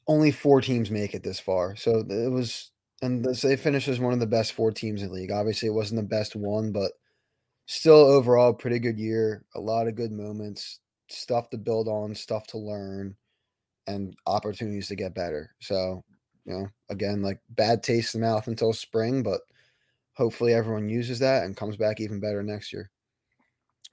only 0.08 0.32
four 0.32 0.62
teams 0.62 0.92
make 0.92 1.14
it 1.14 1.24
this 1.24 1.40
far. 1.40 1.76
So 1.76 2.04
it 2.08 2.32
was, 2.32 2.72
and 3.02 3.24
this, 3.24 3.42
they 3.42 3.56
finished 3.56 3.88
as 3.88 4.00
one 4.00 4.14
of 4.14 4.20
the 4.20 4.28
best 4.28 4.54
four 4.54 4.72
teams 4.72 5.02
in 5.02 5.08
the 5.08 5.14
league. 5.14 5.32
Obviously, 5.32 5.68
it 5.68 5.74
wasn't 5.74 6.02
the 6.02 6.16
best 6.16 6.36
one, 6.36 6.72
but 6.72 6.92
still 7.66 7.96
overall, 7.96 8.54
pretty 8.54 8.80
good 8.80 9.00
year. 9.00 9.46
A 9.56 9.60
lot 9.60 9.88
of 9.88 9.96
good 9.96 10.12
moments, 10.12 10.80
stuff 11.10 11.50
to 11.52 11.58
build 11.58 11.88
on, 11.88 12.14
stuff 12.14 12.46
to 12.48 12.58
learn, 12.58 13.16
and 13.88 14.16
opportunities 14.28 14.88
to 14.90 14.96
get 14.96 15.16
better. 15.16 15.52
So, 15.60 16.04
you 16.46 16.54
know, 16.54 16.68
again, 16.90 17.22
like 17.22 17.40
bad 17.50 17.84
taste 17.84 18.16
in 18.16 18.22
the 18.22 18.28
mouth 18.28 18.48
until 18.48 18.74
spring, 18.74 19.24
but 19.24 19.42
hopefully 20.14 20.54
everyone 20.54 20.90
uses 20.90 21.20
that 21.20 21.44
and 21.44 21.58
comes 21.58 21.78
back 21.78 22.00
even 22.00 22.20
better 22.20 22.44
next 22.44 22.72
year. 22.72 22.90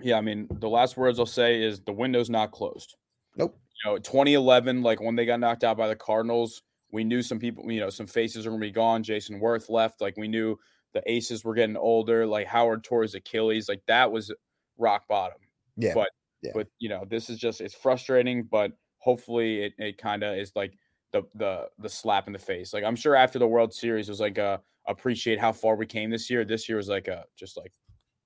Yeah, 0.03 0.17
I 0.17 0.21
mean, 0.21 0.49
the 0.51 0.69
last 0.69 0.97
words 0.97 1.19
I'll 1.19 1.27
say 1.27 1.63
is 1.63 1.81
the 1.81 1.93
window's 1.93 2.31
not 2.31 2.53
closed. 2.53 2.97
Nope. 3.37 3.57
You 3.85 3.91
know, 3.91 3.99
2011, 3.99 4.83
like 4.83 5.01
when 5.01 5.17
they 5.17 5.27
got 5.27 5.41
knocked 5.41 5.65
out 5.65 5.77
by 5.77 5.89
the 5.89 5.97
Cardinals, 5.97 6.63
we 6.93 7.05
knew 7.05 7.23
some 7.23 7.39
people, 7.39 7.71
you 7.71 7.81
know, 7.81 7.91
some 7.91 8.07
faces 8.07 8.45
were 8.45 8.51
going 8.51 8.63
to 8.63 8.67
be 8.67 8.73
gone. 8.73 9.03
Jayson 9.03 9.41
Werth 9.41 9.71
left. 9.71 10.01
Like 10.01 10.17
we 10.17 10.29
knew 10.29 10.59
the 10.93 11.03
aces 11.11 11.45
were 11.45 11.55
getting 11.55 11.77
older. 11.77 12.27
Like 12.27 12.47
Howard 12.47 12.85
tore 12.85 13.03
his 13.03 13.15
Achilles. 13.15 13.69
Like 13.69 13.83
that 13.87 14.11
was 14.11 14.33
rock 14.79 15.07
bottom. 15.09 15.39
Yeah. 15.77 15.95
But, 15.95 16.09
yeah. 16.43 16.53
but 16.55 16.69
you 16.79 16.89
know, 16.89 17.05
this 17.09 17.31
is 17.31 17.39
just 17.39 17.61
it's 17.61 17.75
frustrating. 17.75 18.43
But 18.43 18.73
hopefully, 18.99 19.65
it, 19.65 19.73
it 19.79 19.99
kind 19.99 20.23
of 20.23 20.37
is 20.37 20.53
like 20.57 20.75
the 21.13 21.23
the 21.35 21.69
the 21.79 21.89
slap 21.89 22.27
in 22.27 22.33
the 22.33 22.39
face. 22.39 22.73
Like 22.73 22.85
I'm 22.85 22.97
sure 22.97 23.15
after 23.15 23.39
the 23.39 23.47
World 23.47 23.73
Series 23.73 24.09
was 24.09 24.21
like 24.21 24.39
a 24.39 24.61
appreciate 24.89 25.39
how 25.39 25.53
far 25.53 25.77
we 25.77 25.87
came 25.87 26.11
this 26.11 26.31
year. 26.31 26.45
This 26.45 26.69
year 26.69 26.77
was 26.77 26.89
like 26.89 27.09
a 27.09 27.25
just 27.37 27.57
like, 27.57 27.73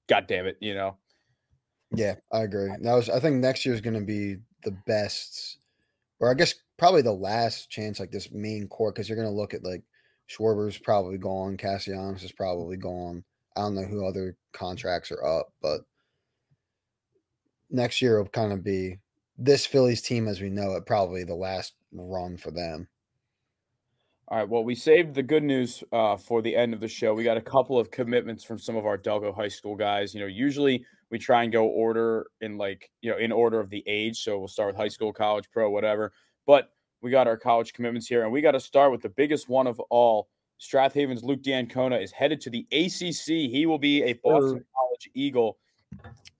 God 0.09 0.27
damn 0.27 0.47
it, 0.47 0.57
you 0.61 0.75
know. 0.75 0.97
Yeah, 1.95 2.15
I 2.33 2.41
agree. 2.41 2.71
Was 2.81 3.09
I 3.09 3.21
think 3.21 3.37
next 3.37 3.65
year 3.65 3.75
is 3.75 3.81
going 3.81 3.99
to 3.99 4.05
be 4.05 4.37
the 4.65 4.77
best, 4.87 5.59
or 6.21 6.31
I 6.31 6.35
guess 6.35 6.55
probably 6.79 7.03
the 7.03 7.13
last 7.13 7.71
chance 7.71 8.01
like 8.01 8.11
this 8.11 8.33
main 8.33 8.67
core 8.69 8.93
because 8.93 9.09
you're 9.09 9.17
going 9.17 9.29
to 9.29 9.35
look 9.35 9.55
at 9.55 9.65
like 9.65 9.83
Schwarber's 10.29 10.79
probably 10.79 11.19
gone, 11.19 11.57
Castellanos 11.57 12.23
is 12.23 12.33
probably 12.33 12.77
gone. 12.77 13.25
I 13.57 13.61
don't 13.61 13.75
know 13.75 13.85
who 13.85 14.07
other 14.07 14.37
contracts 14.53 15.13
are 15.13 15.25
up, 15.25 15.53
but 15.63 15.83
next 17.71 18.03
year 18.03 18.19
will 18.19 18.29
kind 18.29 18.53
of 18.53 18.65
be 18.65 18.99
this 19.39 19.67
Phillies 19.67 20.03
team 20.03 20.29
as 20.29 20.41
we 20.41 20.49
know 20.49 20.73
it, 20.73 20.87
probably 20.87 21.25
the 21.25 21.35
last 21.35 21.75
run 21.93 22.37
for 22.37 22.51
them. 22.51 22.89
All 24.35 24.41
right. 24.41 24.49
Well, 24.49 24.65
we 24.65 24.75
saved 24.75 25.15
the 25.15 25.23
good 25.23 25.45
news 25.45 25.85
uh, 25.93 26.17
for 26.17 26.43
the 26.43 26.57
end 26.57 26.75
of 26.75 26.81
the 26.81 26.89
show. 26.89 27.15
We 27.15 27.23
got 27.23 27.37
a 27.37 27.41
couple 27.41 27.79
of 27.79 27.93
commitments 27.93 28.43
from 28.43 28.59
some 28.59 28.75
of 28.75 28.85
our 28.85 28.99
Delco 28.99 29.33
High 29.33 29.47
School 29.47 29.77
guys. 29.77 30.13
You 30.13 30.19
know, 30.19 30.27
usually 30.27 30.85
we 31.09 31.21
try 31.21 31.45
and 31.45 31.53
go 31.53 31.67
order 31.67 32.27
in 32.41 32.59
like 32.59 32.91
you 33.01 33.13
know 33.13 33.17
in 33.17 33.31
order 33.31 33.61
of 33.61 33.71
the 33.71 33.85
age. 33.87 34.25
So 34.25 34.37
we'll 34.37 34.49
start 34.49 34.71
with 34.71 34.77
high 34.77 34.89
school, 34.89 35.13
college, 35.13 35.45
pro, 35.53 35.71
whatever. 35.71 36.11
But 36.49 36.73
we 37.01 37.13
got 37.13 37.29
our 37.29 37.37
college 37.37 37.75
commitments 37.75 38.09
here, 38.09 38.25
and 38.25 38.33
we 38.33 38.41
got 38.41 38.53
to 38.53 38.61
start 38.61 38.91
with 38.91 39.03
the 39.03 39.09
biggest 39.09 39.49
one 39.49 39.69
of 39.69 39.79
all. 39.89 40.27
Strath 40.59 40.95
Haven's 40.95 41.23
Luke 41.23 41.45
D'Ancona 41.45 41.99
is 41.99 42.11
headed 42.11 42.41
to 42.41 42.51
the 42.51 42.67
ACC. 42.73 43.49
He 43.49 43.67
will 43.67 43.79
be 43.79 44.03
a 44.03 44.15
Boston 44.15 44.65
College 44.75 45.11
Eagle. 45.15 45.59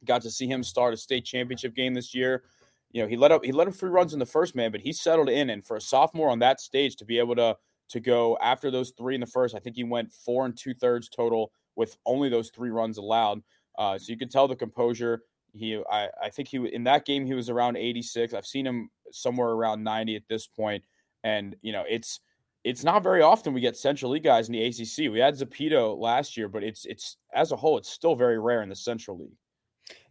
Got 0.05 0.23
to 0.23 0.33
see 0.33 0.49
him 0.49 0.65
start 0.65 0.95
a 0.95 0.97
state 0.97 1.25
championship 1.25 1.77
game 1.77 1.95
this 1.95 2.13
year. 2.13 2.43
You 2.91 3.03
know, 3.03 3.09
he 3.09 3.17
let 3.17 3.31
up 3.31 3.45
he 3.45 3.53
let 3.53 3.69
him 3.69 3.73
three 3.73 3.91
runs 3.91 4.15
in 4.15 4.19
the 4.19 4.27
first 4.27 4.57
man, 4.57 4.73
but 4.73 4.81
he 4.81 4.93
settled 4.93 5.29
in. 5.29 5.51
And 5.51 5.65
for 5.65 5.77
a 5.77 5.81
sophomore 5.81 6.31
on 6.31 6.41
that 6.41 6.61
stage 6.61 6.97
to 6.97 7.05
be 7.05 7.21
able 7.21 7.37
to 7.37 7.57
to 7.91 8.01
go 8.01 8.37
after 8.41 8.71
those 8.71 8.91
three 8.91 9.15
in 9.15 9.21
the 9.21 9.27
first. 9.27 9.55
I 9.55 9.59
think 9.59 9.77
he 9.77 9.85
went 9.85 10.13
four 10.13 10.47
and 10.47 10.57
two 10.57 10.75
thirds 10.75 11.09
total 11.09 11.53
with 11.77 11.97
only 12.07 12.29
those 12.29 12.51
three 12.51 12.71
runs 12.71 12.99
allowed. 12.99 13.43
Uh, 13.79 13.99
so 13.99 14.13
you 14.13 14.19
can 14.19 14.29
tell 14.29 14.49
the 14.49 14.57
composure. 14.57 15.23
He, 15.53 15.81
I, 15.91 16.09
I 16.23 16.31
think 16.31 16.49
he 16.49 16.57
in 16.57 16.85
that 16.85 17.05
game 17.05 17.27
he 17.27 17.35
was 17.35 17.49
around 17.49 17.77
86. 17.77 18.35
I've 18.35 18.47
seen 18.47 18.67
him 18.67 18.91
somewhere 19.11 19.51
around 19.51 19.85
90 19.85 20.17
at 20.17 20.23
this 20.29 20.47
point, 20.47 20.85
and 21.23 21.55
you 21.63 21.73
know 21.73 21.85
it's 21.89 22.21
it's 22.65 22.83
not 22.83 23.03
very 23.03 23.23
often 23.23 23.53
we 23.53 23.61
get 23.61 23.77
Central 23.77 24.11
League 24.11 24.25
guys 24.25 24.49
in 24.49 24.53
the 24.53 24.65
ACC. 24.65 25.13
We 25.13 25.21
had 25.21 25.35
Zapito 25.35 25.97
last 25.97 26.37
year, 26.37 26.49
but 26.49 26.65
it's 26.65 26.85
it's 26.87 27.19
as 27.33 27.53
a 27.53 27.57
whole 27.57 27.79
it's 27.79 27.91
still 27.91 28.17
very 28.17 28.39
rare 28.39 28.63
in 28.63 28.69
the 28.69 28.77
Central 28.77 29.19
League. 29.19 29.37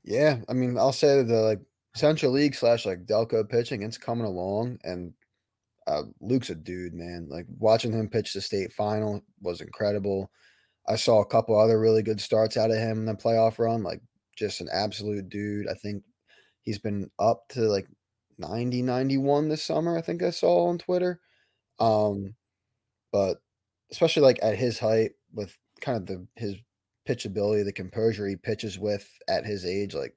Yeah, 0.04 0.38
I 0.48 0.54
mean 0.54 0.78
I'll 0.78 0.94
say 0.94 1.24
the 1.24 1.42
like 1.42 1.60
Central 1.96 2.32
League 2.32 2.56
slash 2.56 2.86
like 2.86 3.06
Delco 3.06 3.48
pitching, 3.48 3.84
it's 3.84 3.98
coming 3.98 4.26
along, 4.26 4.80
and 4.84 5.14
uh, 5.88 6.04
Luke's 6.22 6.50
a 6.50 6.56
dude, 6.56 6.94
man. 6.94 7.28
Like 7.30 7.46
watching 7.60 7.92
him 7.92 8.10
pitch 8.10 8.34
the 8.34 8.42
state 8.42 8.72
final 8.74 9.24
was 9.42 9.62
incredible. 9.62 10.32
I 10.88 10.96
saw 10.96 11.22
a 11.22 11.26
couple 11.26 11.60
other 11.60 11.80
really 11.80 12.04
good 12.04 12.20
starts 12.20 12.58
out 12.58 12.72
of 12.72 12.78
him 12.78 13.00
in 13.00 13.06
the 13.06 13.14
playoff 13.14 13.60
run. 13.60 13.84
Like 13.84 14.02
just 14.36 14.62
an 14.62 14.70
absolute 14.72 15.30
dude. 15.30 15.68
I 15.70 15.74
think 15.74 16.04
he's 16.62 16.80
been 16.80 17.10
up 17.20 17.48
to 17.50 17.62
like 17.62 17.88
90, 18.38 18.82
91 18.82 19.50
this 19.50 19.64
summer. 19.64 19.98
I 19.98 20.02
think 20.02 20.24
I 20.24 20.32
saw 20.32 20.68
on 20.68 20.78
Twitter. 20.78 21.20
Um, 21.80 22.36
but 23.12 23.38
especially 23.92 24.24
like 24.24 24.40
at 24.42 24.58
his 24.58 24.80
height 24.80 25.12
with 25.34 25.58
kind 25.82 25.98
of 25.98 26.06
the 26.06 26.28
his 26.36 26.56
pitchability, 27.08 27.64
the 27.64 27.74
composure 27.74 28.28
he 28.28 28.36
pitches 28.36 28.80
with 28.80 29.10
at 29.28 29.46
his 29.46 29.66
age, 29.66 29.94
like 29.94 30.16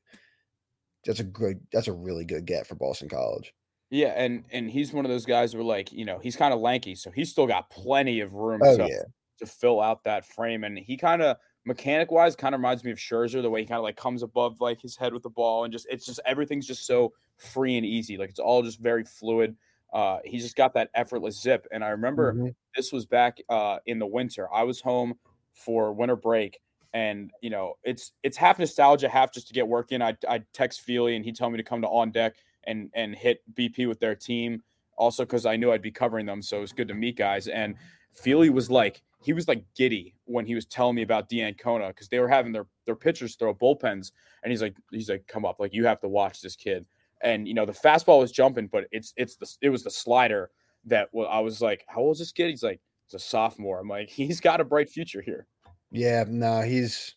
that's 1.04 1.20
a 1.20 1.24
good 1.24 1.60
that's 1.72 1.88
a 1.88 1.92
really 1.92 2.24
good 2.24 2.46
get 2.46 2.66
for 2.66 2.74
Boston 2.74 3.08
College. 3.08 3.52
Yeah, 3.90 4.08
and 4.16 4.44
and 4.50 4.68
he's 4.70 4.92
one 4.92 5.04
of 5.04 5.10
those 5.10 5.26
guys 5.26 5.54
where 5.54 5.62
like 5.64 5.92
you 5.92 6.04
know 6.04 6.18
he's 6.18 6.36
kind 6.36 6.52
of 6.52 6.60
lanky, 6.60 6.94
so 6.96 7.10
he's 7.10 7.30
still 7.30 7.46
got 7.46 7.70
plenty 7.70 8.20
of 8.20 8.34
room 8.34 8.66
Oh 8.66 8.76
to, 8.76 8.90
yeah, 8.90 9.04
to 9.38 9.46
fill 9.46 9.80
out 9.80 10.02
that 10.04 10.24
frame. 10.26 10.64
And 10.64 10.76
he 10.78 10.96
kind 10.96 11.22
of 11.22 11.36
mechanic 11.64 12.10
wise 12.10 12.34
kind 12.34 12.54
of 12.54 12.60
reminds 12.60 12.82
me 12.82 12.90
of 12.90 12.98
Scherzer, 12.98 13.42
the 13.42 13.50
way 13.50 13.60
he 13.60 13.66
kind 13.66 13.78
of 13.78 13.84
like 13.84 13.96
comes 13.96 14.22
above 14.24 14.60
like 14.60 14.80
his 14.82 14.96
head 14.96 15.12
with 15.14 15.22
the 15.22 15.30
ball, 15.30 15.62
and 15.64 15.72
just 15.72 15.86
it's 15.88 16.04
just 16.04 16.18
everything's 16.26 16.66
just 16.66 16.84
so 16.84 17.12
free 17.36 17.76
and 17.76 17.86
easy. 17.86 18.16
Like 18.16 18.30
it's 18.30 18.40
all 18.40 18.62
just 18.62 18.80
very 18.80 19.04
fluid. 19.04 19.56
Uh, 19.92 20.18
he's 20.24 20.42
just 20.42 20.56
got 20.56 20.74
that 20.74 20.90
effortless 20.94 21.40
zip. 21.40 21.66
And 21.70 21.84
I 21.84 21.90
remember 21.90 22.38
Mhm. 22.38 22.54
this 22.74 22.92
was 22.92 23.06
back 23.06 23.38
uh, 23.48 23.78
in 23.86 24.00
the 24.00 24.06
winter. 24.06 24.52
I 24.52 24.64
was 24.64 24.80
home 24.80 25.14
for 25.52 25.92
winter 25.92 26.16
break, 26.16 26.58
and 26.92 27.30
you 27.40 27.50
know 27.50 27.74
it's 27.84 28.12
it's 28.24 28.36
half 28.36 28.58
nostalgia, 28.58 29.08
half 29.08 29.32
just 29.32 29.46
to 29.48 29.54
get 29.54 29.68
work 29.68 29.92
in. 29.92 30.02
I 30.02 30.16
I 30.28 30.40
text 30.52 30.80
Feely, 30.80 31.14
and 31.14 31.24
he 31.24 31.32
told 31.32 31.52
me 31.52 31.58
to 31.58 31.62
come 31.64 31.82
to 31.82 31.88
on 31.88 32.10
deck 32.10 32.36
and 32.66 32.90
and 32.94 33.14
hit 33.14 33.42
BP 33.54 33.88
with 33.88 34.00
their 34.00 34.14
team. 34.14 34.62
Also, 34.96 35.24
because 35.24 35.44
I 35.44 35.56
knew 35.56 35.72
I'd 35.72 35.82
be 35.82 35.90
covering 35.90 36.26
them, 36.26 36.40
so 36.40 36.58
it 36.58 36.62
was 36.62 36.72
good 36.72 36.88
to 36.88 36.94
meet 36.94 37.16
guys. 37.16 37.48
And 37.48 37.74
Feely 38.12 38.48
was 38.48 38.70
like 38.70 39.02
he 39.22 39.32
was 39.32 39.48
like 39.48 39.64
giddy 39.76 40.14
when 40.24 40.46
he 40.46 40.54
was 40.54 40.64
telling 40.64 40.94
me 40.94 41.02
about 41.02 41.28
D'Ancona 41.28 41.88
because 41.88 42.08
they 42.08 42.18
were 42.18 42.28
having 42.28 42.52
their 42.52 42.66
their 42.86 42.96
pitchers 42.96 43.36
throw 43.36 43.54
bullpens, 43.54 44.12
and 44.42 44.50
he's 44.50 44.62
like 44.62 44.76
he's 44.90 45.10
like 45.10 45.26
come 45.26 45.44
up 45.44 45.60
like 45.60 45.74
you 45.74 45.84
have 45.86 46.00
to 46.00 46.08
watch 46.08 46.40
this 46.40 46.56
kid. 46.56 46.86
And 47.22 47.48
you 47.48 47.54
know 47.54 47.66
the 47.66 47.72
fastball 47.72 48.20
was 48.20 48.32
jumping, 48.32 48.68
but 48.68 48.84
it's 48.90 49.12
it's 49.16 49.36
the 49.36 49.50
it 49.60 49.70
was 49.70 49.82
the 49.82 49.90
slider 49.90 50.50
that 50.86 51.08
well, 51.12 51.28
I 51.28 51.40
was 51.40 51.60
like, 51.60 51.84
how 51.88 52.00
old 52.00 52.14
is 52.14 52.20
this 52.20 52.32
kid? 52.32 52.50
He's 52.50 52.62
like 52.62 52.80
it's 53.06 53.14
a 53.14 53.18
sophomore. 53.18 53.80
I'm 53.80 53.88
like 53.88 54.08
he's 54.10 54.40
got 54.40 54.60
a 54.60 54.64
bright 54.64 54.88
future 54.88 55.20
here. 55.20 55.46
yeah. 55.90 56.24
No, 56.26 56.62
he's. 56.62 57.15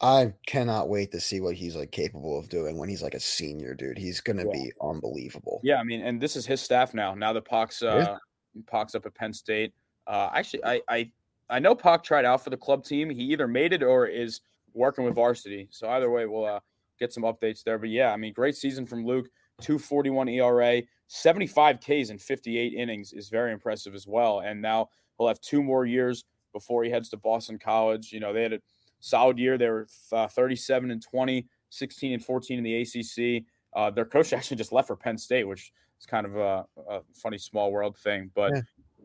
I 0.00 0.34
cannot 0.46 0.88
wait 0.88 1.10
to 1.12 1.20
see 1.20 1.40
what 1.40 1.54
he's 1.54 1.74
like 1.74 1.90
capable 1.90 2.38
of 2.38 2.48
doing 2.48 2.76
when 2.76 2.88
he's 2.88 3.02
like 3.02 3.14
a 3.14 3.20
senior, 3.20 3.74
dude. 3.74 3.96
He's 3.98 4.20
gonna 4.20 4.44
Yeah. 4.44 4.52
be 4.52 4.72
unbelievable. 4.80 5.60
Yeah, 5.62 5.76
I 5.76 5.84
mean, 5.84 6.02
and 6.02 6.20
this 6.20 6.36
is 6.36 6.46
his 6.46 6.60
staff 6.60 6.92
now. 6.92 7.14
Now 7.14 7.32
that 7.32 7.44
Pac's 7.46 7.82
uh, 7.82 8.18
Pac's 8.66 8.94
up 8.94 9.06
at 9.06 9.14
Penn 9.14 9.32
State. 9.32 9.74
Uh, 10.06 10.30
actually, 10.34 10.64
I 10.64 10.82
I 10.88 11.12
I 11.48 11.58
know 11.60 11.74
Pac 11.74 12.02
tried 12.04 12.24
out 12.24 12.42
for 12.44 12.50
the 12.50 12.56
club 12.56 12.84
team. 12.84 13.08
He 13.10 13.22
either 13.24 13.48
made 13.48 13.72
it 13.72 13.82
or 13.82 14.06
is 14.06 14.40
working 14.74 15.04
with 15.04 15.14
varsity. 15.14 15.68
So 15.70 15.88
either 15.88 16.10
way, 16.10 16.26
we'll 16.26 16.44
uh, 16.44 16.60
get 16.98 17.12
some 17.12 17.22
updates 17.22 17.62
there. 17.64 17.78
But 17.78 17.88
yeah, 17.88 18.12
I 18.12 18.16
mean, 18.16 18.32
great 18.34 18.56
season 18.56 18.84
from 18.86 19.06
Luke. 19.06 19.28
241 19.62 20.28
ERA, 20.28 20.82
75 21.06 21.80
Ks 21.80 22.10
in 22.10 22.18
58 22.18 22.74
innings 22.74 23.14
is 23.14 23.30
very 23.30 23.52
impressive 23.52 23.94
as 23.94 24.06
well. 24.06 24.40
And 24.40 24.60
now 24.60 24.90
he'll 25.16 25.28
have 25.28 25.40
two 25.40 25.62
more 25.62 25.86
years 25.86 26.24
before 26.52 26.84
he 26.84 26.90
heads 26.90 27.08
to 27.10 27.16
Boston 27.16 27.58
College. 27.58 28.12
You 28.12 28.20
know, 28.20 28.34
they 28.34 28.42
had 28.42 28.52
a 28.52 28.60
solid 29.06 29.38
year. 29.38 29.56
They 29.56 29.68
were 29.68 29.86
uh, 30.12 30.26
37 30.26 30.90
and 30.90 31.02
20, 31.02 31.46
16 31.70 32.12
and 32.12 32.24
14 32.24 32.58
in 32.58 32.64
the 32.64 32.82
ACC. 32.82 33.44
Uh, 33.74 33.90
their 33.90 34.04
coach 34.04 34.32
actually 34.32 34.56
just 34.56 34.72
left 34.72 34.88
for 34.88 34.96
Penn 34.96 35.16
State, 35.18 35.44
which 35.44 35.72
is 36.00 36.06
kind 36.06 36.26
of 36.26 36.36
a, 36.36 36.64
a 36.88 37.00
funny 37.14 37.38
small 37.38 37.70
world 37.72 37.96
thing. 37.96 38.30
But 38.34 38.52
Yeah. 38.54 38.60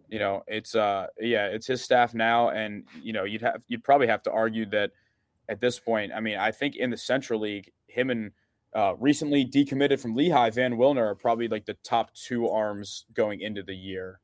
you 0.10 0.20
know, 0.20 0.44
it's 0.48 0.76
uh, 0.76 1.08
yeah, 1.20 1.48
it's 1.48 1.68
his 1.68 1.82
staff 1.84 2.14
now, 2.14 2.50
and 2.50 2.86
you 3.02 3.14
know, 3.14 3.24
you'd 3.26 3.42
have 3.42 3.64
you'd 3.68 3.84
probably 3.84 4.08
have 4.08 4.24
to 4.24 4.32
argue 4.32 4.66
that 4.68 4.92
at 5.50 5.60
this 5.60 5.80
point. 5.80 6.12
I 6.16 6.20
mean, 6.22 6.38
I 6.38 6.52
think 6.52 6.76
in 6.78 6.90
the 6.90 6.98
Central 6.98 7.40
League, 7.42 7.72
him 7.88 8.10
and 8.10 8.32
uh, 8.74 8.96
recently 8.98 9.46
decommitted 9.46 10.00
from 10.00 10.16
Lehigh, 10.16 10.50
Van 10.50 10.76
Wilner 10.78 11.02
are 11.12 11.16
probably 11.16 11.50
like 11.50 11.66
the 11.66 11.74
top 11.84 12.14
two 12.14 12.48
arms 12.48 13.06
going 13.14 13.42
into 13.42 13.62
the 13.64 13.76
year. 13.76 14.21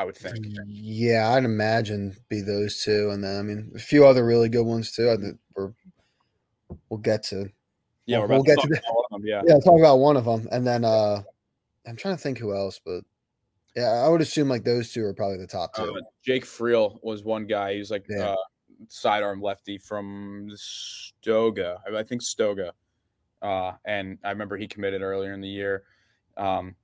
I 0.00 0.04
would 0.04 0.16
think. 0.16 0.46
Yeah, 0.66 1.30
I'd 1.30 1.44
imagine 1.44 2.16
be 2.30 2.40
those 2.40 2.82
two, 2.82 3.10
and 3.10 3.22
then 3.22 3.38
I 3.38 3.42
mean 3.42 3.70
a 3.74 3.78
few 3.78 4.06
other 4.06 4.24
really 4.24 4.48
good 4.48 4.64
ones 4.64 4.92
too. 4.92 5.10
I 5.10 5.16
think 5.16 5.38
we're 5.54 5.72
we'll 6.88 7.00
get 7.00 7.22
to 7.24 7.50
Yeah, 8.06 8.20
we're 8.20 8.28
We'll 8.28 8.36
about 8.38 8.46
get 8.46 8.60
to 8.60 8.68
to 8.68 8.74
that. 8.74 8.82
about 8.82 8.94
one 8.94 9.04
of 9.04 9.10
them. 9.20 9.26
Yeah. 9.28 9.42
yeah, 9.46 9.60
talk 9.60 9.78
about 9.78 9.96
one 9.98 10.16
of 10.16 10.24
them, 10.24 10.48
and 10.50 10.66
then 10.66 10.84
uh 10.86 11.20
I'm 11.86 11.96
trying 11.96 12.16
to 12.16 12.22
think 12.22 12.38
who 12.38 12.54
else, 12.56 12.80
but 12.82 13.02
yeah, 13.76 13.90
I 13.90 14.08
would 14.08 14.22
assume 14.22 14.48
like 14.48 14.64
those 14.64 14.90
two 14.90 15.04
are 15.04 15.12
probably 15.14 15.36
the 15.38 15.46
top 15.46 15.74
two. 15.74 15.82
Uh, 15.82 16.00
Jake 16.24 16.44
Friel 16.46 16.98
was 17.02 17.22
one 17.22 17.46
guy. 17.46 17.74
He 17.74 17.78
was 17.78 17.90
like 17.90 18.06
Yeah. 18.08 18.30
uh, 18.30 18.36
sidearm 18.88 19.42
lefty 19.42 19.76
from 19.76 20.50
Stoga, 20.54 21.82
I 21.86 21.98
I 21.98 22.02
think 22.04 22.22
Stoga, 22.22 22.72
uh, 23.42 23.72
and 23.84 24.16
I 24.24 24.30
remember 24.30 24.56
he 24.56 24.66
committed 24.66 25.02
earlier 25.02 25.34
in 25.34 25.42
the 25.42 25.48
year. 25.48 25.84
Um, 26.38 26.74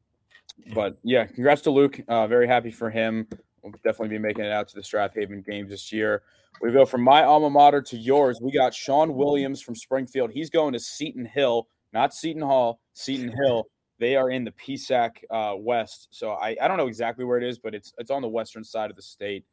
but 0.74 0.98
yeah, 1.02 1.26
congrats 1.26 1.62
to 1.62 1.70
Luke. 1.70 2.00
Uh, 2.08 2.26
very 2.26 2.46
happy 2.46 2.70
for 2.70 2.90
him. 2.90 3.28
We'll 3.62 3.72
definitely 3.84 4.08
be 4.08 4.18
making 4.18 4.44
it 4.44 4.52
out 4.52 4.68
to 4.68 4.76
the 4.76 4.82
Strath 4.82 5.14
Haven 5.14 5.42
games 5.46 5.70
this 5.70 5.92
year. 5.92 6.22
We 6.60 6.72
go 6.72 6.86
from 6.86 7.02
my 7.02 7.24
alma 7.24 7.50
mater 7.50 7.82
to 7.82 7.96
yours. 7.96 8.38
We 8.40 8.52
got 8.52 8.72
Sean 8.72 9.14
Williams 9.14 9.60
from 9.60 9.74
Springfield. 9.74 10.30
He's 10.30 10.50
going 10.50 10.72
to 10.72 10.80
Seton 10.80 11.26
Hill, 11.26 11.68
not 11.92 12.14
Seton 12.14 12.42
Hall, 12.42 12.80
Seton 12.94 13.32
Hill. 13.44 13.66
They 13.98 14.16
are 14.16 14.30
in 14.30 14.44
the 14.44 14.52
PSAC 14.52 15.10
uh, 15.30 15.56
West. 15.56 16.08
So 16.10 16.32
I, 16.32 16.56
I 16.60 16.68
don't 16.68 16.76
know 16.76 16.86
exactly 16.86 17.24
where 17.24 17.38
it 17.38 17.44
is, 17.44 17.58
but 17.58 17.74
it's 17.74 17.92
it's 17.98 18.10
on 18.10 18.22
the 18.22 18.28
western 18.28 18.64
side 18.64 18.90
of 18.90 18.96
the 18.96 19.02
state. 19.02 19.44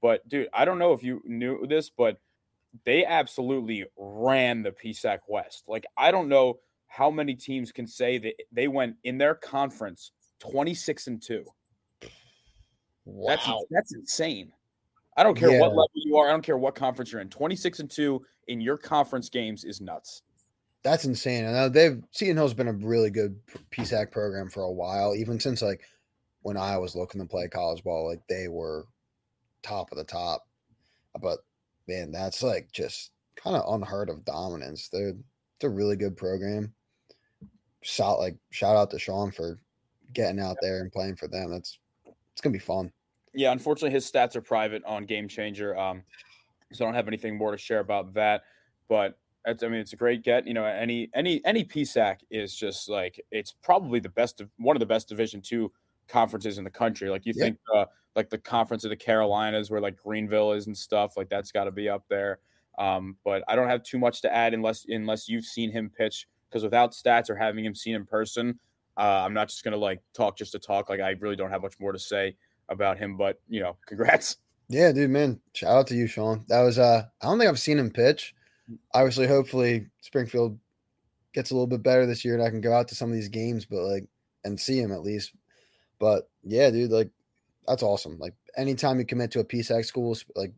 But 0.00 0.26
dude, 0.28 0.48
I 0.52 0.64
don't 0.64 0.78
know 0.78 0.92
if 0.92 1.02
you 1.02 1.20
knew 1.24 1.66
this, 1.66 1.90
but 1.90 2.18
they 2.84 3.04
absolutely 3.04 3.84
ran 3.96 4.62
the 4.62 4.70
PSAC 4.70 5.18
West. 5.28 5.64
Like 5.68 5.86
I 5.96 6.10
don't 6.10 6.28
know 6.28 6.58
how 6.86 7.10
many 7.10 7.34
teams 7.34 7.70
can 7.70 7.86
say 7.86 8.18
that 8.18 8.34
they 8.50 8.68
went 8.68 8.96
in 9.04 9.18
their 9.18 9.34
conference 9.34 10.12
26 10.40 11.06
and 11.06 11.22
2. 11.22 11.44
Wow. 13.04 13.28
That's 13.28 13.48
that's 13.70 13.94
insane. 13.94 14.52
I 15.16 15.22
don't 15.24 15.36
care 15.36 15.50
what 15.58 15.70
level 15.70 15.90
you 15.94 16.16
are. 16.16 16.28
I 16.28 16.30
don't 16.30 16.44
care 16.44 16.58
what 16.58 16.76
conference 16.76 17.10
you're 17.10 17.20
in. 17.20 17.28
26 17.28 17.80
and 17.80 17.90
2 17.90 18.24
in 18.46 18.60
your 18.60 18.78
conference 18.78 19.28
games 19.28 19.64
is 19.64 19.80
nuts. 19.80 20.22
That's 20.84 21.04
insane. 21.04 21.44
I 21.44 21.50
know 21.50 21.58
uh, 21.64 21.68
they've 21.68 22.02
Seton 22.12 22.36
Hill's 22.36 22.54
been 22.54 22.68
a 22.68 22.72
really 22.72 23.10
good 23.10 23.36
PSAC 23.72 24.12
program 24.12 24.48
for 24.48 24.62
a 24.62 24.72
while, 24.72 25.16
even 25.16 25.40
since 25.40 25.60
like 25.60 25.82
when 26.42 26.56
I 26.56 26.78
was 26.78 26.94
looking 26.94 27.20
to 27.20 27.26
play 27.26 27.48
college 27.48 27.82
ball, 27.82 28.08
like 28.08 28.22
they 28.28 28.46
were 28.46 28.86
top 29.62 29.90
of 29.90 29.98
the 29.98 30.04
top. 30.04 30.46
But 31.20 31.40
man, 31.88 32.12
that's 32.12 32.42
like 32.42 32.70
just 32.70 33.10
kind 33.34 33.56
of 33.56 33.74
unheard 33.74 34.10
of 34.10 34.24
dominance. 34.24 34.88
They're 34.88 35.08
it's 35.56 35.64
a 35.64 35.68
really 35.68 35.96
good 35.96 36.16
program. 36.16 36.72
Shout 37.82 38.20
like 38.20 38.36
shout 38.50 38.76
out 38.76 38.90
to 38.92 39.00
Sean 39.00 39.32
for 39.32 39.58
getting 40.12 40.40
out 40.40 40.56
there 40.60 40.80
and 40.80 40.92
playing 40.92 41.16
for 41.16 41.28
them. 41.28 41.50
That's 41.50 41.78
it's 42.32 42.40
gonna 42.40 42.52
be 42.52 42.58
fun. 42.58 42.92
Yeah, 43.34 43.52
unfortunately, 43.52 43.90
his 43.90 44.10
stats 44.10 44.36
are 44.36 44.40
private 44.40 44.82
on 44.84 45.04
Game 45.04 45.28
Changer, 45.28 45.76
um, 45.76 46.02
so 46.72 46.84
I 46.84 46.88
don't 46.88 46.94
have 46.94 47.08
anything 47.08 47.36
more 47.36 47.50
to 47.52 47.58
share 47.58 47.80
about 47.80 48.14
that. 48.14 48.42
But 48.88 49.18
it's, 49.44 49.62
I 49.62 49.68
mean, 49.68 49.80
it's 49.80 49.92
a 49.92 49.96
great 49.96 50.22
get. 50.22 50.46
You 50.46 50.54
know, 50.54 50.64
any 50.64 51.10
any 51.14 51.40
any 51.44 51.64
PSAC 51.64 52.18
is 52.30 52.54
just 52.54 52.88
like 52.88 53.20
it's 53.30 53.52
probably 53.52 54.00
the 54.00 54.08
best 54.08 54.40
of 54.40 54.50
one 54.56 54.76
of 54.76 54.80
the 54.80 54.86
best 54.86 55.08
Division 55.08 55.40
two 55.42 55.72
conferences 56.08 56.58
in 56.58 56.64
the 56.64 56.70
country. 56.70 57.10
Like 57.10 57.26
you 57.26 57.34
Yeah. 57.36 57.44
think, 57.44 57.58
uh, 57.74 57.84
like 58.16 58.30
the 58.30 58.38
Conference 58.38 58.84
of 58.84 58.90
the 58.90 58.96
Carolinas, 58.96 59.70
where 59.70 59.80
like 59.80 59.96
Greenville 59.96 60.52
is 60.52 60.66
and 60.66 60.76
stuff, 60.76 61.16
like 61.16 61.28
that's 61.28 61.52
got 61.52 61.64
to 61.64 61.70
be 61.70 61.88
up 61.88 62.04
there. 62.08 62.40
Um, 62.78 63.18
but 63.24 63.44
I 63.48 63.56
don't 63.56 63.68
have 63.68 63.82
too 63.82 63.98
much 63.98 64.22
to 64.22 64.34
add 64.34 64.54
unless 64.54 64.86
unless 64.88 65.28
you've 65.28 65.44
seen 65.44 65.70
him 65.70 65.90
pitch. 65.90 66.26
Because 66.48 66.62
without 66.62 66.92
stats 66.92 67.28
or 67.28 67.36
having 67.36 67.62
him 67.64 67.74
seen 67.74 67.94
in 67.94 68.06
person, 68.06 68.58
uh, 68.98 69.22
I'm 69.24 69.32
not 69.32 69.48
just 69.48 69.64
gonna 69.64 69.76
like 69.76 70.00
talk 70.12 70.36
just 70.36 70.52
to 70.52 70.58
talk. 70.58 70.88
Like 70.88 71.00
I 71.00 71.10
really 71.20 71.36
don't 71.36 71.50
have 71.50 71.62
much 71.62 71.78
more 71.78 71.92
to 71.92 71.98
say 71.98 72.36
about 72.68 72.98
him. 72.98 73.16
But 73.16 73.40
you 73.48 73.60
know, 73.60 73.76
congrats. 73.86 74.36
Yeah, 74.68 74.92
dude, 74.92 75.10
man. 75.10 75.40
Shout 75.54 75.70
out 75.70 75.86
to 75.86 75.94
you, 75.94 76.06
Sean. 76.06 76.44
That 76.48 76.62
was 76.62 76.78
uh 76.78 77.04
I 77.22 77.26
don't 77.26 77.38
think 77.38 77.48
I've 77.48 77.58
seen 77.58 77.78
him 77.78 77.90
pitch. 77.90 78.34
Obviously, 78.92 79.26
hopefully 79.26 79.86
Springfield 80.02 80.58
gets 81.32 81.50
a 81.50 81.54
little 81.54 81.66
bit 81.66 81.82
better 81.82 82.04
this 82.04 82.24
year 82.24 82.34
and 82.34 82.42
I 82.42 82.50
can 82.50 82.60
go 82.60 82.72
out 82.72 82.88
to 82.88 82.94
some 82.94 83.08
of 83.08 83.14
these 83.14 83.28
games, 83.28 83.64
but 83.64 83.82
like 83.82 84.04
and 84.44 84.60
see 84.60 84.78
him 84.78 84.92
at 84.92 85.02
least. 85.02 85.32
But 85.98 86.28
yeah, 86.42 86.70
dude, 86.70 86.90
like 86.90 87.10
that's 87.66 87.82
awesome. 87.82 88.18
Like 88.18 88.34
anytime 88.56 88.98
you 88.98 89.06
commit 89.06 89.30
to 89.32 89.40
a 89.40 89.44
PSAC 89.44 89.84
school, 89.84 90.16
like 90.34 90.52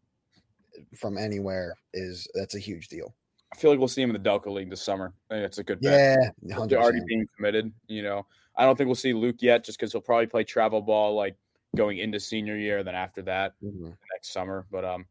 from 0.97 1.18
anywhere 1.18 1.76
is 1.93 2.26
that's 2.34 2.55
a 2.55 2.61
huge 2.61 2.88
deal. 2.88 3.14
I 3.53 3.57
feel 3.57 3.70
like 3.70 3.78
we'll 3.78 3.88
see 3.88 4.03
him 4.03 4.14
in 4.14 4.22
the 4.22 4.28
Delco 4.28 4.53
League 4.53 4.70
this 4.70 4.82
summer. 4.82 5.12
I 5.30 5.34
think 5.34 5.46
it's 5.46 5.59
a 5.59 5.64
good 5.64 5.80
bet. 5.80 6.34
Yeah, 6.42 6.64
They're 6.66 6.80
already 6.80 7.01
being 7.07 7.26
committed. 7.36 7.72
You 7.88 8.03
know, 8.03 8.26
I 8.57 8.64
don't 8.64 8.76
think 8.76 8.86
we'll 8.86 8.94
see 8.94 9.12
Luke 9.12 9.36
yet, 9.40 9.64
just 9.64 9.78
because 9.78 9.92
he'll 9.92 10.01
probably 10.01 10.26
play 10.26 10.44
travel 10.44 10.80
ball 10.80 11.14
like 11.14 11.36
going 11.76 11.98
into 11.98 12.20
senior 12.20 12.57
year, 12.57 12.82
then 12.82 12.94
after 12.94 13.22
that 13.22 13.55
Mhm. 13.62 13.96
next 14.12 14.32
summer. 14.32 14.66
But 14.70 14.84
um, 14.84 15.07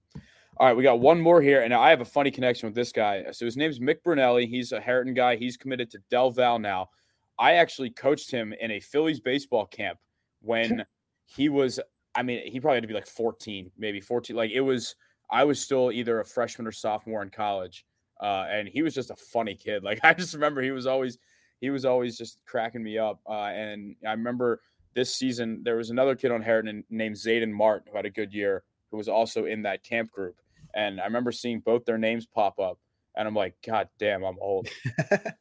all 0.58 0.68
right, 0.68 0.76
we 0.76 0.84
got 0.84 1.00
one 1.00 1.20
more 1.20 1.42
here, 1.42 1.62
and 1.64 1.74
I 1.74 1.90
have 1.90 2.02
a 2.02 2.06
funny 2.06 2.32
connection 2.32 2.68
with 2.68 2.76
this 2.76 2.92
guy. 2.92 3.26
So 3.32 3.46
his 3.46 3.58
name's 3.58 3.80
Mick 3.80 4.02
Brunelli. 4.04 4.48
He's 4.48 4.72
a 4.72 4.80
Harriton 4.80 5.14
guy. 5.14 5.36
He's 5.36 5.58
committed 5.58 5.90
to 5.92 6.00
Del 6.10 6.32
Val 6.32 6.60
now. 6.60 6.90
I 7.38 7.54
actually 7.54 7.90
coached 7.92 8.32
him 8.32 8.54
in 8.54 8.72
a 8.72 8.80
Phillies 8.82 9.20
baseball 9.22 9.66
camp 9.66 10.00
when 10.42 10.86
he 11.26 11.48
was. 11.50 11.80
I 12.16 12.24
mean, 12.24 12.46
he 12.52 12.60
probably 12.60 12.78
had 12.78 12.84
to 12.84 12.88
be 12.88 12.94
like 12.94 13.08
14, 13.08 13.72
maybe 13.78 14.00
14. 14.02 14.36
Like 14.36 14.52
it 14.52 14.62
was. 14.62 14.96
I 15.32 15.44
was 15.44 15.62
still 15.62 15.92
either 15.92 16.20
a 16.20 16.26
freshman 16.26 16.66
or 16.66 16.72
sophomore 16.72 17.22
in 17.22 17.30
college, 17.30 17.86
uh, 18.20 18.46
and 18.50 18.68
he 18.68 18.82
was 18.82 18.94
just 18.94 19.12
a 19.12 19.16
funny 19.16 19.56
kid. 19.56 19.84
Like 19.90 20.00
I 20.04 20.14
just 20.14 20.34
remember 20.34 20.62
he 20.62 20.72
was 20.72 20.86
always 20.86 21.18
he 21.62 21.70
was 21.70 21.86
always 21.86 22.18
just 22.18 22.40
cracking 22.46 22.84
me 22.84 22.98
up. 22.98 23.20
Uh, 23.28 23.52
and 23.52 23.96
I 24.06 24.12
remember 24.12 24.62
this 24.94 25.14
season 25.14 25.62
there 25.64 25.76
was 25.76 25.90
another 25.90 26.16
kid 26.16 26.32
on 26.32 26.42
Harriton 26.42 26.84
named 26.90 27.16
Zayden 27.16 27.52
Mart 27.52 27.86
who 27.90 27.96
had 27.96 28.06
a 28.06 28.10
good 28.10 28.34
year, 28.34 28.64
who 28.92 28.98
was 28.98 29.10
also 29.10 29.46
in 29.46 29.62
that 29.64 29.84
camp 29.84 30.12
group. 30.12 30.36
And 30.74 31.02
I 31.02 31.06
remember 31.06 31.32
seeing 31.32 31.60
both 31.60 31.86
their 31.86 31.98
names 31.98 32.26
pop 32.26 32.60
up, 32.60 32.78
and 33.16 33.28
I'm 33.28 33.34
like, 33.34 33.56
God 33.66 33.90
damn, 33.98 34.24
I'm 34.24 34.38
old. 34.40 34.68
that 35.10 35.36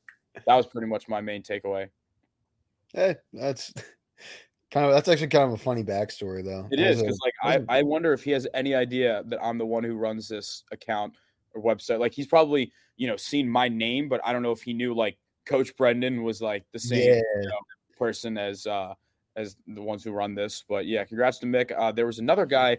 was 0.46 0.66
pretty 0.66 0.86
much 0.86 1.08
my 1.08 1.20
main 1.20 1.42
takeaway. 1.42 1.88
Hey, 2.94 3.16
that's 3.32 3.72
kind 4.70 4.86
of 4.86 4.92
that's 4.92 5.08
actually 5.08 5.28
kind 5.28 5.44
of 5.44 5.52
a 5.52 5.62
funny 5.62 5.84
backstory 5.84 6.44
though. 6.44 6.66
It 6.70 6.80
is 6.80 7.00
because 7.00 7.18
like 7.22 7.34
I, 7.42 7.58
was 7.58 7.66
I, 7.68 7.76
a- 7.76 7.80
I 7.80 7.82
wonder 7.82 8.12
if 8.12 8.24
he 8.24 8.30
has 8.30 8.46
any 8.54 8.74
idea 8.74 9.22
that 9.26 9.38
I'm 9.42 9.58
the 9.58 9.66
one 9.66 9.84
who 9.84 9.96
runs 9.96 10.28
this 10.28 10.64
account 10.72 11.14
or 11.58 11.74
website. 11.74 11.98
Like 11.98 12.14
he's 12.14 12.26
probably 12.26 12.72
you 12.96 13.06
know 13.06 13.16
seen 13.16 13.48
my 13.48 13.68
name, 13.68 14.08
but 14.08 14.20
I 14.24 14.32
don't 14.32 14.42
know 14.42 14.52
if 14.52 14.62
he 14.62 14.72
knew 14.72 14.94
like 14.94 15.18
Coach 15.46 15.76
Brendan 15.76 16.22
was 16.22 16.40
like 16.40 16.64
the 16.72 16.78
same 16.78 17.08
yeah, 17.08 17.22
you 17.42 17.48
know, 17.48 17.58
person 17.96 18.38
as 18.38 18.66
uh 18.66 18.94
as 19.36 19.56
the 19.66 19.82
ones 19.82 20.04
who 20.04 20.12
run 20.12 20.34
this. 20.34 20.64
But 20.68 20.86
yeah, 20.86 21.04
congrats 21.04 21.38
to 21.38 21.46
Mick. 21.46 21.72
Uh, 21.76 21.92
there 21.92 22.06
was 22.06 22.18
another 22.18 22.46
guy. 22.46 22.78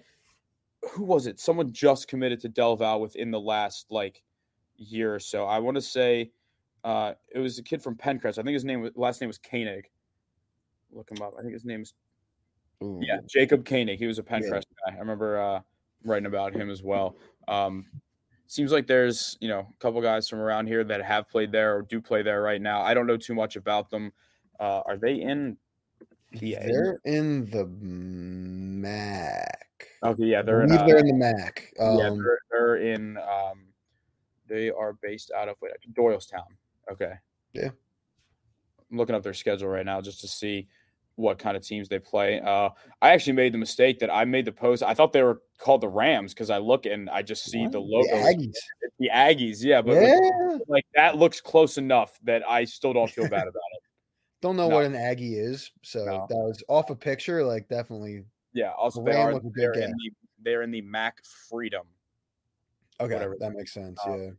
Who 0.91 1.03
was 1.03 1.27
it? 1.27 1.39
Someone 1.39 1.71
just 1.73 2.07
committed 2.07 2.39
to 2.41 2.49
Del 2.49 2.75
Val 2.75 3.01
within 3.01 3.32
the 3.32 3.39
last 3.39 3.88
like 3.89 4.21
year 4.77 5.13
or 5.13 5.19
so. 5.19 5.45
I 5.45 5.59
want 5.59 5.75
to 5.75 5.82
say 5.82 6.32
uh, 6.84 7.13
it 7.34 7.39
was 7.39 7.59
a 7.59 7.63
kid 7.63 7.82
from 7.82 7.95
Penncrest. 7.95 8.39
I 8.39 8.43
think 8.43 8.53
his 8.53 8.65
name 8.65 8.82
was 8.82 8.91
last 8.95 9.21
name 9.21 9.27
was 9.27 9.38
Koenig. 9.38 9.89
Look 10.91 11.11
him 11.11 11.21
up. 11.21 11.34
I 11.38 11.41
think 11.41 11.53
his 11.53 11.65
name's 11.65 11.93
Ooh. 12.84 12.99
yeah, 13.01 13.19
Jacob 13.27 13.65
Koenig. 13.65 13.99
He 13.99 14.07
was 14.07 14.19
a 14.19 14.25
Yeah. 14.30 14.39
Guy. 14.39 14.95
I 14.95 14.99
remember 14.99 15.39
uh, 15.39 15.61
writing 16.03 16.25
about 16.25 16.53
him 16.53 16.69
as 16.69 16.82
well. 16.82 17.15
Um, 17.47 17.86
seems 18.50 18.72
like 18.72 18.88
there's 18.88 19.38
you 19.39 19.47
know 19.47 19.60
a 19.60 19.80
couple 19.80 20.02
guys 20.02 20.28
from 20.28 20.39
around 20.39 20.68
here 20.68 20.84
that 20.84 21.04
have 21.04 21.30
played 21.30 21.52
there 21.52 21.78
or 21.78 21.82
do 21.84 22.02
play 22.02 22.24
there 22.24 22.41
right 22.41 22.62
now. 22.62 22.82
I 22.82 22.93
don't 22.93 23.08
know 23.08 23.18
too 23.18 23.36
much 23.36 23.56
about 23.56 23.89
them. 23.89 24.12
Uh, 24.60 24.82
are 24.86 24.97
they 24.97 25.16
in? 25.16 25.56
PA? 26.34 26.39
They're 26.41 27.00
in 27.06 27.50
the 27.50 27.66
MAC. 27.66 29.88
Okay, 30.04 30.26
yeah, 30.26 30.41
they're 30.41 30.64
in. 30.64 30.72
Uh, 30.72 30.86
they're 30.86 30.97
in 30.97 31.08
the 31.08 31.14
MAC. 31.14 31.74
Um, 31.80 31.97
yeah, 31.97 32.10
they're, 32.10 32.39
they're 32.52 32.76
in. 32.76 33.18
Um, 33.18 33.66
they 34.47 34.70
are 34.70 34.93
based 34.93 35.32
out 35.32 35.47
of 35.47 35.56
wait, 35.62 35.72
Doylestown. 35.93 36.50
Okay. 36.91 37.14
Yeah. 37.54 37.70
I'm 38.91 38.97
looking 38.97 39.16
up 39.16 39.24
their 39.24 39.34
schedule 39.34 39.70
right 39.70 39.86
now 39.86 40.02
just 40.02 40.22
to 40.22 40.28
see 40.28 40.68
what 41.20 41.38
kind 41.38 41.57
of 41.57 41.63
teams 41.63 41.89
they 41.89 41.99
play. 41.99 42.39
Uh, 42.39 42.70
I 43.01 43.09
actually 43.11 43.34
made 43.34 43.53
the 43.53 43.57
mistake 43.57 43.99
that 43.99 44.09
I 44.09 44.24
made 44.26 44.45
the 44.45 44.51
post. 44.53 44.82
I 44.84 44.93
thought 44.93 45.11
they 45.11 45.22
were 45.22 45.41
called 45.57 45.82
the 45.82 45.89
Rams 45.89 46.34
because 46.34 46.49
I 46.49 46.57
look 46.59 46.86
and 46.86 47.09
I 47.09 47.22
just 47.22 47.43
see 47.43 47.67
the 47.67 47.82
what? 47.82 48.07
logo. 48.07 48.15
Aggies. 48.15 48.53
The 48.99 49.09
Aggies, 49.13 49.57
yeah, 49.61 49.82
but 49.82 49.95
like- 49.95 50.07
yeah. 50.07 50.57
like 50.67 50.86
that 50.95 51.17
looks 51.17 51.41
close 51.41 51.78
enough 51.78 52.17
that 52.24 52.41
I 52.49 52.63
still 52.63 52.93
don't 52.93 53.11
feel 53.11 53.26
bad 53.30 53.41
about 53.47 53.53
it. 53.74 53.82
Don't 54.41 54.55
know 54.55 54.70
No. 54.70 54.78
what 54.78 54.86
an 54.86 54.95
Aggie 54.95 55.36
is. 55.36 55.70
So 55.84 56.05
No. 56.05 56.26
that 56.30 56.36
was 56.38 56.63
off 56.70 56.89
a 56.89 56.95
picture. 56.95 57.43
Like 57.43 57.67
definitely. 57.67 58.24
Yeah, 58.53 58.72
also 58.72 59.03
they 59.03 59.11
are, 59.11 59.38
they're 59.53 59.74
in 59.74 59.91
the 59.91 60.11
they're 60.41 60.61
in 60.61 60.72
the 60.72 60.82
MAC 60.82 61.17
Freedom. 61.49 61.86
Okay, 63.01 63.15
Whatever. 63.15 63.36
that 63.41 63.51
makes 63.53 63.74
sense. 63.74 63.99
Um, 64.07 64.22
yeah. 64.22 64.32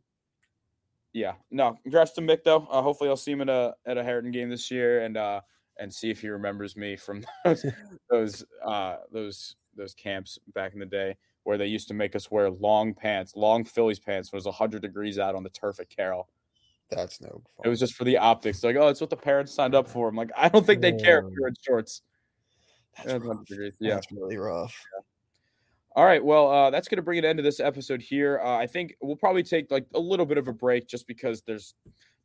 yeah, 1.12 1.32
no, 1.50 1.76
congrats 1.82 2.12
to 2.12 2.22
Mick 2.22 2.44
though. 2.44 2.66
Uh, 2.70 2.80
hopefully, 2.80 3.10
I'll 3.10 3.16
see 3.18 3.32
him 3.32 3.42
at 3.42 3.50
a 3.50 3.74
at 3.84 3.98
a 3.98 4.02
Harriton 4.02 4.30
game 4.30 4.48
this 4.48 4.70
year 4.70 5.02
and 5.02 5.18
uh 5.18 5.42
and 5.80 5.92
see 5.92 6.10
if 6.10 6.20
he 6.20 6.28
remembers 6.28 6.76
me 6.76 6.96
from 6.96 7.24
those 7.44 7.66
those 8.10 8.44
uh 8.64 8.96
those 9.12 9.56
those 9.76 9.94
camps 9.94 10.38
back 10.54 10.74
in 10.74 10.78
the 10.78 10.86
day 10.86 11.16
where 11.44 11.56
they 11.56 11.66
used 11.66 11.88
to 11.88 11.94
make 11.94 12.14
us 12.14 12.30
wear 12.30 12.50
long 12.50 12.92
pants, 12.92 13.34
long 13.34 13.64
Phillies 13.64 13.98
pants 13.98 14.30
when 14.30 14.38
it 14.38 14.44
was 14.44 14.54
hundred 14.54 14.82
degrees 14.82 15.18
out 15.18 15.34
on 15.34 15.42
the 15.42 15.50
turf 15.50 15.80
at 15.80 15.88
Carroll. 15.88 16.28
That's 16.90 17.20
no 17.20 17.28
fun. 17.28 17.64
It 17.64 17.68
was 17.68 17.78
just 17.78 17.94
for 17.94 18.04
the 18.04 18.18
optics. 18.18 18.62
Like, 18.62 18.76
oh, 18.76 18.88
it's 18.88 19.00
what 19.00 19.10
the 19.10 19.16
parents 19.16 19.54
signed 19.54 19.74
up 19.74 19.86
for. 19.86 20.08
I'm 20.08 20.16
like, 20.16 20.30
I 20.36 20.48
don't 20.48 20.66
think 20.66 20.80
they 20.80 20.92
care 20.92 21.20
if 21.20 21.32
you're 21.32 21.48
in 21.48 21.54
shorts. 21.64 22.02
that's, 22.96 23.24
Yeah. 23.48 23.70
Yeah. 23.78 23.94
That's 23.94 24.12
really 24.12 24.36
rough. 24.36 24.74
All 25.96 26.04
right. 26.04 26.24
Well, 26.24 26.50
uh, 26.50 26.70
that's 26.70 26.88
going 26.88 26.96
to 26.96 27.02
bring 27.02 27.18
an 27.18 27.24
end 27.24 27.38
to 27.38 27.42
this 27.42 27.60
episode 27.60 28.02
here. 28.02 28.40
Uh, 28.44 28.56
I 28.56 28.66
think 28.66 28.94
we'll 29.00 29.16
probably 29.16 29.42
take 29.42 29.70
like 29.70 29.86
a 29.94 30.00
little 30.00 30.26
bit 30.26 30.38
of 30.38 30.48
a 30.48 30.52
break 30.52 30.88
just 30.88 31.06
because 31.06 31.42
there's 31.42 31.74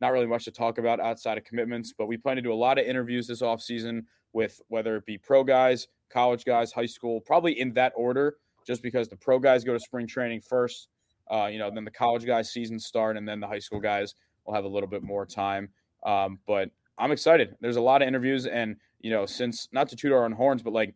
not 0.01 0.11
really 0.11 0.27
much 0.27 0.45
to 0.45 0.51
talk 0.51 0.77
about 0.77 0.99
outside 0.99 1.37
of 1.37 1.43
commitments. 1.43 1.93
But 1.97 2.07
we 2.07 2.17
plan 2.17 2.35
to 2.35 2.41
do 2.41 2.53
a 2.53 2.55
lot 2.55 2.77
of 2.77 2.85
interviews 2.85 3.27
this 3.27 3.41
off 3.41 3.61
season 3.61 4.07
with 4.33 4.61
whether 4.67 4.95
it 4.97 5.05
be 5.05 5.17
pro 5.17 5.43
guys, 5.43 5.87
college 6.09 6.45
guys, 6.45 6.71
high 6.71 6.85
school, 6.85 7.21
probably 7.21 7.59
in 7.59 7.73
that 7.73 7.93
order, 7.95 8.35
just 8.67 8.83
because 8.83 9.07
the 9.07 9.15
pro 9.15 9.39
guys 9.39 9.63
go 9.63 9.73
to 9.73 9.79
spring 9.79 10.07
training 10.07 10.41
first. 10.41 10.89
Uh, 11.31 11.47
you 11.47 11.57
know, 11.57 11.71
then 11.73 11.85
the 11.85 11.91
college 11.91 12.25
guys 12.25 12.51
season 12.51 12.79
start, 12.79 13.17
and 13.17 13.27
then 13.27 13.39
the 13.39 13.47
high 13.47 13.59
school 13.59 13.79
guys 13.79 14.13
will 14.45 14.53
have 14.53 14.65
a 14.65 14.67
little 14.67 14.89
bit 14.89 15.01
more 15.01 15.25
time. 15.25 15.69
Um, 16.05 16.39
but 16.45 16.69
I'm 16.97 17.11
excited. 17.11 17.55
There's 17.61 17.77
a 17.77 17.81
lot 17.81 18.01
of 18.01 18.07
interviews, 18.07 18.45
and 18.45 18.75
you 18.99 19.09
know, 19.09 19.25
since 19.25 19.67
not 19.71 19.89
to 19.89 19.95
toot 19.95 20.11
our 20.11 20.25
own 20.25 20.33
horns, 20.33 20.61
but 20.61 20.73
like 20.73 20.95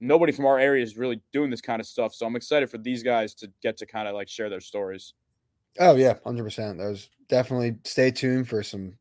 nobody 0.00 0.32
from 0.32 0.46
our 0.46 0.58
area 0.58 0.82
is 0.82 0.96
really 0.96 1.20
doing 1.32 1.48
this 1.48 1.60
kind 1.60 1.80
of 1.80 1.86
stuff. 1.86 2.12
So 2.12 2.26
I'm 2.26 2.36
excited 2.36 2.68
for 2.68 2.78
these 2.78 3.02
guys 3.02 3.34
to 3.36 3.48
get 3.62 3.76
to 3.78 3.86
kind 3.86 4.08
of 4.08 4.14
like 4.14 4.28
share 4.28 4.50
their 4.50 4.60
stories. 4.60 5.14
Oh 5.78 5.96
yeah, 5.96 6.14
hundred 6.24 6.44
percent. 6.44 6.78
There's 6.78 7.10
definitely 7.28 7.76
stay 7.84 8.10
tuned 8.10 8.48
for 8.48 8.62
some 8.62 8.96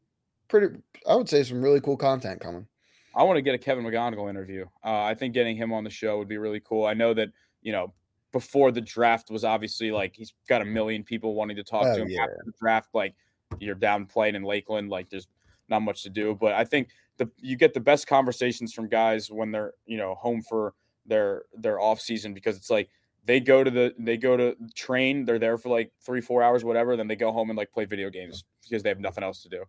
pretty. 0.48 0.78
I 1.08 1.16
would 1.16 1.30
say 1.30 1.44
some 1.44 1.62
really 1.62 1.82
cool 1.82 1.98
content 1.98 2.40
coming. 2.40 2.68
I 3.16 3.24
want 3.24 3.38
to 3.38 3.42
get 3.42 3.56
a 3.56 3.58
Kevin 3.58 3.84
McGonigal 3.84 4.30
interview. 4.30 4.66
Uh, 4.86 5.02
I 5.04 5.16
think 5.16 5.34
getting 5.34 5.58
him 5.58 5.74
on 5.74 5.84
the 5.84 5.90
show 5.90 6.18
would 6.18 6.30
be 6.30 6.38
really 6.38 6.62
cool. 6.62 6.86
I 6.86 6.94
know 6.94 7.14
that 7.14 7.30
you 7.62 7.72
know 7.72 7.94
before 8.32 8.72
the 8.72 8.80
draft 8.80 9.30
was 9.30 9.44
obviously 9.44 9.92
like 9.92 10.16
he's 10.16 10.34
got 10.48 10.62
a 10.62 10.66
million 10.66 11.04
people 11.04 11.34
wanting 11.36 11.58
to 11.58 11.64
talk 11.64 11.86
Oh, 11.86 11.96
to 11.96 12.02
him 12.04 12.10
yeah. 12.10 12.22
after 12.24 12.38
the 12.46 12.54
draft. 12.62 12.90
Like 12.94 13.14
you're 13.60 13.76
down 13.76 14.06
playing 14.06 14.36
in 14.36 14.44
Lakeland, 14.44 14.90
like 14.90 15.10
there's 15.10 15.28
not 15.68 15.82
much 15.82 16.04
to 16.04 16.10
do. 16.10 16.36
But 16.40 16.54
I 16.54 16.64
think 16.64 16.90
the 17.18 17.30
you 17.38 17.58
get 17.58 17.74
the 17.74 17.82
best 17.82 18.08
conversations 18.08 18.72
from 18.72 18.88
guys 18.88 19.30
when 19.30 19.52
they're 19.52 19.74
you 19.86 19.98
know 19.98 20.16
home 20.16 20.42
for 20.42 20.74
their 21.06 21.44
their 21.58 21.82
off 21.82 22.00
season 22.00 22.34
because 22.34 22.56
it's 22.56 22.70
like 22.70 22.90
they 23.26 23.40
go 23.40 23.64
to 23.64 23.72
the 23.72 23.94
they 24.00 24.18
go 24.18 24.36
to 24.36 24.56
train, 24.76 25.26
they're 25.26 25.40
there 25.40 25.58
for 25.58 25.70
like 25.70 25.92
three 26.06 26.22
four 26.22 26.42
hours, 26.42 26.64
whatever. 26.64 26.96
Then 26.98 27.08
they 27.08 27.16
go 27.16 27.32
home 27.32 27.50
and 27.50 27.58
like 27.58 27.72
play 27.72 27.86
video 27.86 28.10
games 28.10 28.44
because 28.64 28.84
they 28.84 28.90
have 28.90 29.00
nothing 29.00 29.24
else 29.24 29.44
to 29.44 29.50
do. 29.50 29.64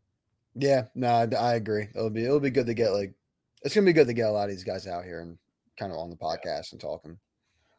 Yeah, 0.54 0.84
no, 0.94 1.08
I, 1.08 1.54
agree. 1.54 1.88
It'll 1.94 2.10
be 2.10 2.24
it'll 2.24 2.40
be 2.40 2.50
good 2.50 2.66
to 2.66 2.74
get 2.74 2.90
like 2.90 3.14
it's 3.62 3.74
gonna 3.74 3.86
be 3.86 3.92
good 3.92 4.06
to 4.06 4.14
get 4.14 4.28
a 4.28 4.30
lot 4.30 4.44
of 4.44 4.50
these 4.50 4.64
guys 4.64 4.86
out 4.86 5.04
here 5.04 5.20
and 5.20 5.38
kind 5.78 5.92
of 5.92 5.98
on 5.98 6.10
the 6.10 6.16
podcast 6.16 6.72
and 6.72 6.80
talking. 6.80 7.18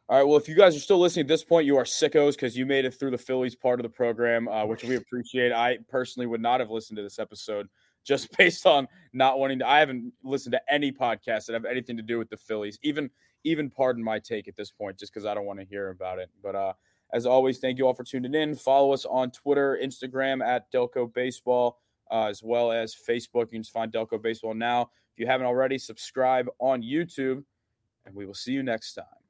All 0.09 0.17
right. 0.17 0.27
Well, 0.27 0.37
if 0.37 0.47
you 0.47 0.55
guys 0.55 0.75
are 0.75 0.79
still 0.79 0.99
listening 0.99 1.25
at 1.25 1.29
this 1.29 1.43
point, 1.43 1.65
you 1.65 1.77
are 1.77 1.85
sickos 1.85 2.31
because 2.31 2.57
you 2.57 2.65
made 2.65 2.85
it 2.85 2.93
through 2.93 3.11
the 3.11 3.17
Phillies 3.17 3.55
part 3.55 3.79
of 3.79 3.83
the 3.83 3.89
program, 3.89 4.47
uh, 4.47 4.65
which 4.65 4.83
we 4.83 4.95
appreciate. 4.97 5.51
I 5.51 5.77
personally 5.87 6.27
would 6.27 6.41
not 6.41 6.59
have 6.59 6.69
listened 6.69 6.97
to 6.97 7.03
this 7.03 7.19
episode 7.19 7.67
just 8.03 8.29
based 8.37 8.65
on 8.65 8.87
not 9.13 9.39
wanting 9.39 9.59
to. 9.59 9.67
I 9.67 9.79
haven't 9.79 10.11
listened 10.23 10.53
to 10.53 10.61
any 10.69 10.91
podcasts 10.91 11.45
that 11.45 11.53
have 11.53 11.65
anything 11.65 11.97
to 11.97 12.03
do 12.03 12.17
with 12.17 12.29
the 12.29 12.37
Phillies, 12.37 12.77
even 12.83 13.09
even 13.43 13.69
pardon 13.69 14.03
my 14.03 14.19
take 14.19 14.47
at 14.47 14.55
this 14.55 14.71
point, 14.71 14.97
just 14.97 15.13
because 15.13 15.25
I 15.25 15.33
don't 15.33 15.45
want 15.45 15.59
to 15.59 15.65
hear 15.65 15.89
about 15.89 16.19
it. 16.19 16.29
But 16.41 16.55
uh, 16.55 16.73
as 17.13 17.25
always, 17.25 17.59
thank 17.59 17.77
you 17.77 17.85
all 17.85 17.93
for 17.93 18.03
tuning 18.03 18.33
in. 18.33 18.55
Follow 18.55 18.93
us 18.93 19.05
on 19.05 19.31
Twitter, 19.31 19.79
Instagram 19.81 20.45
at 20.45 20.71
Delco 20.71 21.13
Baseball, 21.13 21.79
uh, 22.11 22.25
as 22.25 22.41
well 22.43 22.71
as 22.71 22.95
Facebook. 22.95 23.41
You 23.41 23.57
can 23.57 23.63
just 23.63 23.73
find 23.73 23.91
Delco 23.91 24.21
Baseball 24.21 24.53
now. 24.53 24.83
If 25.13 25.19
you 25.19 25.27
haven't 25.27 25.47
already, 25.47 25.77
subscribe 25.77 26.47
on 26.59 26.81
YouTube, 26.81 27.43
and 28.05 28.15
we 28.15 28.25
will 28.25 28.33
see 28.33 28.51
you 28.51 28.63
next 28.63 28.93
time. 28.93 29.22